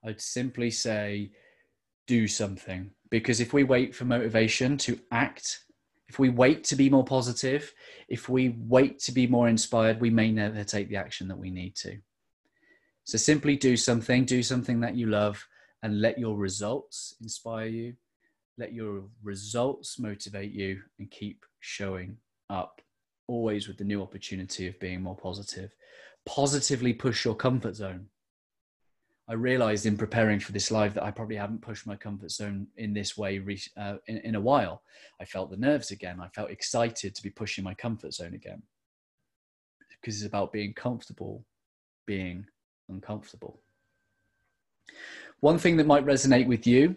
I'd 0.05 0.21
simply 0.21 0.71
say, 0.71 1.33
do 2.07 2.29
something. 2.29 2.91
Because 3.11 3.41
if 3.41 3.53
we 3.53 3.65
wait 3.65 3.95
for 3.95 4.05
motivation 4.05 4.77
to 4.79 4.99
act, 5.11 5.61
if 6.09 6.19
we 6.19 6.29
wait 6.29 6.65
to 6.65 6.77
be 6.77 6.89
more 6.91 7.05
positive, 7.05 7.73
if 8.09 8.29
we 8.29 8.57
wait 8.59 8.99
to 9.01 9.13
be 9.13 9.27
more 9.27 9.49
inspired, 9.49 10.01
we 10.01 10.11
may 10.11 10.31
never 10.31 10.65
take 10.65 10.89
the 10.89 10.97
action 10.97 11.29
that 11.29 11.39
we 11.39 11.51
need 11.51 11.75
to. 11.77 11.99
So 13.05 13.19
simply 13.19 13.57
do 13.57 13.77
something, 13.77 14.25
do 14.25 14.43
something 14.43 14.81
that 14.81 14.97
you 14.97 15.07
love, 15.07 15.45
and 15.83 16.01
let 16.01 16.19
your 16.19 16.37
results 16.37 17.15
inspire 17.21 17.67
you. 17.67 17.95
Let 18.59 18.73
your 18.73 19.05
results 19.23 19.99
motivate 19.99 20.53
you 20.53 20.81
and 20.99 21.11
keep 21.11 21.45
showing 21.61 22.17
up, 22.51 22.81
always 23.29 23.69
with 23.69 23.79
the 23.79 23.85
new 23.85 24.03
opportunity 24.03 24.67
of 24.67 24.79
being 24.81 25.03
more 25.03 25.17
positive. 25.17 25.75
Positively 26.25 26.93
push 26.93 27.25
your 27.25 27.35
comfort 27.35 27.77
zone. 27.77 28.07
I 29.29 29.35
realized 29.35 29.87
in 29.87 29.97
preparing 29.97 30.39
for 30.39 30.53
this 30.53 30.71
live 30.71 30.95
that 30.95 31.03
I 31.03 31.11
probably 31.11 31.35
haven't 31.37 31.63
pushed 31.63 31.87
my 31.87 31.97
comfort 31.97 32.31
zone 32.31 32.69
in 32.77 32.95
this 32.95 33.17
way 33.17 33.43
uh, 33.77 33.97
in, 34.07 34.19
in 34.19 34.35
a 34.37 34.41
while. 34.41 34.83
I 35.21 35.25
felt 35.25 35.51
the 35.51 35.57
nerves 35.57 35.91
again. 35.91 36.21
I 36.21 36.29
felt 36.29 36.51
excited 36.51 37.15
to 37.15 37.23
be 37.23 37.31
pushing 37.31 37.65
my 37.65 37.75
comfort 37.75 38.15
zone 38.15 38.35
again 38.35 38.63
because 39.91 40.17
it's 40.17 40.29
about 40.29 40.53
being 40.53 40.73
comfortable, 40.75 41.45
being 42.07 42.47
uncomfortable. 42.89 43.61
One 45.41 45.59
thing 45.59 45.77
that 45.79 45.87
might 45.87 46.07
resonate 46.07 46.47
with 46.47 46.65
you, 46.65 46.97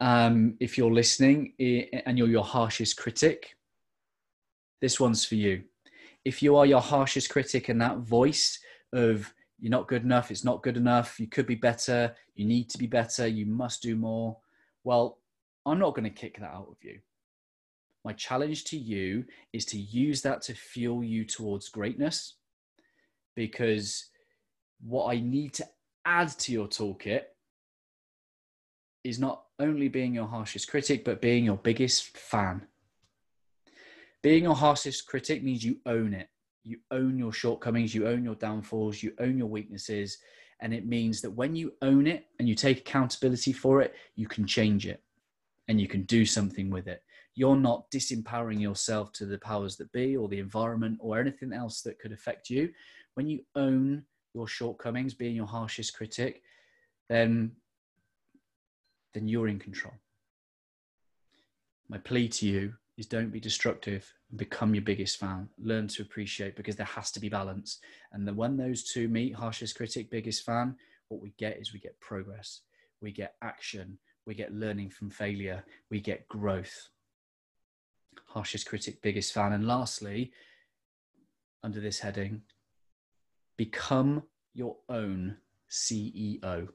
um, 0.00 0.56
if 0.60 0.78
you're 0.78 0.92
listening 0.92 1.52
and 1.58 2.16
you're 2.16 2.28
your 2.28 2.44
harshest 2.44 2.96
critic, 2.96 3.54
this 4.80 4.98
one's 4.98 5.24
for 5.24 5.34
you. 5.34 5.62
If 6.24 6.42
you 6.42 6.56
are 6.56 6.66
your 6.66 6.80
harshest 6.80 7.30
critic 7.30 7.68
and 7.68 7.80
that 7.80 7.98
voice 7.98 8.58
of 8.92 9.32
you're 9.58 9.70
not 9.70 9.88
good 9.88 10.02
enough, 10.02 10.30
it's 10.30 10.44
not 10.44 10.62
good 10.62 10.76
enough, 10.76 11.20
you 11.20 11.26
could 11.26 11.46
be 11.46 11.54
better, 11.54 12.14
you 12.34 12.46
need 12.46 12.70
to 12.70 12.78
be 12.78 12.86
better, 12.86 13.26
you 13.26 13.46
must 13.46 13.82
do 13.82 13.94
more, 13.96 14.36
well, 14.84 15.18
I'm 15.66 15.78
not 15.78 15.94
going 15.94 16.04
to 16.04 16.10
kick 16.10 16.38
that 16.38 16.50
out 16.50 16.68
of 16.70 16.76
you. 16.82 16.98
My 18.04 18.12
challenge 18.14 18.64
to 18.64 18.78
you 18.78 19.24
is 19.52 19.66
to 19.66 19.78
use 19.78 20.22
that 20.22 20.40
to 20.42 20.54
fuel 20.54 21.04
you 21.04 21.24
towards 21.24 21.68
greatness 21.68 22.36
because 23.36 24.06
what 24.80 25.14
I 25.14 25.20
need 25.20 25.52
to 25.54 25.66
add 26.06 26.30
to 26.38 26.52
your 26.52 26.66
toolkit 26.66 27.24
is 29.04 29.18
not 29.18 29.44
only 29.58 29.88
being 29.88 30.14
your 30.14 30.26
harshest 30.26 30.70
critic, 30.70 31.04
but 31.04 31.20
being 31.20 31.44
your 31.44 31.56
biggest 31.56 32.16
fan. 32.16 32.66
Being 34.22 34.44
your 34.44 34.54
harshest 34.54 35.06
critic 35.06 35.42
means 35.42 35.64
you 35.64 35.78
own 35.86 36.12
it. 36.12 36.28
You 36.62 36.78
own 36.90 37.18
your 37.18 37.32
shortcomings, 37.32 37.94
you 37.94 38.06
own 38.06 38.22
your 38.22 38.34
downfalls, 38.34 39.02
you 39.02 39.12
own 39.18 39.38
your 39.38 39.46
weaknesses. 39.46 40.18
And 40.60 40.74
it 40.74 40.86
means 40.86 41.22
that 41.22 41.30
when 41.30 41.56
you 41.56 41.72
own 41.80 42.06
it 42.06 42.26
and 42.38 42.48
you 42.48 42.54
take 42.54 42.80
accountability 42.80 43.52
for 43.52 43.80
it, 43.80 43.94
you 44.14 44.28
can 44.28 44.46
change 44.46 44.86
it 44.86 45.02
and 45.68 45.80
you 45.80 45.88
can 45.88 46.02
do 46.02 46.26
something 46.26 46.68
with 46.68 46.86
it. 46.86 47.02
You're 47.34 47.56
not 47.56 47.90
disempowering 47.90 48.60
yourself 48.60 49.12
to 49.12 49.24
the 49.24 49.38
powers 49.38 49.76
that 49.76 49.90
be 49.92 50.16
or 50.16 50.28
the 50.28 50.38
environment 50.38 50.98
or 51.00 51.18
anything 51.18 51.54
else 51.54 51.80
that 51.82 51.98
could 51.98 52.12
affect 52.12 52.50
you. 52.50 52.70
When 53.14 53.26
you 53.26 53.40
own 53.54 54.04
your 54.34 54.46
shortcomings, 54.46 55.14
being 55.14 55.34
your 55.34 55.46
harshest 55.46 55.96
critic, 55.96 56.42
then, 57.08 57.52
then 59.14 59.28
you're 59.28 59.48
in 59.48 59.58
control. 59.58 59.94
My 61.88 61.98
plea 61.98 62.28
to 62.28 62.46
you 62.46 62.74
is 63.00 63.06
don't 63.06 63.32
be 63.32 63.40
destructive 63.40 64.12
and 64.30 64.38
become 64.38 64.74
your 64.74 64.84
biggest 64.84 65.18
fan. 65.18 65.48
Learn 65.58 65.88
to 65.88 66.02
appreciate 66.02 66.54
because 66.54 66.76
there 66.76 66.86
has 66.86 67.10
to 67.12 67.20
be 67.20 67.28
balance. 67.28 67.78
And 68.12 68.28
then 68.28 68.36
when 68.36 68.56
those 68.56 68.84
two 68.84 69.08
meet, 69.08 69.34
harshest 69.34 69.74
critic, 69.76 70.10
biggest 70.10 70.44
fan, 70.44 70.76
what 71.08 71.20
we 71.20 71.32
get 71.38 71.58
is 71.58 71.72
we 71.72 71.80
get 71.80 71.98
progress, 72.00 72.60
we 73.00 73.10
get 73.10 73.34
action, 73.42 73.98
we 74.26 74.34
get 74.34 74.52
learning 74.52 74.90
from 74.90 75.10
failure, 75.10 75.64
we 75.90 76.00
get 76.00 76.28
growth. 76.28 76.88
Harshest 78.26 78.66
critic, 78.66 79.00
biggest 79.02 79.32
fan. 79.32 79.52
And 79.54 79.66
lastly, 79.66 80.32
under 81.64 81.80
this 81.80 81.98
heading, 81.98 82.42
Become 83.56 84.22
your 84.54 84.76
own 84.88 85.36
CEO. 85.70 86.68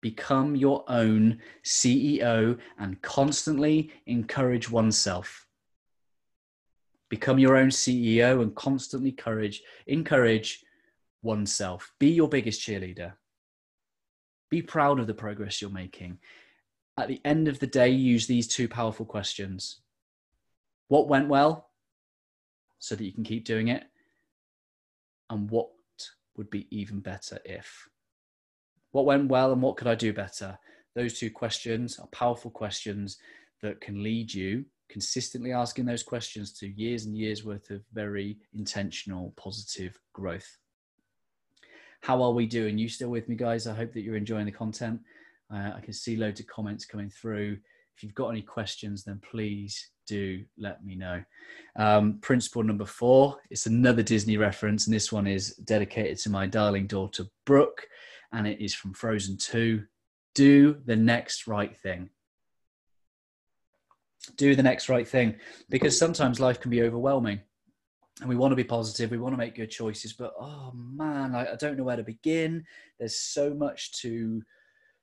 Become 0.00 0.54
your 0.54 0.84
own 0.88 1.40
CEO 1.64 2.58
and 2.78 3.02
constantly 3.02 3.90
encourage 4.06 4.70
oneself. 4.70 5.46
Become 7.08 7.38
your 7.38 7.56
own 7.56 7.68
CEO 7.68 8.42
and 8.42 8.54
constantly 8.54 9.12
courage, 9.12 9.62
encourage 9.86 10.64
oneself. 11.22 11.92
Be 11.98 12.10
your 12.10 12.28
biggest 12.28 12.60
cheerleader. 12.60 13.14
Be 14.50 14.62
proud 14.62 15.00
of 15.00 15.06
the 15.06 15.14
progress 15.14 15.60
you're 15.60 15.70
making. 15.70 16.18
At 16.96 17.08
the 17.08 17.20
end 17.24 17.48
of 17.48 17.58
the 17.58 17.66
day, 17.66 17.88
use 17.88 18.26
these 18.26 18.48
two 18.48 18.68
powerful 18.68 19.06
questions 19.06 19.80
What 20.88 21.08
went 21.08 21.28
well? 21.28 21.70
So 22.78 22.94
that 22.94 23.04
you 23.04 23.12
can 23.12 23.24
keep 23.24 23.44
doing 23.44 23.68
it. 23.68 23.84
And 25.30 25.50
what 25.50 25.68
would 26.36 26.50
be 26.50 26.66
even 26.70 27.00
better 27.00 27.38
if? 27.44 27.88
What 28.92 29.04
went 29.04 29.28
well 29.28 29.52
and 29.52 29.62
what 29.62 29.76
could 29.76 29.86
I 29.86 29.94
do 29.94 30.12
better? 30.12 30.58
Those 30.94 31.18
two 31.18 31.30
questions 31.30 31.98
are 31.98 32.06
powerful 32.08 32.50
questions 32.50 33.18
that 33.62 33.80
can 33.80 34.02
lead 34.02 34.32
you 34.32 34.64
consistently 34.88 35.52
asking 35.52 35.84
those 35.84 36.02
questions 36.02 36.52
to 36.52 36.68
years 36.68 37.04
and 37.04 37.16
years 37.16 37.44
worth 37.44 37.70
of 37.70 37.82
very 37.92 38.38
intentional 38.54 39.32
positive 39.36 39.98
growth. 40.12 40.58
How 42.00 42.22
are 42.22 42.32
we 42.32 42.46
doing? 42.46 42.78
You 42.78 42.88
still 42.88 43.10
with 43.10 43.28
me, 43.28 43.36
guys? 43.36 43.66
I 43.66 43.74
hope 43.74 43.92
that 43.92 44.00
you're 44.00 44.16
enjoying 44.16 44.46
the 44.46 44.52
content. 44.52 45.00
Uh, 45.52 45.72
I 45.76 45.80
can 45.82 45.92
see 45.92 46.16
loads 46.16 46.40
of 46.40 46.46
comments 46.46 46.84
coming 46.84 47.10
through. 47.10 47.58
If 47.96 48.02
you've 48.02 48.14
got 48.14 48.28
any 48.28 48.42
questions, 48.42 49.02
then 49.02 49.20
please 49.30 49.90
do 50.06 50.44
let 50.56 50.84
me 50.84 50.94
know. 50.94 51.22
Um, 51.76 52.18
principle 52.20 52.62
number 52.62 52.86
four, 52.86 53.38
it's 53.50 53.66
another 53.66 54.02
Disney 54.02 54.36
reference, 54.36 54.86
and 54.86 54.94
this 54.94 55.12
one 55.12 55.26
is 55.26 55.56
dedicated 55.56 56.18
to 56.18 56.30
my 56.30 56.46
darling 56.46 56.86
daughter, 56.86 57.24
Brooke, 57.44 57.86
and 58.32 58.46
it 58.46 58.62
is 58.62 58.74
from 58.74 58.94
Frozen 58.94 59.38
2. 59.38 59.82
Do 60.34 60.76
the 60.84 60.96
next 60.96 61.46
right 61.46 61.76
thing. 61.76 62.10
Do 64.36 64.54
the 64.54 64.62
next 64.62 64.88
right 64.88 65.08
thing 65.08 65.36
because 65.70 65.98
sometimes 65.98 66.38
life 66.38 66.60
can 66.60 66.70
be 66.70 66.82
overwhelming 66.82 67.40
and 68.20 68.28
we 68.28 68.36
want 68.36 68.52
to 68.52 68.56
be 68.56 68.64
positive 68.64 69.10
we 69.10 69.18
want 69.18 69.32
to 69.32 69.38
make 69.38 69.54
good 69.54 69.70
choices 69.70 70.12
but 70.12 70.34
oh 70.40 70.72
man 70.74 71.34
I, 71.34 71.52
I, 71.52 71.56
don't 71.56 71.76
know 71.76 71.84
where 71.84 71.96
to 71.96 72.02
begin 72.02 72.64
there's 72.98 73.16
so 73.16 73.54
much 73.54 73.92
to 74.02 74.42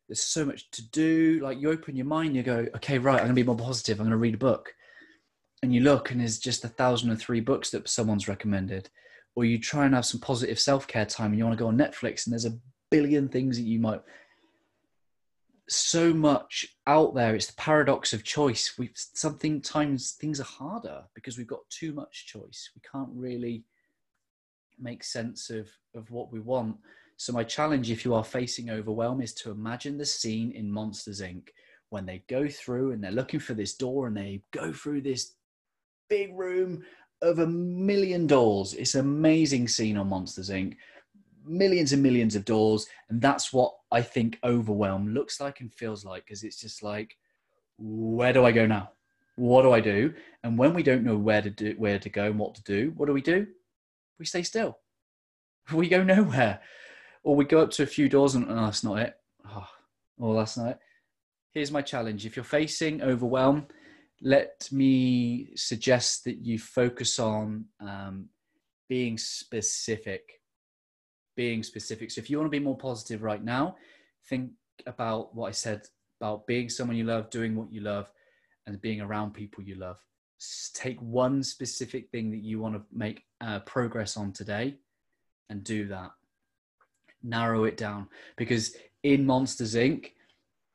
there's 0.07 0.23
so 0.23 0.45
much 0.45 0.69
to 0.71 0.89
do 0.89 1.39
like 1.41 1.59
you 1.59 1.71
open 1.71 1.95
your 1.95 2.05
mind 2.05 2.35
you 2.35 2.43
go 2.43 2.67
okay 2.75 2.97
right 2.97 3.21
i'm 3.21 3.27
to 3.27 3.33
be 3.33 3.43
more 3.43 3.55
positive 3.55 3.99
i'm 3.99 4.09
to 4.09 4.17
read 4.17 4.35
a 4.35 4.39
book 4.39 4.73
and 5.63 5.73
you 5.73 5.81
look 5.81 6.11
and 6.11 6.21
there's 6.21 6.39
just 6.39 6.63
a 6.65 6.69
thousand 6.69 7.09
and 7.09 7.19
three 7.19 7.39
books 7.39 7.71
that 7.71 7.87
someone's 7.89 8.27
recommended 8.27 8.89
or 9.35 9.45
you 9.45 9.59
try 9.59 9.85
and 9.85 9.95
have 9.95 10.05
some 10.05 10.19
positive 10.19 10.59
self-care 10.59 11.05
time 11.05 11.31
and 11.31 11.37
you 11.37 11.45
want 11.45 11.57
to 11.57 11.63
go 11.63 11.69
on 11.69 11.77
netflix 11.77 12.25
and 12.25 12.33
there's 12.33 12.45
a 12.45 12.57
billion 12.91 13.27
things 13.29 13.57
that 13.57 13.63
you 13.63 13.79
might 13.79 14.01
so 15.67 16.13
much 16.13 16.65
out 16.85 17.15
there. 17.15 17.35
It's 17.35 17.47
the 17.47 17.53
paradox 17.53 18.13
of 18.13 18.23
choice. 18.23 18.77
We 18.77 18.91
something 18.93 19.61
times 19.61 20.11
things 20.11 20.39
are 20.39 20.43
harder 20.43 21.03
because 21.13 21.37
we've 21.37 21.47
got 21.47 21.69
too 21.69 21.93
much 21.93 22.27
choice. 22.27 22.69
We 22.75 22.81
can't 22.89 23.09
really 23.13 23.63
make 24.79 25.03
sense 25.03 25.49
of 25.49 25.69
of 25.95 26.11
what 26.11 26.31
we 26.31 26.39
want. 26.39 26.77
So 27.17 27.31
my 27.31 27.43
challenge, 27.43 27.89
if 27.89 28.03
you 28.03 28.13
are 28.13 28.23
facing 28.23 28.69
overwhelm, 28.69 29.21
is 29.21 29.33
to 29.35 29.51
imagine 29.51 29.97
the 29.97 30.05
scene 30.05 30.51
in 30.51 30.69
Monsters 30.69 31.21
Inc. 31.21 31.47
when 31.89 32.05
they 32.05 32.23
go 32.27 32.47
through 32.47 32.91
and 32.91 33.03
they're 33.03 33.11
looking 33.11 33.39
for 33.39 33.53
this 33.53 33.75
door 33.75 34.07
and 34.07 34.17
they 34.17 34.43
go 34.51 34.73
through 34.73 35.01
this 35.01 35.33
big 36.09 36.37
room 36.37 36.83
of 37.21 37.39
a 37.39 37.47
million 37.47 38.27
doors. 38.27 38.73
It's 38.73 38.95
an 38.95 39.01
amazing 39.01 39.69
scene 39.69 39.97
on 39.97 40.09
Monsters 40.09 40.49
Inc 40.49 40.75
millions 41.45 41.93
and 41.93 42.01
millions 42.01 42.35
of 42.35 42.45
doors 42.45 42.87
and 43.09 43.21
that's 43.21 43.53
what 43.53 43.73
i 43.91 44.01
think 44.01 44.39
overwhelm 44.43 45.13
looks 45.13 45.39
like 45.39 45.59
and 45.61 45.73
feels 45.73 46.03
like 46.03 46.25
because 46.25 46.43
it's 46.43 46.59
just 46.59 46.83
like 46.83 47.15
where 47.77 48.33
do 48.33 48.45
i 48.45 48.51
go 48.51 48.65
now? 48.65 48.91
What 49.37 49.63
do 49.63 49.71
i 49.73 49.81
do? 49.81 50.13
And 50.43 50.57
when 50.57 50.73
we 50.73 50.81
don't 50.81 51.03
know 51.03 51.17
where 51.17 51.41
to 51.41 51.49
do 51.49 51.75
where 51.77 51.99
to 51.99 52.09
go 52.09 52.25
and 52.25 52.39
what 52.39 52.55
to 52.55 52.63
do 52.63 52.93
what 52.95 53.07
do 53.07 53.13
we 53.13 53.21
do? 53.21 53.47
We 54.19 54.25
stay 54.25 54.43
still. 54.43 54.77
We 55.73 55.89
go 55.89 56.03
nowhere. 56.03 56.61
Or 57.23 57.35
we 57.35 57.43
go 57.43 57.61
up 57.61 57.71
to 57.71 57.83
a 57.83 57.87
few 57.87 58.07
doors 58.07 58.35
and 58.35 58.45
oh, 58.47 58.55
that's 58.55 58.83
not 58.83 58.99
it. 58.99 59.15
Oh, 59.49 59.67
oh 60.21 60.35
that's 60.35 60.57
not 60.57 60.69
it. 60.69 60.79
Here's 61.51 61.71
my 61.71 61.81
challenge. 61.81 62.25
If 62.25 62.35
you're 62.35 62.45
facing 62.45 63.01
overwhelm 63.01 63.67
let 64.21 64.67
me 64.71 65.49
suggest 65.55 66.23
that 66.23 66.37
you 66.37 66.57
focus 66.57 67.19
on 67.19 67.65
um, 67.81 68.29
being 68.87 69.17
specific 69.17 70.41
being 71.35 71.63
specific. 71.63 72.11
So 72.11 72.19
if 72.19 72.29
you 72.29 72.37
want 72.37 72.47
to 72.47 72.57
be 72.57 72.63
more 72.63 72.77
positive 72.77 73.23
right 73.23 73.43
now, 73.43 73.75
think 74.29 74.51
about 74.87 75.35
what 75.35 75.47
I 75.47 75.51
said 75.51 75.87
about 76.19 76.47
being 76.47 76.69
someone 76.69 76.97
you 76.97 77.03
love, 77.03 77.29
doing 77.29 77.55
what 77.55 77.71
you 77.71 77.81
love, 77.81 78.11
and 78.67 78.81
being 78.81 79.01
around 79.01 79.33
people 79.33 79.63
you 79.63 79.75
love. 79.75 79.97
Take 80.73 80.99
one 81.01 81.43
specific 81.43 82.09
thing 82.09 82.31
that 82.31 82.43
you 82.43 82.59
want 82.59 82.75
to 82.75 82.81
make 82.91 83.23
uh, 83.41 83.59
progress 83.59 84.17
on 84.17 84.31
today 84.31 84.75
and 85.49 85.63
do 85.63 85.87
that. 85.87 86.11
Narrow 87.23 87.63
it 87.63 87.77
down 87.77 88.07
because 88.35 88.75
in 89.03 89.25
Monsters 89.25 89.75
Inc., 89.75 90.11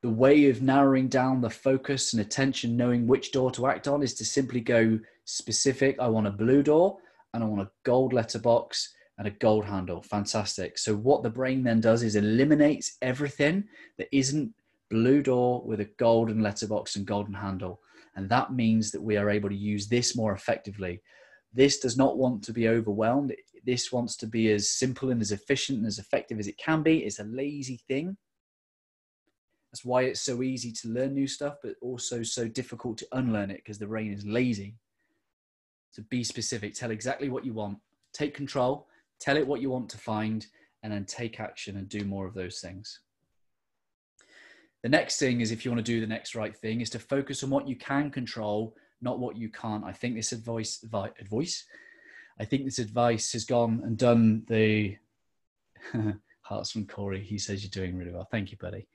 the 0.01 0.09
way 0.09 0.49
of 0.49 0.63
narrowing 0.63 1.07
down 1.07 1.41
the 1.41 1.49
focus 1.49 2.13
and 2.13 2.21
attention, 2.21 2.75
knowing 2.75 3.05
which 3.05 3.31
door 3.31 3.51
to 3.51 3.67
act 3.67 3.87
on, 3.87 4.01
is 4.01 4.15
to 4.15 4.25
simply 4.25 4.59
go 4.59 4.99
specific. 5.25 5.95
I 5.99 6.07
want 6.07 6.27
a 6.27 6.31
blue 6.31 6.63
door 6.63 6.97
and 7.33 7.43
I 7.43 7.45
want 7.47 7.61
a 7.61 7.71
gold 7.83 8.11
letterbox 8.11 8.93
and 9.21 9.27
a 9.27 9.37
gold 9.37 9.63
handle. 9.63 10.01
Fantastic. 10.01 10.79
So 10.79 10.95
what 10.95 11.21
the 11.21 11.29
brain 11.29 11.63
then 11.63 11.79
does 11.79 12.01
is 12.01 12.15
eliminates 12.15 12.97
everything 13.03 13.65
that 13.99 14.07
isn't 14.11 14.51
blue 14.89 15.21
door 15.21 15.61
with 15.63 15.79
a 15.79 15.89
golden 15.99 16.41
letterbox 16.41 16.95
and 16.95 17.05
golden 17.05 17.35
handle. 17.35 17.81
And 18.15 18.27
that 18.29 18.51
means 18.51 18.89
that 18.89 19.01
we 19.01 19.17
are 19.17 19.29
able 19.29 19.49
to 19.49 19.55
use 19.55 19.87
this 19.87 20.15
more 20.15 20.33
effectively. 20.33 21.03
This 21.53 21.77
does 21.77 21.97
not 21.97 22.17
want 22.17 22.43
to 22.45 22.51
be 22.51 22.67
overwhelmed. 22.67 23.35
This 23.63 23.91
wants 23.91 24.15
to 24.17 24.25
be 24.25 24.51
as 24.51 24.71
simple 24.71 25.11
and 25.11 25.21
as 25.21 25.31
efficient 25.31 25.77
and 25.77 25.87
as 25.87 25.99
effective 25.99 26.39
as 26.39 26.47
it 26.47 26.57
can 26.57 26.81
be. 26.81 27.05
It's 27.05 27.19
a 27.19 27.25
lazy 27.25 27.79
thing. 27.87 28.17
That's 29.71 29.85
why 29.85 30.01
it's 30.05 30.21
so 30.21 30.41
easy 30.41 30.71
to 30.71 30.87
learn 30.87 31.13
new 31.13 31.27
stuff, 31.27 31.57
but 31.61 31.75
also 31.79 32.23
so 32.23 32.47
difficult 32.47 32.97
to 32.97 33.07
unlearn 33.11 33.51
it 33.51 33.57
because 33.57 33.77
the 33.77 33.85
brain 33.85 34.11
is 34.11 34.25
lazy. 34.25 34.77
To 35.93 36.01
be 36.01 36.23
specific, 36.23 36.73
tell 36.73 36.89
exactly 36.89 37.29
what 37.29 37.45
you 37.45 37.53
want, 37.53 37.77
take 38.13 38.33
control, 38.33 38.87
tell 39.21 39.37
it 39.37 39.47
what 39.47 39.61
you 39.61 39.69
want 39.69 39.87
to 39.89 39.97
find, 39.97 40.45
and 40.83 40.91
then 40.91 41.05
take 41.05 41.39
action 41.39 41.77
and 41.77 41.87
do 41.87 42.03
more 42.03 42.25
of 42.25 42.33
those 42.33 42.59
things. 42.59 42.99
The 44.83 44.89
next 44.89 45.19
thing 45.19 45.41
is 45.41 45.51
if 45.51 45.63
you 45.63 45.71
want 45.71 45.85
to 45.85 45.91
do 45.91 46.01
the 46.01 46.07
next 46.07 46.35
right 46.35 46.57
thing, 46.57 46.81
is 46.81 46.89
to 46.89 46.99
focus 46.99 47.43
on 47.43 47.51
what 47.51 47.67
you 47.67 47.75
can 47.75 48.09
control, 48.09 48.75
not 49.01 49.19
what 49.19 49.37
you 49.37 49.49
can't. 49.49 49.85
I 49.85 49.93
think 49.93 50.15
this 50.15 50.31
advice, 50.31 50.83
advice, 50.83 51.65
I 52.39 52.45
think 52.45 52.65
this 52.65 52.79
advice 52.79 53.31
has 53.33 53.45
gone 53.45 53.81
and 53.83 53.95
done 53.97 54.43
the 54.47 54.97
hearts 56.41 56.71
from 56.71 56.87
Corey. 56.87 57.23
He 57.23 57.37
says 57.37 57.63
you're 57.63 57.69
doing 57.69 57.95
really 57.95 58.11
well. 58.11 58.27
Thank 58.31 58.51
you, 58.51 58.57
buddy. 58.57 58.87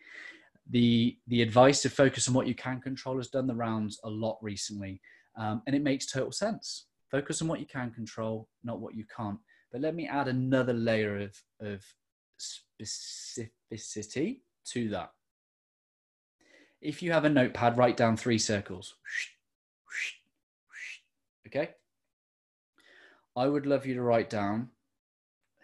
The 0.71 1.17
the 1.29 1.43
advice 1.43 1.83
to 1.83 1.91
focus 1.91 2.27
on 2.27 2.35
what 2.35 2.49
you 2.49 2.55
can 2.57 2.81
control 2.81 3.19
has 3.19 3.29
done 3.29 3.47
the 3.47 3.55
rounds 3.55 4.01
a 4.03 4.11
lot 4.11 4.39
recently, 4.43 5.01
um, 5.39 5.63
and 5.67 5.77
it 5.77 5.83
makes 5.83 6.07
total 6.07 6.33
sense. 6.33 6.87
Focus 7.09 7.41
on 7.41 7.47
what 7.47 7.61
you 7.61 7.67
can 7.67 7.93
control, 7.93 8.49
not 8.65 8.81
what 8.81 8.97
you 8.97 9.05
can't. 9.17 9.39
But 9.73 9.81
let 9.81 9.95
me 9.95 10.07
add 10.07 10.29
another 10.29 10.73
layer 10.73 11.19
of, 11.19 11.43
of 11.61 11.85
specificity 12.39 14.41
to 14.67 14.89
that. 14.91 15.13
If 16.81 17.03
you 17.03 17.13
have 17.13 17.25
a 17.25 17.31
notepad, 17.31 17.77
write 17.77 17.97
down 17.97 18.17
three 18.17 18.39
circles. 18.39 18.95
Okay? 21.47 21.71
I 23.37 23.47
would 23.47 23.67
love 23.67 23.87
you 23.87 23.95
to 23.95 24.03
write 24.03 24.31
down 24.31 24.71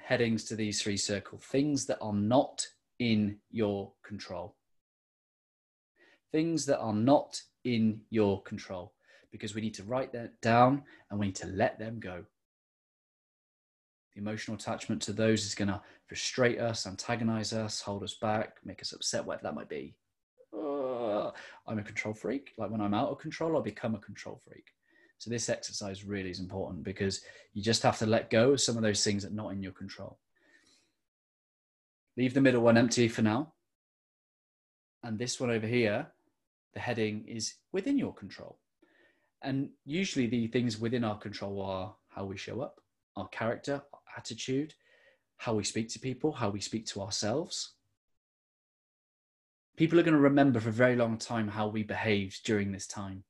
headings 0.04 0.44
to 0.44 0.56
these 0.56 0.82
three 0.82 0.96
circles, 0.96 1.44
things 1.44 1.86
that 1.86 1.98
are 2.00 2.12
not 2.12 2.66
in 2.98 3.38
your 3.50 3.92
control. 4.04 4.56
Things 6.30 6.66
that 6.66 6.78
are 6.78 6.94
not 6.94 7.40
in 7.64 8.00
your 8.10 8.42
control, 8.42 8.94
because 9.30 9.54
we 9.54 9.60
need 9.60 9.74
to 9.74 9.84
write 9.84 10.12
that 10.12 10.40
down 10.40 10.82
and 11.10 11.18
we 11.18 11.26
need 11.26 11.36
to 11.36 11.46
let 11.46 11.78
them 11.78 12.00
go. 12.00 12.24
The 14.14 14.20
emotional 14.20 14.56
attachment 14.56 15.00
to 15.02 15.12
those 15.12 15.44
is 15.44 15.54
going 15.54 15.68
to 15.68 15.80
frustrate 16.06 16.58
us, 16.58 16.86
antagonize 16.86 17.52
us, 17.52 17.80
hold 17.80 18.02
us 18.02 18.14
back, 18.14 18.56
make 18.64 18.82
us 18.82 18.92
upset, 18.92 19.24
whatever 19.24 19.44
that 19.44 19.54
might 19.54 19.68
be. 19.68 19.94
Uh, 20.54 21.30
I'm 21.66 21.78
a 21.78 21.82
control 21.82 22.12
freak. 22.12 22.52
Like 22.58 22.70
when 22.70 22.82
I'm 22.82 22.94
out 22.94 23.08
of 23.08 23.18
control, 23.18 23.56
I 23.56 23.62
become 23.62 23.94
a 23.94 23.98
control 23.98 24.40
freak. 24.44 24.66
So 25.16 25.30
this 25.30 25.48
exercise 25.48 26.04
really 26.04 26.30
is 26.30 26.40
important 26.40 26.82
because 26.82 27.22
you 27.54 27.62
just 27.62 27.82
have 27.84 27.98
to 27.98 28.06
let 28.06 28.28
go 28.28 28.50
of 28.52 28.60
some 28.60 28.76
of 28.76 28.82
those 28.82 29.04
things 29.04 29.22
that 29.22 29.32
are 29.32 29.36
not 29.36 29.52
in 29.52 29.62
your 29.62 29.72
control. 29.72 30.18
Leave 32.16 32.34
the 32.34 32.40
middle 32.40 32.60
one 32.60 32.76
empty 32.76 33.08
for 33.08 33.22
now. 33.22 33.52
And 35.02 35.18
this 35.18 35.40
one 35.40 35.50
over 35.50 35.66
here, 35.66 36.08
the 36.74 36.80
heading 36.80 37.24
is 37.26 37.54
within 37.72 37.98
your 37.98 38.12
control. 38.12 38.58
And 39.42 39.70
usually 39.84 40.26
the 40.26 40.48
things 40.48 40.78
within 40.78 41.04
our 41.04 41.18
control 41.18 41.62
are 41.62 41.94
how 42.08 42.24
we 42.24 42.36
show 42.36 42.60
up, 42.60 42.80
our 43.16 43.28
character, 43.28 43.82
attitude, 44.16 44.74
how 45.36 45.54
we 45.54 45.64
speak 45.64 45.88
to 45.90 45.98
people, 45.98 46.32
how 46.32 46.50
we 46.50 46.60
speak 46.60 46.86
to 46.86 47.00
ourselves. 47.00 47.72
People 49.76 49.98
are 49.98 50.02
going 50.02 50.14
to 50.14 50.20
remember 50.20 50.60
for 50.60 50.68
a 50.68 50.72
very 50.72 50.96
long 50.96 51.16
time 51.16 51.48
how 51.48 51.66
we 51.68 51.82
behaved 51.82 52.44
during 52.44 52.72
this 52.72 52.86
time. 52.86 53.24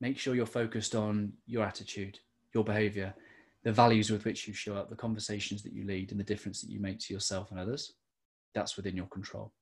Make 0.00 0.18
sure 0.18 0.34
you're 0.34 0.46
focused 0.46 0.94
on 0.94 1.32
your 1.46 1.64
attitude, 1.64 2.18
your 2.54 2.64
behavior, 2.64 3.14
the 3.64 3.72
values 3.72 4.10
with 4.10 4.24
which 4.24 4.46
you 4.46 4.54
show 4.54 4.76
up, 4.76 4.88
the 4.88 4.96
conversations 4.96 5.62
that 5.62 5.72
you 5.72 5.84
lead, 5.84 6.10
and 6.12 6.20
the 6.20 6.24
difference 6.24 6.60
that 6.60 6.70
you 6.70 6.78
make 6.78 7.00
to 7.00 7.12
yourself 7.12 7.50
and 7.50 7.58
others. 7.58 7.94
That's 8.54 8.76
within 8.76 8.96
your 8.96 9.06
control. 9.06 9.52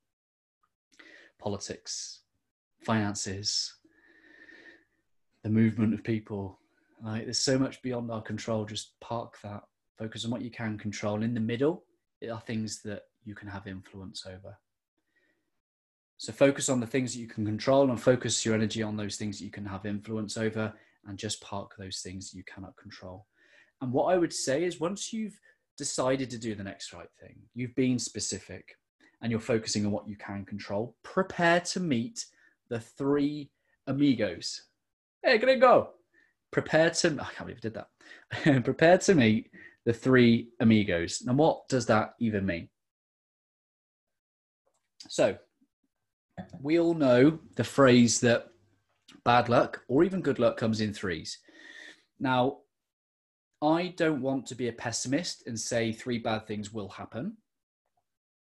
Politics, 1.39 2.21
finances, 2.83 3.75
the 5.43 5.51
movement 5.51 5.95
of 5.95 6.05
people. 6.05 6.59
Like, 7.05 7.25
there's 7.25 7.39
so 7.39 7.59
much 7.59 7.83
beyond 7.83 8.11
our 8.11 8.23
control. 8.23 8.65
Just 8.65 8.99
park 9.01 9.37
that, 9.43 9.63
focus 9.99 10.25
on 10.25 10.31
what 10.31 10.43
you 10.43 10.51
can 10.51 10.79
control. 10.79 11.23
In 11.23 11.35
the 11.35 11.41
middle 11.41 11.85
are 12.33 12.41
things 12.41 12.81
that 12.83 13.03
you 13.25 13.35
can 13.35 13.49
have 13.49 13.67
influence 13.67 14.25
over. 14.27 14.57
So 16.17 16.33
focus 16.33 16.71
on 16.71 16.81
the 16.81 16.87
things 16.87 17.13
that 17.13 17.21
you 17.21 17.27
can 17.27 17.45
control 17.45 17.91
and 17.91 18.01
focus 18.01 18.47
your 18.47 18.55
energy 18.55 18.83
on 18.83 18.97
those 18.97 19.17
things 19.17 19.39
that 19.39 19.45
you 19.45 19.51
can 19.51 19.67
have 19.67 19.85
influence 19.85 20.39
over 20.39 20.73
and 21.07 21.19
just 21.19 21.43
park 21.43 21.75
those 21.77 22.01
things 22.01 22.33
you 22.33 22.45
cannot 22.45 22.77
control. 22.77 23.27
And 23.83 23.93
what 23.93 24.15
I 24.15 24.17
would 24.17 24.33
say 24.33 24.65
is 24.65 24.81
once 24.81 25.13
you've 25.13 25.39
decided 25.77 26.31
to 26.31 26.39
do 26.39 26.55
the 26.55 26.65
next 26.65 26.95
right 26.95 27.11
thing, 27.21 27.37
you've 27.55 27.75
been 27.75 27.99
specific 27.99 28.79
and 29.21 29.31
you're 29.31 29.41
focusing 29.41 29.85
on 29.85 29.93
what 29.93 30.09
you 30.09 30.17
can 30.17 30.47
control, 30.47 30.97
prepare 31.03 31.61
to 31.61 31.81
meet 31.81 32.25
the 32.71 32.81
three 32.81 33.51
amigos. 33.87 34.63
Hey, 35.23 35.37
go. 35.59 35.91
Prepare 36.55 36.91
to, 36.91 37.09
I 37.09 37.25
can't 37.35 37.39
believe 37.41 37.57
I 37.57 37.69
did 37.69 37.75
that. 37.75 38.65
prepare 38.65 38.97
to 38.99 39.17
meet 39.17 39.51
the 39.85 39.93
three 39.93 40.51
amigos. 40.61 41.21
Now, 41.27 41.33
what 41.33 41.69
does 41.69 41.85
that 41.87 42.15
even 42.21 42.47
mean? 42.47 42.69
So, 45.09 45.37
we 46.63 46.79
all 46.79 46.95
know 46.95 47.41
the 47.57 47.65
phrase 47.65 48.21
that 48.21 48.51
bad 49.25 49.49
luck 49.49 49.83
or 49.89 50.05
even 50.05 50.21
good 50.21 50.39
luck 50.39 50.57
comes 50.57 50.81
in 50.81 50.95
threes. 50.95 51.39
Now, 52.21 52.59
I 53.61 53.93
don't 53.97 54.23
want 54.23 54.47
to 54.47 54.55
be 54.55 54.69
a 54.69 54.73
pessimist 54.73 55.49
and 55.49 55.59
say 55.59 55.91
three 55.91 56.19
bad 56.19 56.47
things 56.47 56.73
will 56.73 56.89
happen. 56.89 57.37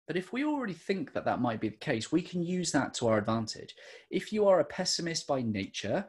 But 0.05 0.17
if 0.17 0.31
we 0.31 0.45
already 0.45 0.73
think 0.73 1.13
that 1.13 1.25
that 1.25 1.41
might 1.41 1.59
be 1.59 1.69
the 1.69 1.77
case, 1.77 2.11
we 2.11 2.21
can 2.21 2.43
use 2.43 2.71
that 2.73 2.93
to 2.95 3.07
our 3.07 3.17
advantage. 3.17 3.73
If 4.11 4.31
you 4.31 4.47
are 4.47 4.59
a 4.59 4.65
pessimist 4.65 5.25
by 5.25 5.41
nature, 5.41 6.05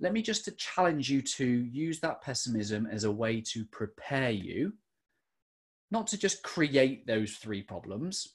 let 0.00 0.12
me 0.12 0.22
just 0.22 0.44
to 0.46 0.52
challenge 0.52 1.10
you 1.10 1.22
to 1.22 1.46
use 1.46 2.00
that 2.00 2.22
pessimism 2.22 2.86
as 2.90 3.04
a 3.04 3.12
way 3.12 3.40
to 3.52 3.64
prepare 3.66 4.30
you, 4.30 4.72
not 5.90 6.06
to 6.08 6.18
just 6.18 6.42
create 6.42 7.06
those 7.06 7.34
three 7.34 7.62
problems, 7.62 8.34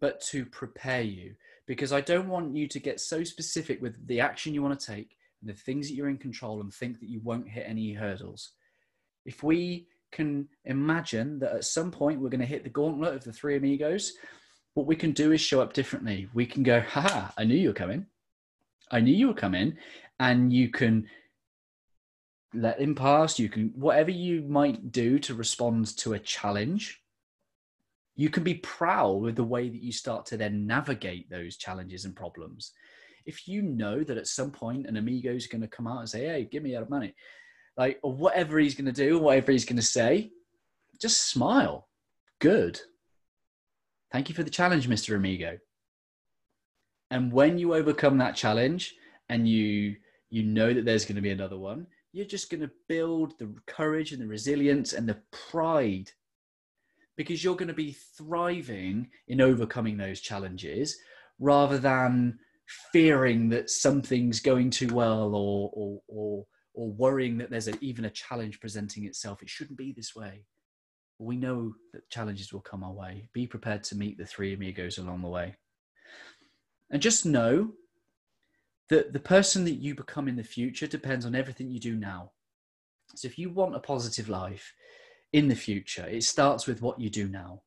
but 0.00 0.20
to 0.22 0.44
prepare 0.44 1.02
you. 1.02 1.34
Because 1.66 1.92
I 1.92 2.00
don't 2.00 2.28
want 2.28 2.56
you 2.56 2.66
to 2.68 2.80
get 2.80 3.00
so 3.00 3.22
specific 3.24 3.80
with 3.80 4.06
the 4.06 4.20
action 4.20 4.54
you 4.54 4.62
want 4.62 4.78
to 4.78 4.86
take 4.86 5.16
and 5.40 5.48
the 5.48 5.54
things 5.54 5.88
that 5.88 5.94
you're 5.94 6.08
in 6.08 6.18
control 6.18 6.60
and 6.60 6.72
think 6.72 7.00
that 7.00 7.08
you 7.08 7.20
won't 7.20 7.48
hit 7.48 7.64
any 7.66 7.92
hurdles 7.92 8.52
if 9.24 9.42
we 9.42 9.86
can 10.12 10.48
imagine 10.64 11.38
that 11.38 11.52
at 11.52 11.64
some 11.64 11.90
point 11.90 12.20
we're 12.20 12.30
going 12.30 12.40
to 12.40 12.46
hit 12.46 12.64
the 12.64 12.70
gauntlet 12.70 13.14
of 13.14 13.24
the 13.24 13.32
three 13.32 13.56
amigos, 13.56 14.14
what 14.74 14.86
we 14.86 14.96
can 14.96 15.12
do 15.12 15.32
is 15.32 15.40
show 15.40 15.60
up 15.60 15.72
differently. 15.72 16.28
We 16.34 16.46
can 16.46 16.62
go, 16.62 16.80
haha, 16.80 17.28
I 17.36 17.44
knew 17.44 17.56
you 17.56 17.68
were 17.68 17.74
coming. 17.74 18.06
I 18.90 19.00
knew 19.00 19.14
you 19.14 19.28
were 19.28 19.34
coming. 19.34 19.76
And 20.18 20.52
you 20.52 20.68
can 20.68 21.06
let 22.52 22.80
him 22.80 22.94
pass. 22.94 23.38
You 23.38 23.48
can, 23.48 23.72
whatever 23.74 24.10
you 24.10 24.42
might 24.42 24.92
do 24.92 25.18
to 25.20 25.34
respond 25.34 25.96
to 25.98 26.12
a 26.12 26.18
challenge, 26.18 27.00
you 28.16 28.28
can 28.28 28.42
be 28.42 28.54
proud 28.54 29.22
with 29.22 29.36
the 29.36 29.44
way 29.44 29.70
that 29.70 29.82
you 29.82 29.92
start 29.92 30.26
to 30.26 30.36
then 30.36 30.66
navigate 30.66 31.30
those 31.30 31.56
challenges 31.56 32.04
and 32.04 32.14
problems. 32.14 32.72
If 33.24 33.48
you 33.48 33.62
know 33.62 34.04
that 34.04 34.18
at 34.18 34.26
some 34.26 34.50
point 34.50 34.86
an 34.86 34.98
amigo 34.98 35.32
is 35.32 35.46
going 35.46 35.62
to 35.62 35.68
come 35.68 35.86
out 35.86 36.00
and 36.00 36.08
say, 36.08 36.26
hey, 36.26 36.48
give 36.50 36.62
me 36.62 36.72
your 36.72 36.86
money, 36.88 37.14
like 37.76 37.98
or 38.02 38.12
whatever 38.12 38.58
he's 38.58 38.74
going 38.74 38.92
to 38.92 38.92
do, 38.92 39.18
whatever 39.18 39.52
he's 39.52 39.64
going 39.64 39.76
to 39.76 39.82
say, 39.82 40.32
just 41.00 41.28
smile. 41.28 41.88
Good. 42.40 42.80
Thank 44.12 44.28
you 44.28 44.34
for 44.34 44.42
the 44.42 44.50
challenge, 44.50 44.88
Mr. 44.88 45.14
Amigo. 45.16 45.58
And 47.10 47.32
when 47.32 47.58
you 47.58 47.74
overcome 47.74 48.18
that 48.18 48.36
challenge 48.36 48.94
and 49.28 49.48
you 49.48 49.96
you 50.32 50.44
know 50.44 50.72
that 50.72 50.84
there's 50.84 51.04
going 51.04 51.16
to 51.16 51.22
be 51.22 51.30
another 51.30 51.58
one, 51.58 51.86
you're 52.12 52.24
just 52.24 52.50
going 52.50 52.60
to 52.60 52.70
build 52.88 53.38
the 53.38 53.52
courage 53.66 54.12
and 54.12 54.22
the 54.22 54.26
resilience 54.26 54.92
and 54.92 55.08
the 55.08 55.18
pride 55.50 56.10
because 57.16 57.42
you're 57.42 57.56
going 57.56 57.68
to 57.68 57.74
be 57.74 57.96
thriving 58.16 59.08
in 59.28 59.40
overcoming 59.40 59.96
those 59.96 60.20
challenges 60.20 60.96
rather 61.38 61.78
than 61.78 62.38
fearing 62.92 63.48
that 63.48 63.68
something's 63.68 64.40
going 64.40 64.70
too 64.70 64.88
well 64.94 65.34
or 65.34 65.70
or 65.74 66.00
or 66.08 66.46
or 66.74 66.92
worrying 66.92 67.36
that 67.38 67.50
there's 67.50 67.68
a, 67.68 67.74
even 67.84 68.04
a 68.04 68.10
challenge 68.10 68.60
presenting 68.60 69.04
itself. 69.04 69.42
It 69.42 69.50
shouldn't 69.50 69.78
be 69.78 69.92
this 69.92 70.14
way. 70.14 70.44
We 71.18 71.36
know 71.36 71.74
that 71.92 72.08
challenges 72.08 72.52
will 72.52 72.60
come 72.60 72.84
our 72.84 72.92
way. 72.92 73.28
Be 73.32 73.46
prepared 73.46 73.82
to 73.84 73.96
meet 73.96 74.16
the 74.16 74.24
three 74.24 74.54
amigos 74.54 74.96
along 74.96 75.22
the 75.22 75.28
way. 75.28 75.56
And 76.90 77.00
just 77.00 77.24
know 77.24 77.72
that 78.88 79.12
the 79.12 79.20
person 79.20 79.64
that 79.64 79.74
you 79.74 79.94
become 79.94 80.26
in 80.26 80.36
the 80.36 80.42
future 80.42 80.86
depends 80.86 81.24
on 81.24 81.34
everything 81.34 81.70
you 81.70 81.78
do 81.78 81.94
now. 81.94 82.32
So 83.14 83.26
if 83.26 83.38
you 83.38 83.50
want 83.50 83.76
a 83.76 83.80
positive 83.80 84.28
life 84.28 84.74
in 85.32 85.48
the 85.48 85.54
future, 85.54 86.06
it 86.06 86.24
starts 86.24 86.66
with 86.66 86.82
what 86.82 87.00
you 87.00 87.08
do 87.08 87.28
now. 87.28 87.62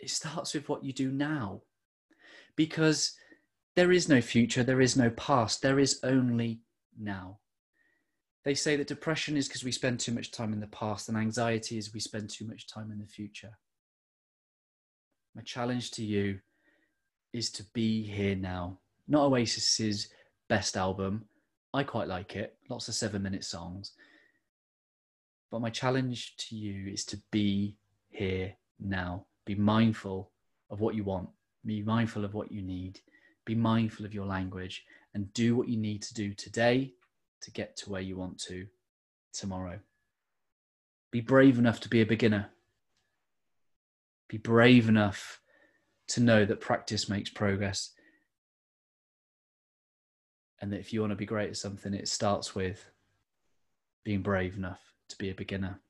It 0.00 0.10
starts 0.10 0.54
with 0.54 0.68
what 0.68 0.84
you 0.84 0.92
do 0.92 1.10
now. 1.10 1.62
Because 2.56 3.16
there 3.76 3.92
is 3.92 4.08
no 4.08 4.20
future, 4.20 4.62
there 4.62 4.80
is 4.80 4.96
no 4.96 5.10
past, 5.10 5.62
there 5.62 5.78
is 5.78 6.00
only 6.02 6.60
now. 6.98 7.38
They 8.44 8.54
say 8.54 8.76
that 8.76 8.86
depression 8.86 9.36
is 9.36 9.48
because 9.48 9.64
we 9.64 9.72
spend 9.72 10.00
too 10.00 10.12
much 10.12 10.30
time 10.30 10.52
in 10.52 10.60
the 10.60 10.66
past, 10.66 11.08
and 11.08 11.16
anxiety 11.16 11.78
is 11.78 11.94
we 11.94 12.00
spend 12.00 12.28
too 12.28 12.46
much 12.46 12.66
time 12.66 12.92
in 12.92 12.98
the 12.98 13.06
future. 13.06 13.58
My 15.34 15.42
challenge 15.42 15.92
to 15.92 16.04
you 16.04 16.40
is 17.34 17.50
to 17.50 17.64
be 17.74 18.02
here 18.02 18.36
now. 18.36 18.78
Not 19.08 19.30
Oasis's 19.30 20.08
best 20.48 20.76
album. 20.76 21.24
I 21.74 21.82
quite 21.82 22.06
like 22.06 22.36
it, 22.36 22.56
lots 22.70 22.86
of 22.88 22.94
seven 22.94 23.22
minute 23.22 23.44
songs. 23.44 23.92
But 25.50 25.60
my 25.60 25.70
challenge 25.70 26.36
to 26.36 26.56
you 26.56 26.92
is 26.92 27.04
to 27.06 27.18
be 27.32 27.76
here 28.08 28.54
now. 28.78 29.26
Be 29.44 29.56
mindful 29.56 30.30
of 30.70 30.80
what 30.80 30.94
you 30.94 31.02
want, 31.02 31.28
be 31.66 31.82
mindful 31.82 32.24
of 32.24 32.34
what 32.34 32.52
you 32.52 32.62
need, 32.62 33.00
be 33.44 33.54
mindful 33.54 34.06
of 34.06 34.14
your 34.14 34.26
language, 34.26 34.84
and 35.12 35.32
do 35.34 35.56
what 35.56 35.68
you 35.68 35.76
need 35.76 36.02
to 36.02 36.14
do 36.14 36.32
today 36.34 36.92
to 37.42 37.50
get 37.50 37.76
to 37.78 37.90
where 37.90 38.00
you 38.00 38.16
want 38.16 38.38
to 38.38 38.66
tomorrow. 39.32 39.78
Be 41.10 41.20
brave 41.20 41.58
enough 41.58 41.80
to 41.80 41.88
be 41.88 42.00
a 42.00 42.06
beginner. 42.06 42.50
Be 44.28 44.38
brave 44.38 44.88
enough 44.88 45.40
to 46.08 46.20
know 46.20 46.44
that 46.44 46.60
practice 46.60 47.08
makes 47.08 47.30
progress. 47.30 47.90
And 50.60 50.72
that 50.72 50.80
if 50.80 50.92
you 50.92 51.00
want 51.00 51.10
to 51.10 51.16
be 51.16 51.26
great 51.26 51.50
at 51.50 51.56
something, 51.56 51.94
it 51.94 52.08
starts 52.08 52.54
with 52.54 52.84
being 54.04 54.22
brave 54.22 54.56
enough 54.56 54.80
to 55.08 55.16
be 55.16 55.30
a 55.30 55.34
beginner. 55.34 55.80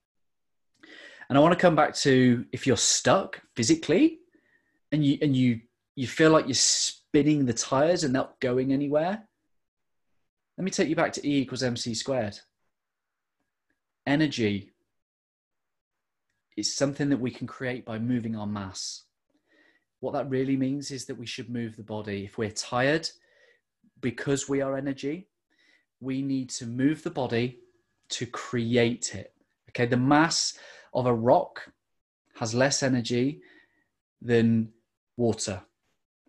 And 1.28 1.38
I 1.38 1.40
want 1.40 1.52
to 1.52 1.60
come 1.60 1.76
back 1.76 1.94
to 1.96 2.44
if 2.52 2.66
you're 2.66 2.76
stuck 2.76 3.40
physically 3.56 4.18
and 4.92 5.04
you 5.04 5.18
and 5.22 5.34
you 5.34 5.60
you 5.96 6.06
feel 6.06 6.30
like 6.30 6.46
you're 6.46 6.54
spinning 6.54 7.46
the 7.46 7.52
tires 7.52 8.04
and 8.04 8.12
not 8.12 8.40
going 8.40 8.72
anywhere. 8.72 9.26
Let 10.58 10.64
me 10.64 10.70
take 10.70 10.88
you 10.88 10.96
back 10.96 11.12
to 11.14 11.26
E 11.26 11.40
equals 11.40 11.62
mc 11.62 11.94
squared. 11.94 12.38
Energy 14.06 14.70
is 16.56 16.74
something 16.74 17.08
that 17.08 17.20
we 17.20 17.30
can 17.30 17.46
create 17.46 17.84
by 17.84 17.98
moving 17.98 18.36
our 18.36 18.46
mass. 18.46 19.02
What 20.04 20.12
that 20.12 20.28
really 20.28 20.58
means 20.58 20.90
is 20.90 21.06
that 21.06 21.14
we 21.14 21.24
should 21.24 21.48
move 21.48 21.76
the 21.76 21.82
body. 21.82 22.26
If 22.26 22.36
we're 22.36 22.50
tired, 22.50 23.08
because 24.02 24.50
we 24.50 24.60
are 24.60 24.76
energy, 24.76 25.28
we 25.98 26.20
need 26.20 26.50
to 26.50 26.66
move 26.66 27.02
the 27.02 27.10
body 27.10 27.60
to 28.10 28.26
create 28.26 29.14
it. 29.14 29.32
Okay, 29.70 29.86
the 29.86 29.96
mass 29.96 30.58
of 30.92 31.06
a 31.06 31.14
rock 31.14 31.72
has 32.34 32.54
less 32.54 32.82
energy 32.82 33.40
than 34.20 34.68
water 35.16 35.62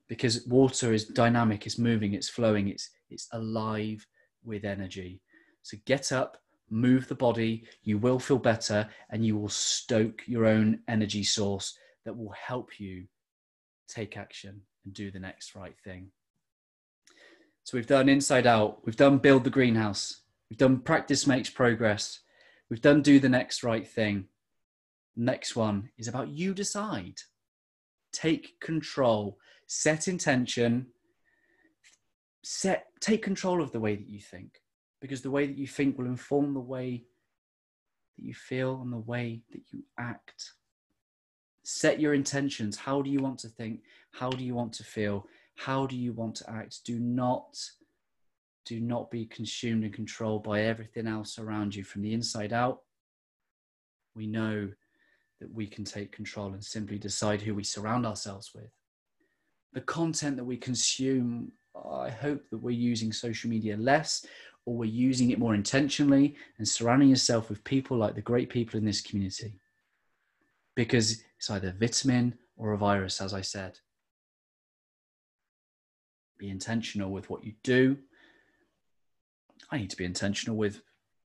because 0.07 0.47
water 0.47 0.93
is 0.93 1.03
dynamic, 1.07 1.65
it's 1.65 1.77
moving, 1.77 2.13
it's 2.13 2.29
flowing, 2.29 2.69
it's 2.69 2.91
it's 3.09 3.27
alive 3.33 4.07
with 4.45 4.63
energy. 4.63 5.19
So 5.63 5.75
get 5.83 6.13
up, 6.13 6.37
move 6.69 7.09
the 7.09 7.15
body, 7.15 7.65
you 7.83 7.97
will 7.97 8.19
feel 8.19 8.39
better 8.39 8.87
and 9.09 9.25
you 9.25 9.35
will 9.35 9.49
stoke 9.49 10.21
your 10.27 10.45
own 10.45 10.79
energy 10.87 11.25
source 11.25 11.77
that 12.05 12.15
will 12.15 12.31
help 12.31 12.79
you 12.79 13.05
take 13.87 14.17
action 14.17 14.61
and 14.83 14.93
do 14.93 15.11
the 15.11 15.19
next 15.19 15.55
right 15.55 15.75
thing. 15.83 16.11
So 17.63 17.77
we've 17.77 17.87
done 17.87 18.09
inside 18.09 18.45
out, 18.45 18.85
we've 18.85 18.95
done 18.95 19.17
build 19.17 19.43
the 19.43 19.49
greenhouse, 19.49 20.21
we've 20.49 20.59
done 20.59 20.79
practice 20.79 21.25
makes 21.25 21.49
progress, 21.49 22.19
we've 22.69 22.81
done 22.81 23.01
do 23.01 23.19
the 23.19 23.29
next 23.29 23.63
right 23.63 23.87
thing. 23.87 24.25
Next 25.15 25.55
one 25.55 25.89
is 25.97 26.07
about 26.07 26.29
you 26.29 26.53
decide. 26.53 27.15
Take 28.11 28.59
control 28.59 29.37
set 29.67 30.07
intention, 30.07 30.87
set 32.43 32.87
take 32.99 33.23
control 33.23 33.61
of 33.61 33.71
the 33.71 33.79
way 33.79 33.95
that 33.95 34.07
you 34.07 34.19
think 34.19 34.61
because 35.01 35.21
the 35.21 35.31
way 35.31 35.45
that 35.47 35.57
you 35.57 35.67
think 35.67 35.97
will 35.97 36.05
inform 36.05 36.53
the 36.53 36.59
way 36.59 37.03
that 38.17 38.25
you 38.25 38.33
feel 38.33 38.81
and 38.81 38.93
the 38.93 38.97
way 38.97 39.41
that 39.51 39.61
you 39.71 39.83
act 39.99 40.51
set 41.65 41.99
your 41.99 42.13
intentions. 42.13 42.77
How 42.77 43.01
do 43.01 43.09
you 43.09 43.19
want 43.19 43.39
to 43.39 43.49
think? 43.49 43.81
How 44.11 44.29
do 44.29 44.43
you 44.43 44.53
want 44.53 44.71
to 44.73 44.83
feel? 44.83 45.27
How 45.55 45.87
do 45.87 45.95
you 45.95 46.13
want 46.13 46.35
to 46.35 46.49
act? 46.49 46.85
Do 46.85 46.99
not 46.99 47.57
do 48.65 48.79
not 48.79 49.11
be 49.11 49.25
consumed 49.27 49.83
and 49.83 49.93
controlled 49.93 50.43
by 50.43 50.61
everything 50.61 51.05
else 51.05 51.37
around 51.37 51.75
you. 51.75 51.83
From 51.83 52.01
the 52.01 52.13
inside 52.13 52.53
out 52.53 52.81
we 54.15 54.27
know 54.27 54.71
that 55.39 55.53
we 55.53 55.67
can 55.67 55.83
take 55.83 56.11
control 56.11 56.53
and 56.53 56.63
simply 56.63 56.97
decide 56.97 57.41
who 57.41 57.53
we 57.53 57.63
surround 57.63 58.05
ourselves 58.05 58.51
with. 58.55 58.71
The 59.73 59.81
content 59.81 60.37
that 60.37 60.45
we 60.45 60.57
consume 60.57 61.51
I 61.75 62.09
hope 62.09 62.43
that 62.51 62.57
we're 62.57 62.71
using 62.71 63.11
social 63.11 63.49
media 63.49 63.75
less 63.75 64.25
or 64.65 64.75
we're 64.75 64.85
using 64.85 65.31
it 65.31 65.39
more 65.39 65.55
intentionally 65.55 66.35
and 66.57 66.67
surrounding 66.67 67.09
yourself 67.09 67.49
with 67.49 67.63
people 67.63 67.97
like 67.97 68.15
the 68.15 68.21
great 68.21 68.49
people 68.49 68.77
in 68.77 68.85
this 68.85 69.01
community. 69.01 69.59
Because 70.75 71.23
it's 71.37 71.49
either 71.49 71.69
a 71.69 71.73
vitamin 71.73 72.37
or 72.57 72.73
a 72.73 72.77
virus, 72.77 73.21
as 73.21 73.33
I 73.33 73.41
said. 73.41 73.79
Be 76.37 76.49
intentional 76.49 77.11
with 77.11 77.29
what 77.29 77.45
you 77.45 77.53
do. 77.63 77.97
I 79.71 79.77
need 79.77 79.89
to 79.89 79.97
be 79.97 80.05
intentional 80.05 80.57
with, 80.57 80.81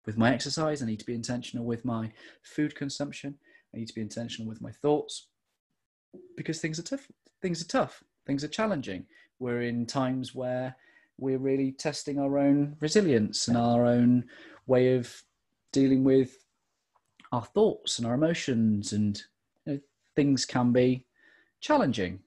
with 0.07 0.18
my 0.18 0.32
exercise. 0.32 0.82
I 0.82 0.86
need 0.86 1.01
to 1.01 1.07
be 1.07 1.14
intentional 1.14 1.64
with 1.64 1.84
my 1.84 2.12
food 2.42 2.74
consumption. 2.76 3.38
I 3.74 3.78
need 3.78 3.88
to 3.88 3.94
be 3.94 4.01
intentional 4.01 4.49
with 4.49 4.61
my 4.61 4.70
thoughts 4.70 5.28
because 6.36 6.61
things 6.61 6.78
are 6.78 6.82
tough. 6.82 7.09
Things 7.42 7.62
are 7.62 7.66
tough. 7.66 8.03
Things 8.26 8.44
are 8.44 8.49
challenging. 8.49 9.07
We're 9.38 9.62
in 9.62 9.86
times 9.86 10.34
where 10.34 10.76
we're 11.18 11.38
really 11.38 11.72
testing 11.72 12.18
our 12.18 12.38
own 12.38 12.76
resilience 12.80 13.49
and 13.49 13.57
our 13.57 13.86
own 13.86 14.24
way 14.66 14.94
of 14.94 15.22
dealing 15.72 16.05
with 16.05 16.44
our 17.32 17.44
thoughts 17.44 17.99
and 17.99 18.07
our 18.07 18.14
emotions, 18.14 18.92
and 18.92 19.22
things 20.19 20.45
can 20.45 20.73
be 20.73 21.07
challenging. 21.61 22.19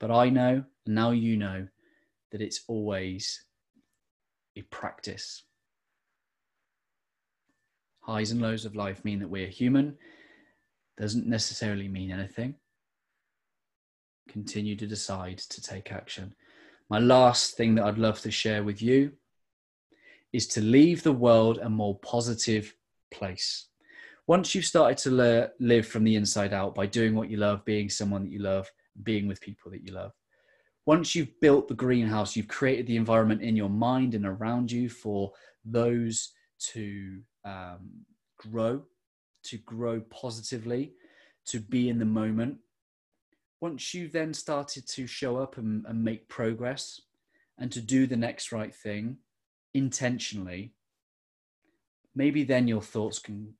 But 0.00 0.10
I 0.10 0.28
know, 0.28 0.64
and 0.84 0.94
now 0.96 1.12
you 1.12 1.36
know, 1.36 1.68
that 2.32 2.40
it's 2.40 2.62
always 2.66 3.44
a 4.56 4.62
practice. 4.62 5.44
Highs 8.00 8.32
and 8.32 8.42
lows 8.42 8.64
of 8.64 8.74
life 8.74 9.04
mean 9.04 9.20
that 9.20 9.28
we're 9.28 9.46
human, 9.46 9.96
doesn't 10.98 11.28
necessarily 11.28 11.86
mean 11.86 12.10
anything 12.10 12.56
continue 14.28 14.74
to 14.74 14.86
decide 14.86 15.38
to 15.38 15.62
take 15.62 15.92
action. 15.92 16.34
My 16.90 16.98
last 16.98 17.56
thing 17.56 17.76
that 17.76 17.84
I'd 17.84 17.98
love 17.98 18.20
to 18.22 18.32
share 18.32 18.64
with 18.64 18.82
you 18.82 19.12
is 20.32 20.48
to 20.48 20.60
leave 20.60 21.04
the 21.04 21.12
world 21.12 21.58
a 21.58 21.70
more 21.70 21.96
positive 22.00 22.74
place. 23.12 23.68
Once 24.26 24.54
you've 24.54 24.64
started 24.64 24.96
to 24.96 25.10
le- 25.10 25.50
live 25.60 25.86
from 25.86 26.04
the 26.04 26.16
inside 26.16 26.52
out 26.52 26.74
by 26.74 26.86
doing 26.86 27.14
what 27.14 27.28
you 27.28 27.36
love, 27.36 27.64
being 27.64 27.90
someone 27.90 28.22
that 28.22 28.32
you 28.32 28.38
love, 28.38 28.70
being 29.02 29.28
with 29.28 29.40
people 29.40 29.70
that 29.70 29.82
you 29.82 29.92
love, 29.92 30.12
once 30.86 31.14
you've 31.14 31.40
built 31.40 31.68
the 31.68 31.74
greenhouse, 31.74 32.36
you've 32.36 32.48
created 32.48 32.86
the 32.86 32.96
environment 32.96 33.42
in 33.42 33.56
your 33.56 33.68
mind 33.70 34.14
and 34.14 34.26
around 34.26 34.70
you 34.70 34.88
for 34.88 35.32
those 35.64 36.32
to 36.58 37.20
um, 37.44 37.90
grow, 38.38 38.82
to 39.42 39.58
grow 39.58 40.00
positively, 40.10 40.92
to 41.46 41.60
be 41.60 41.88
in 41.88 41.98
the 41.98 42.04
moment, 42.04 42.58
once 43.60 43.94
you've 43.94 44.12
then 44.12 44.34
started 44.34 44.86
to 44.86 45.06
show 45.06 45.36
up 45.38 45.56
and, 45.56 45.86
and 45.86 46.02
make 46.02 46.28
progress 46.28 47.00
and 47.58 47.72
to 47.72 47.80
do 47.80 48.06
the 48.06 48.16
next 48.16 48.52
right 48.52 48.74
thing 48.74 49.16
intentionally, 49.72 50.74
maybe 52.14 52.44
then 52.44 52.68
your 52.68 52.82
thoughts 52.82 53.18
can 53.18 53.54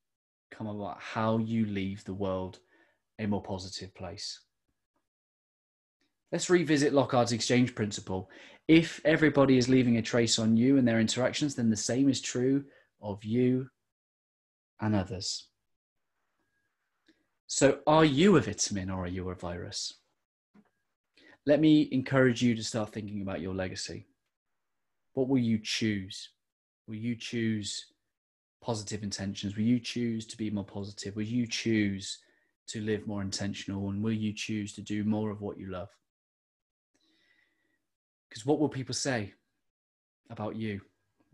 come 0.56 0.66
about 0.66 1.00
how 1.00 1.38
you 1.38 1.66
leave 1.66 2.04
the 2.04 2.14
world 2.14 2.60
a 3.18 3.26
more 3.26 3.42
positive 3.42 3.94
place. 3.94 4.40
Let's 6.32 6.50
revisit 6.50 6.92
Locard's 6.92 7.32
exchange 7.32 7.74
principle. 7.74 8.28
If 8.66 9.00
everybody 9.04 9.56
is 9.56 9.68
leaving 9.68 9.98
a 9.98 10.02
trace 10.02 10.38
on 10.38 10.56
you 10.56 10.78
and 10.78 10.86
their 10.86 11.00
interactions, 11.00 11.54
then 11.54 11.70
the 11.70 11.76
same 11.76 12.08
is 12.08 12.20
true 12.20 12.64
of 13.00 13.22
you 13.24 13.68
and 14.80 14.94
others. 14.94 15.48
So, 17.46 17.78
are 17.86 18.04
you 18.04 18.36
a 18.36 18.40
vitamin 18.40 18.90
or 18.90 19.04
are 19.04 19.08
you 19.08 19.30
a 19.30 19.34
virus? 19.34 19.94
Let 21.46 21.60
me 21.60 21.88
encourage 21.92 22.42
you 22.42 22.54
to 22.56 22.64
start 22.64 22.92
thinking 22.92 23.20
about 23.20 23.40
your 23.40 23.54
legacy. 23.54 24.06
What 25.12 25.28
will 25.28 25.38
you 25.38 25.58
choose? 25.62 26.30
Will 26.88 26.96
you 26.96 27.14
choose 27.14 27.86
positive 28.64 29.02
intentions? 29.02 29.56
Will 29.56 29.64
you 29.64 29.78
choose 29.78 30.24
to 30.26 30.38
be 30.38 30.50
more 30.50 30.64
positive? 30.64 31.14
Will 31.14 31.22
you 31.22 31.46
choose 31.46 32.18
to 32.68 32.80
live 32.80 33.06
more 33.06 33.20
intentional? 33.20 33.90
And 33.90 34.02
will 34.02 34.12
you 34.12 34.32
choose 34.32 34.72
to 34.74 34.80
do 34.80 35.04
more 35.04 35.30
of 35.30 35.42
what 35.42 35.58
you 35.58 35.66
love? 35.70 35.90
Because 38.28 38.46
what 38.46 38.58
will 38.58 38.70
people 38.70 38.94
say 38.94 39.34
about 40.30 40.56
you? 40.56 40.80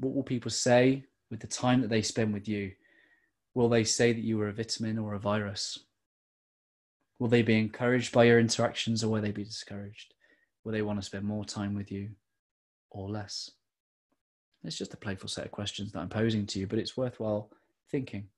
What 0.00 0.14
will 0.14 0.24
people 0.24 0.50
say 0.50 1.04
with 1.30 1.38
the 1.38 1.46
time 1.46 1.80
that 1.82 1.88
they 1.90 2.02
spend 2.02 2.32
with 2.32 2.48
you? 2.48 2.72
Will 3.54 3.68
they 3.68 3.84
say 3.84 4.12
that 4.12 4.24
you 4.24 4.36
were 4.36 4.48
a 4.48 4.52
vitamin 4.52 4.98
or 4.98 5.14
a 5.14 5.20
virus? 5.20 5.78
Will 7.20 7.28
they 7.28 7.42
be 7.42 7.58
encouraged 7.58 8.12
by 8.12 8.24
your 8.24 8.40
interactions 8.40 9.04
or 9.04 9.08
will 9.08 9.22
they 9.22 9.30
be 9.30 9.44
discouraged? 9.44 10.14
Will 10.64 10.72
they 10.72 10.82
want 10.82 10.98
to 10.98 11.06
spend 11.06 11.24
more 11.24 11.44
time 11.44 11.74
with 11.74 11.92
you 11.92 12.10
or 12.90 13.08
less? 13.08 13.50
It's 14.64 14.76
just 14.76 14.94
a 14.94 14.98
playful 14.98 15.28
set 15.28 15.46
of 15.46 15.50
questions 15.50 15.92
that 15.92 16.00
I'm 16.00 16.08
posing 16.08 16.46
to 16.46 16.58
you, 16.58 16.66
but 16.66 16.78
it's 16.78 16.96
worthwhile 16.96 17.50
thinking, 17.90 18.28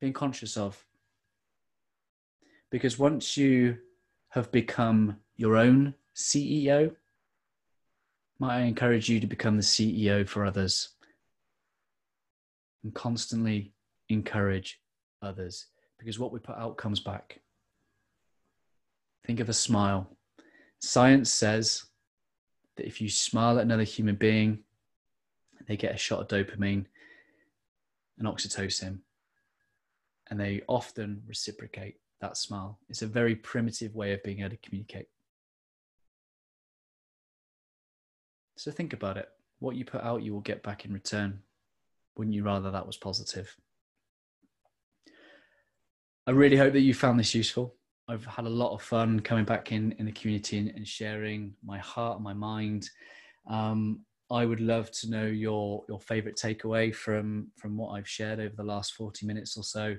being 0.00 0.12
conscious 0.12 0.56
of. 0.56 0.84
Because 2.70 2.98
once 2.98 3.36
you 3.36 3.76
have 4.30 4.50
become 4.50 5.18
your 5.36 5.56
own 5.56 5.94
CEO, 6.16 6.94
might 8.38 8.56
I 8.56 8.60
encourage 8.62 9.08
you 9.08 9.20
to 9.20 9.26
become 9.26 9.56
the 9.56 9.62
CEO 9.62 10.26
for 10.26 10.46
others 10.46 10.90
and 12.82 12.94
constantly 12.94 13.72
encourage 14.08 14.80
others 15.20 15.66
because 15.98 16.18
what 16.18 16.32
we 16.32 16.40
put 16.40 16.56
out 16.56 16.76
comes 16.76 16.98
back. 16.98 17.40
Think 19.24 19.38
of 19.38 19.48
a 19.48 19.52
smile. 19.52 20.16
Science 20.80 21.30
says 21.30 21.84
that 22.76 22.86
if 22.86 23.00
you 23.00 23.08
smile 23.08 23.58
at 23.58 23.64
another 23.64 23.84
human 23.84 24.16
being, 24.16 24.58
they 25.66 25.76
get 25.76 25.94
a 25.94 25.98
shot 25.98 26.20
of 26.20 26.28
dopamine 26.28 26.86
and 28.18 28.28
oxytocin, 28.28 28.98
and 30.30 30.40
they 30.40 30.62
often 30.68 31.22
reciprocate 31.26 31.96
that 32.20 32.36
smile. 32.36 32.78
It's 32.88 33.02
a 33.02 33.06
very 33.06 33.34
primitive 33.34 33.94
way 33.94 34.12
of 34.12 34.22
being 34.22 34.40
able 34.40 34.50
to 34.50 34.56
communicate. 34.56 35.06
So 38.56 38.70
think 38.70 38.92
about 38.92 39.16
it. 39.16 39.28
What 39.58 39.76
you 39.76 39.84
put 39.84 40.02
out, 40.02 40.22
you 40.22 40.32
will 40.32 40.40
get 40.40 40.62
back 40.62 40.84
in 40.84 40.92
return. 40.92 41.40
Wouldn't 42.16 42.34
you 42.34 42.44
rather 42.44 42.70
that 42.70 42.86
was 42.86 42.96
positive? 42.96 43.56
I 46.26 46.30
really 46.30 46.56
hope 46.56 46.72
that 46.74 46.80
you 46.80 46.94
found 46.94 47.18
this 47.18 47.34
useful. 47.34 47.74
I've 48.08 48.24
had 48.24 48.44
a 48.44 48.50
lot 48.50 48.74
of 48.74 48.82
fun 48.82 49.20
coming 49.20 49.44
back 49.44 49.72
in 49.72 49.92
in 49.92 50.06
the 50.06 50.12
community 50.12 50.58
and, 50.58 50.68
and 50.70 50.86
sharing 50.86 51.54
my 51.64 51.78
heart, 51.78 52.20
my 52.20 52.32
mind. 52.32 52.88
Um, 53.48 54.04
I 54.32 54.46
would 54.46 54.60
love 54.60 54.90
to 54.92 55.10
know 55.10 55.26
your 55.26 55.84
your 55.88 56.00
favorite 56.00 56.36
takeaway 56.36 56.94
from 56.94 57.48
from 57.56 57.76
what 57.76 57.90
I've 57.90 58.08
shared 58.08 58.40
over 58.40 58.54
the 58.56 58.64
last 58.64 58.94
40 58.94 59.26
minutes 59.26 59.56
or 59.56 59.62
so. 59.62 59.96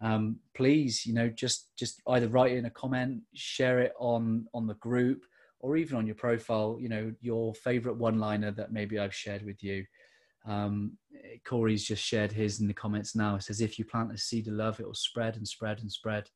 Um, 0.00 0.36
please, 0.54 1.06
you 1.06 1.14
know, 1.14 1.28
just 1.28 1.70
just 1.76 2.02
either 2.08 2.28
write 2.28 2.52
in 2.52 2.66
a 2.66 2.70
comment, 2.70 3.22
share 3.34 3.80
it 3.80 3.92
on 3.98 4.46
on 4.52 4.66
the 4.66 4.74
group, 4.74 5.24
or 5.60 5.76
even 5.76 5.96
on 5.96 6.06
your 6.06 6.16
profile. 6.16 6.76
You 6.80 6.88
know, 6.88 7.12
your 7.20 7.54
favorite 7.54 7.96
one 7.96 8.18
liner 8.18 8.50
that 8.52 8.72
maybe 8.72 8.98
I've 8.98 9.14
shared 9.14 9.44
with 9.44 9.62
you. 9.62 9.84
Um, 10.46 10.98
Corey's 11.44 11.84
just 11.84 12.04
shared 12.04 12.32
his 12.32 12.60
in 12.60 12.66
the 12.66 12.74
comments 12.74 13.14
now. 13.14 13.36
It 13.36 13.44
says, 13.44 13.60
"If 13.60 13.78
you 13.78 13.84
plant 13.84 14.12
a 14.12 14.18
seed 14.18 14.48
of 14.48 14.54
love, 14.54 14.80
it 14.80 14.86
will 14.86 14.94
spread 14.94 15.36
and 15.36 15.46
spread 15.46 15.80
and 15.80 15.90
spread." 15.90 16.28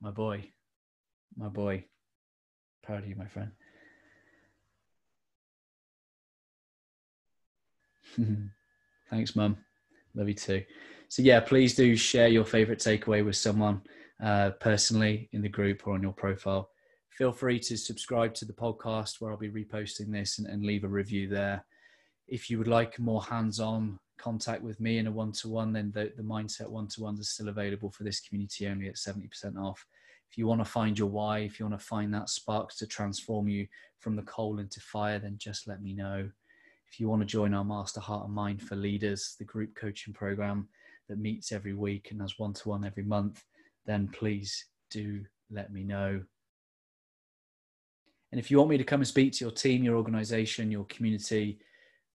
my 0.00 0.10
boy, 0.10 0.50
my 1.36 1.48
boy. 1.48 1.84
Proud 2.82 3.02
of 3.02 3.08
you, 3.08 3.16
my 3.16 3.26
friend. 3.26 3.52
Thanks, 9.10 9.34
Mum. 9.34 9.56
Love 10.14 10.28
you 10.28 10.34
too. 10.34 10.64
So 11.08 11.22
yeah, 11.22 11.40
please 11.40 11.74
do 11.74 11.96
share 11.96 12.28
your 12.28 12.44
favorite 12.44 12.78
takeaway 12.78 13.24
with 13.24 13.36
someone 13.36 13.82
uh, 14.22 14.50
personally 14.60 15.28
in 15.32 15.42
the 15.42 15.48
group 15.48 15.86
or 15.86 15.94
on 15.94 16.02
your 16.02 16.12
profile. 16.12 16.70
Feel 17.10 17.32
free 17.32 17.58
to 17.60 17.76
subscribe 17.76 18.32
to 18.34 18.44
the 18.44 18.52
podcast 18.52 19.20
where 19.20 19.32
I'll 19.32 19.36
be 19.36 19.50
reposting 19.50 20.12
this 20.12 20.38
and, 20.38 20.46
and 20.46 20.64
leave 20.64 20.84
a 20.84 20.88
review 20.88 21.28
there. 21.28 21.64
If 22.28 22.48
you 22.48 22.58
would 22.58 22.68
like 22.68 22.98
more 22.98 23.22
hands-on 23.22 23.98
contact 24.18 24.62
with 24.62 24.78
me 24.80 24.98
in 24.98 25.06
a 25.06 25.12
one-to-one, 25.12 25.72
then 25.72 25.90
the, 25.92 26.12
the 26.16 26.22
mindset 26.22 26.68
one-to-ones 26.68 27.20
are 27.20 27.24
still 27.24 27.48
available 27.48 27.90
for 27.90 28.04
this 28.04 28.20
community 28.20 28.68
only 28.68 28.88
at 28.88 28.94
70% 28.94 29.58
off. 29.58 29.84
If 30.30 30.38
you 30.38 30.46
want 30.46 30.60
to 30.60 30.70
find 30.70 30.96
your 30.96 31.08
why, 31.08 31.40
if 31.40 31.58
you 31.58 31.66
want 31.66 31.78
to 31.78 31.84
find 31.84 32.14
that 32.14 32.28
spark 32.28 32.72
to 32.76 32.86
transform 32.86 33.48
you 33.48 33.66
from 33.98 34.14
the 34.14 34.22
coal 34.22 34.60
into 34.60 34.80
fire, 34.80 35.18
then 35.18 35.36
just 35.38 35.66
let 35.66 35.82
me 35.82 35.92
know. 35.92 36.30
If 36.90 36.98
you 36.98 37.08
want 37.08 37.22
to 37.22 37.26
join 37.26 37.54
our 37.54 37.64
Master 37.64 38.00
Heart 38.00 38.26
and 38.26 38.34
Mind 38.34 38.60
for 38.62 38.74
Leaders, 38.74 39.36
the 39.38 39.44
group 39.44 39.74
coaching 39.76 40.12
program 40.12 40.68
that 41.08 41.18
meets 41.18 41.52
every 41.52 41.72
week 41.72 42.08
and 42.10 42.20
has 42.20 42.38
one 42.38 42.52
to 42.54 42.68
one 42.68 42.84
every 42.84 43.04
month, 43.04 43.44
then 43.86 44.08
please 44.08 44.66
do 44.90 45.24
let 45.50 45.72
me 45.72 45.84
know. 45.84 46.20
And 48.32 48.40
if 48.40 48.50
you 48.50 48.58
want 48.58 48.70
me 48.70 48.78
to 48.78 48.84
come 48.84 49.00
and 49.00 49.08
speak 49.08 49.32
to 49.34 49.44
your 49.44 49.52
team, 49.52 49.84
your 49.84 49.96
organization, 49.96 50.70
your 50.70 50.84
community, 50.84 51.60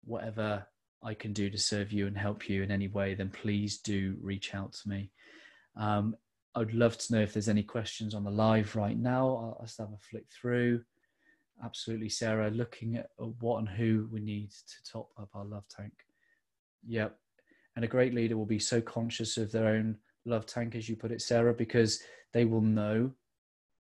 whatever 0.05 0.65
I 1.03 1.13
can 1.13 1.33
do 1.33 1.49
to 1.49 1.57
serve 1.57 1.91
you 1.91 2.07
and 2.07 2.17
help 2.17 2.49
you 2.49 2.63
in 2.63 2.71
any 2.71 2.87
way, 2.87 3.13
then 3.13 3.29
please 3.29 3.79
do 3.79 4.15
reach 4.21 4.55
out 4.55 4.73
to 4.73 4.89
me. 4.89 5.11
Um, 5.75 6.15
I'd 6.55 6.73
love 6.73 6.97
to 6.99 7.13
know 7.13 7.21
if 7.21 7.33
there's 7.33 7.49
any 7.49 7.63
questions 7.63 8.13
on 8.13 8.23
the 8.23 8.31
live 8.31 8.75
right 8.75 8.97
now. 8.97 9.55
I'll, 9.59 9.65
just 9.65 9.79
have 9.79 9.89
a 9.89 9.97
flick 10.09 10.25
through. 10.31 10.83
Absolutely, 11.63 12.09
Sarah. 12.09 12.49
Looking 12.49 12.95
at 12.95 13.09
what 13.17 13.59
and 13.59 13.69
who 13.69 14.07
we 14.11 14.21
need 14.21 14.51
to 14.51 14.91
top 14.91 15.09
up 15.19 15.29
our 15.33 15.45
love 15.45 15.65
tank. 15.67 15.93
Yep. 16.87 17.17
And 17.75 17.85
a 17.85 17.87
great 17.87 18.13
leader 18.13 18.37
will 18.37 18.45
be 18.45 18.59
so 18.59 18.81
conscious 18.81 19.37
of 19.37 19.51
their 19.51 19.67
own 19.67 19.97
love 20.25 20.45
tank, 20.45 20.75
as 20.75 20.87
you 20.87 20.95
put 20.95 21.11
it, 21.11 21.21
Sarah, 21.21 21.53
because 21.53 22.01
they 22.31 22.45
will 22.45 22.61
know 22.61 23.11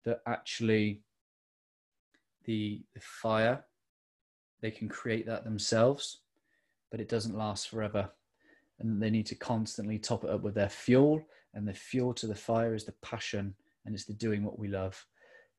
that 0.04 0.20
actually 0.26 1.02
the, 2.44 2.82
the 2.94 3.00
fire, 3.00 3.64
they 4.61 4.70
can 4.70 4.88
create 4.88 5.26
that 5.26 5.44
themselves, 5.44 6.20
but 6.90 7.00
it 7.00 7.08
doesn't 7.08 7.36
last 7.36 7.68
forever. 7.68 8.11
And 8.78 9.02
they 9.02 9.11
need 9.11 9.26
to 9.26 9.34
constantly 9.34 9.98
top 9.98 10.24
it 10.24 10.30
up 10.30 10.40
with 10.42 10.54
their 10.54 10.70
fuel. 10.70 11.22
And 11.54 11.68
the 11.68 11.74
fuel 11.74 12.14
to 12.14 12.26
the 12.26 12.34
fire 12.34 12.74
is 12.74 12.84
the 12.84 12.94
passion 13.02 13.54
and 13.84 13.94
it's 13.94 14.06
the 14.06 14.14
doing 14.14 14.42
what 14.42 14.58
we 14.58 14.68
love. 14.68 15.04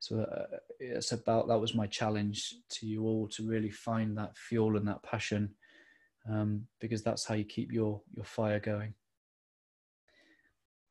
So 0.02 0.22
uh, 0.22 0.56
it's 0.80 1.12
about 1.12 1.46
that 1.46 1.60
was 1.60 1.76
my 1.76 1.86
challenge 1.86 2.56
to 2.70 2.86
you 2.88 3.04
all 3.04 3.28
to 3.28 3.46
really 3.46 3.70
find 3.70 4.18
that 4.18 4.36
fuel 4.36 4.76
and 4.76 4.88
that 4.88 5.00
passion 5.04 5.54
um, 6.28 6.66
because 6.80 7.04
that's 7.04 7.24
how 7.24 7.36
you 7.36 7.44
keep 7.44 7.70
your 7.70 8.00
your 8.12 8.24
fire 8.24 8.58
going. 8.58 8.94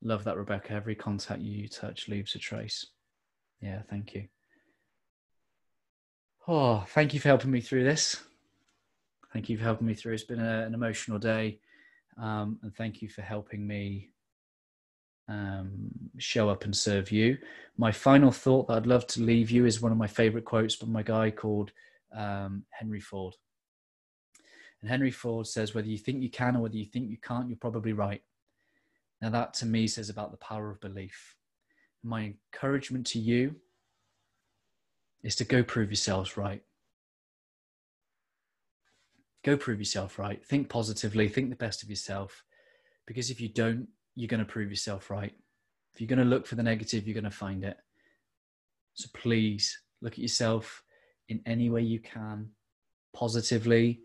Love 0.02 0.24
that, 0.24 0.38
Rebecca. 0.38 0.72
Every 0.72 0.96
contact 0.96 1.42
you 1.42 1.68
touch 1.68 2.08
leaves 2.08 2.36
a 2.36 2.40
trace. 2.40 2.86
Yeah, 3.60 3.82
thank 3.90 4.14
you. 4.14 4.30
Oh, 6.48 6.86
thank 6.88 7.14
you 7.14 7.20
for 7.20 7.28
helping 7.28 7.52
me 7.52 7.60
through 7.60 7.84
this. 7.84 8.24
Thank 9.34 9.50
you 9.50 9.58
for 9.58 9.66
helping 9.66 9.88
me 9.88 9.94
through. 9.94 10.14
It's 10.14 10.24
been 10.24 10.40
a, 10.40 10.64
an 10.66 10.74
emotional 10.74 11.20
day. 11.20 11.60
Um, 12.18 12.60
and 12.64 12.74
thank 12.74 13.02
you 13.02 13.10
for 13.10 13.24
helping 13.24 13.68
me 13.68 14.12
um, 15.28 15.90
show 16.18 16.50
up 16.50 16.66
and 16.66 16.76
serve 16.76 17.12
you. 17.12 17.38
My 17.78 17.92
final 17.92 18.32
thought 18.32 18.68
that 18.68 18.78
I'd 18.78 18.88
love 18.88 19.08
to 19.08 19.22
leave 19.22 19.50
you 19.52 19.66
is 19.66 19.82
one 19.82 19.92
of 19.92 19.98
my 19.98 20.08
favorite 20.08 20.46
quotes 20.46 20.76
by 20.76 20.88
my 20.88 21.04
guy 21.04 21.32
called 21.32 21.72
um, 22.16 22.64
Henry 22.70 23.00
Ford. 23.00 23.36
And 24.82 24.90
Henry 24.90 25.12
Ford 25.12 25.48
says, 25.48 25.74
whether 25.74 25.88
you 25.88 25.98
think 25.98 26.22
you 26.22 26.30
can 26.30 26.56
or 26.56 26.62
whether 26.62 26.76
you 26.76 26.86
think 26.86 27.10
you 27.10 27.18
can't, 27.18 27.48
you're 27.48 27.58
probably 27.58 27.94
right. 27.94 28.22
Now, 29.22 29.30
that 29.30 29.54
to 29.56 29.66
me 29.66 29.88
says 29.88 30.10
about 30.10 30.32
the 30.32 30.38
power 30.38 30.72
of 30.72 30.82
belief. 30.82 31.36
My 32.04 32.34
encouragement 32.54 33.06
to 33.08 33.20
you 33.20 33.56
is 35.24 35.36
to 35.36 35.44
go 35.44 35.62
prove 35.62 35.92
yourselves 35.92 36.36
right. 36.36 36.64
Go 39.44 39.56
prove 39.58 39.80
yourself 39.80 40.18
right. 40.18 40.44
Think 40.46 40.70
positively, 40.70 41.30
think 41.30 41.50
the 41.50 41.56
best 41.56 41.84
of 41.84 41.90
yourself. 41.90 42.44
Because 43.06 43.30
if 43.30 43.40
you 43.40 43.50
don't, 43.50 43.88
you're 44.16 44.28
going 44.28 44.40
to 44.40 44.46
prove 44.46 44.70
yourself 44.70 45.10
right. 45.10 45.34
If 45.94 46.02
you're 46.02 46.08
going 46.08 46.20
to 46.20 46.26
look 46.26 46.48
for 46.48 46.56
the 46.56 46.64
negative, 46.64 47.08
you're 47.08 47.14
going 47.14 47.24
to 47.24 47.32
find 47.32 47.64
it. 47.64 47.78
So 48.94 49.10
please 49.14 49.78
look 50.02 50.14
at 50.14 50.20
yourself 50.20 50.84
in 51.30 51.42
any 51.46 51.70
way 51.70 51.82
you 51.82 52.00
can, 52.00 52.50
positively 53.14 54.02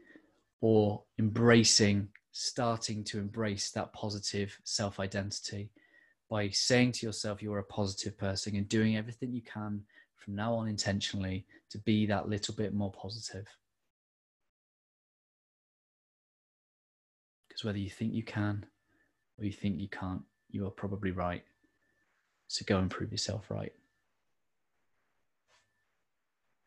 or 0.60 1.02
embracing 1.18 2.08
starting 2.38 3.02
to 3.02 3.18
embrace 3.18 3.70
that 3.70 3.90
positive 3.94 4.58
self 4.64 5.00
identity 5.00 5.70
by 6.28 6.50
saying 6.50 6.92
to 6.92 7.06
yourself 7.06 7.42
you're 7.42 7.60
a 7.60 7.64
positive 7.64 8.18
person 8.18 8.56
and 8.56 8.68
doing 8.68 8.96
everything 8.96 9.32
you 9.32 9.40
can 9.40 9.80
from 10.16 10.34
now 10.34 10.54
on 10.54 10.68
intentionally 10.68 11.46
to 11.70 11.78
be 11.78 12.04
that 12.04 12.28
little 12.28 12.54
bit 12.54 12.74
more 12.74 12.92
positive. 12.92 13.46
Because 17.48 17.64
whether 17.64 17.78
you 17.78 17.88
think 17.88 18.12
you 18.12 18.22
can 18.22 18.66
or 19.38 19.44
you 19.44 19.52
think 19.52 19.80
you 19.80 19.88
can't, 19.88 20.22
you 20.50 20.66
are 20.66 20.70
probably 20.70 21.10
right. 21.10 21.44
So 22.48 22.64
go 22.66 22.78
and 22.78 22.90
prove 22.90 23.12
yourself 23.12 23.50
right. 23.50 23.72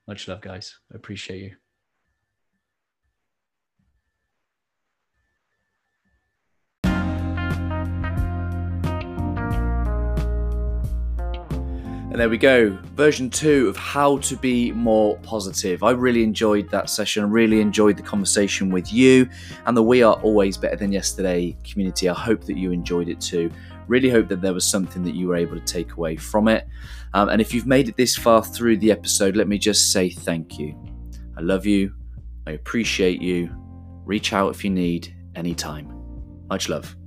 Much 0.07 0.28
love, 0.28 0.41
guys. 0.41 0.76
I 0.91 0.95
appreciate 0.95 1.41
you. 1.41 1.55
And 12.20 12.24
there 12.24 12.30
we 12.30 12.38
go, 12.38 12.78
version 12.95 13.30
two 13.30 13.70
of 13.70 13.78
how 13.78 14.17
to 14.17 14.36
be 14.36 14.74
more 14.74 15.17
positive. 15.20 15.84
I 15.84 15.91
really 15.91 16.22
enjoyed 16.22 16.70
that 16.70 16.89
session. 16.89 17.24
I 17.24 17.28
really 17.28 17.61
enjoyed 17.61 17.95
the 17.95 18.03
conversation 18.03 18.72
with 18.72 18.91
you 18.91 19.30
and 19.65 19.78
the 19.78 19.84
We 19.84 20.03
Are 20.03 20.15
Always 20.15 20.57
Better 20.57 20.76
Than 20.76 20.91
Yesterday 20.91 21.55
community. 21.63 22.09
I 22.09 22.13
hope 22.13 22.43
that 22.43 22.57
you 22.57 22.74
enjoyed 22.74 23.07
it 23.07 23.22
too. 23.22 23.49
Really 23.88 24.09
hope 24.09 24.28
that 24.28 24.41
there 24.41 24.53
was 24.53 24.65
something 24.65 25.01
that 25.03 25.15
you 25.15 25.30
were 25.30 25.38
able 25.38 25.57
to 25.57 25.63
take 25.63 25.93
away 25.93 26.17
from 26.17 26.49
it. 26.49 26.67
Um, 27.13 27.30
and 27.30 27.39
if 27.39 27.53
you've 27.53 27.65
made 27.65 27.88
it 27.88 27.95
this 27.95 28.17
far 28.17 28.43
through 28.43 28.80
the 28.80 28.91
episode, 28.91 29.38
let 29.38 29.47
me 29.47 29.57
just 29.57 29.93
say 29.93 30.09
thank 30.09 30.59
you. 30.59 30.76
I 31.38 31.39
love 31.39 31.65
you. 31.65 31.93
I 32.45 32.51
appreciate 32.51 33.22
you. 33.22 33.49
Reach 34.03 34.34
out 34.34 34.53
if 34.53 34.65
you 34.65 34.72
need 34.72 35.15
anytime. 35.36 35.88
Much 36.49 36.67
love. 36.67 36.99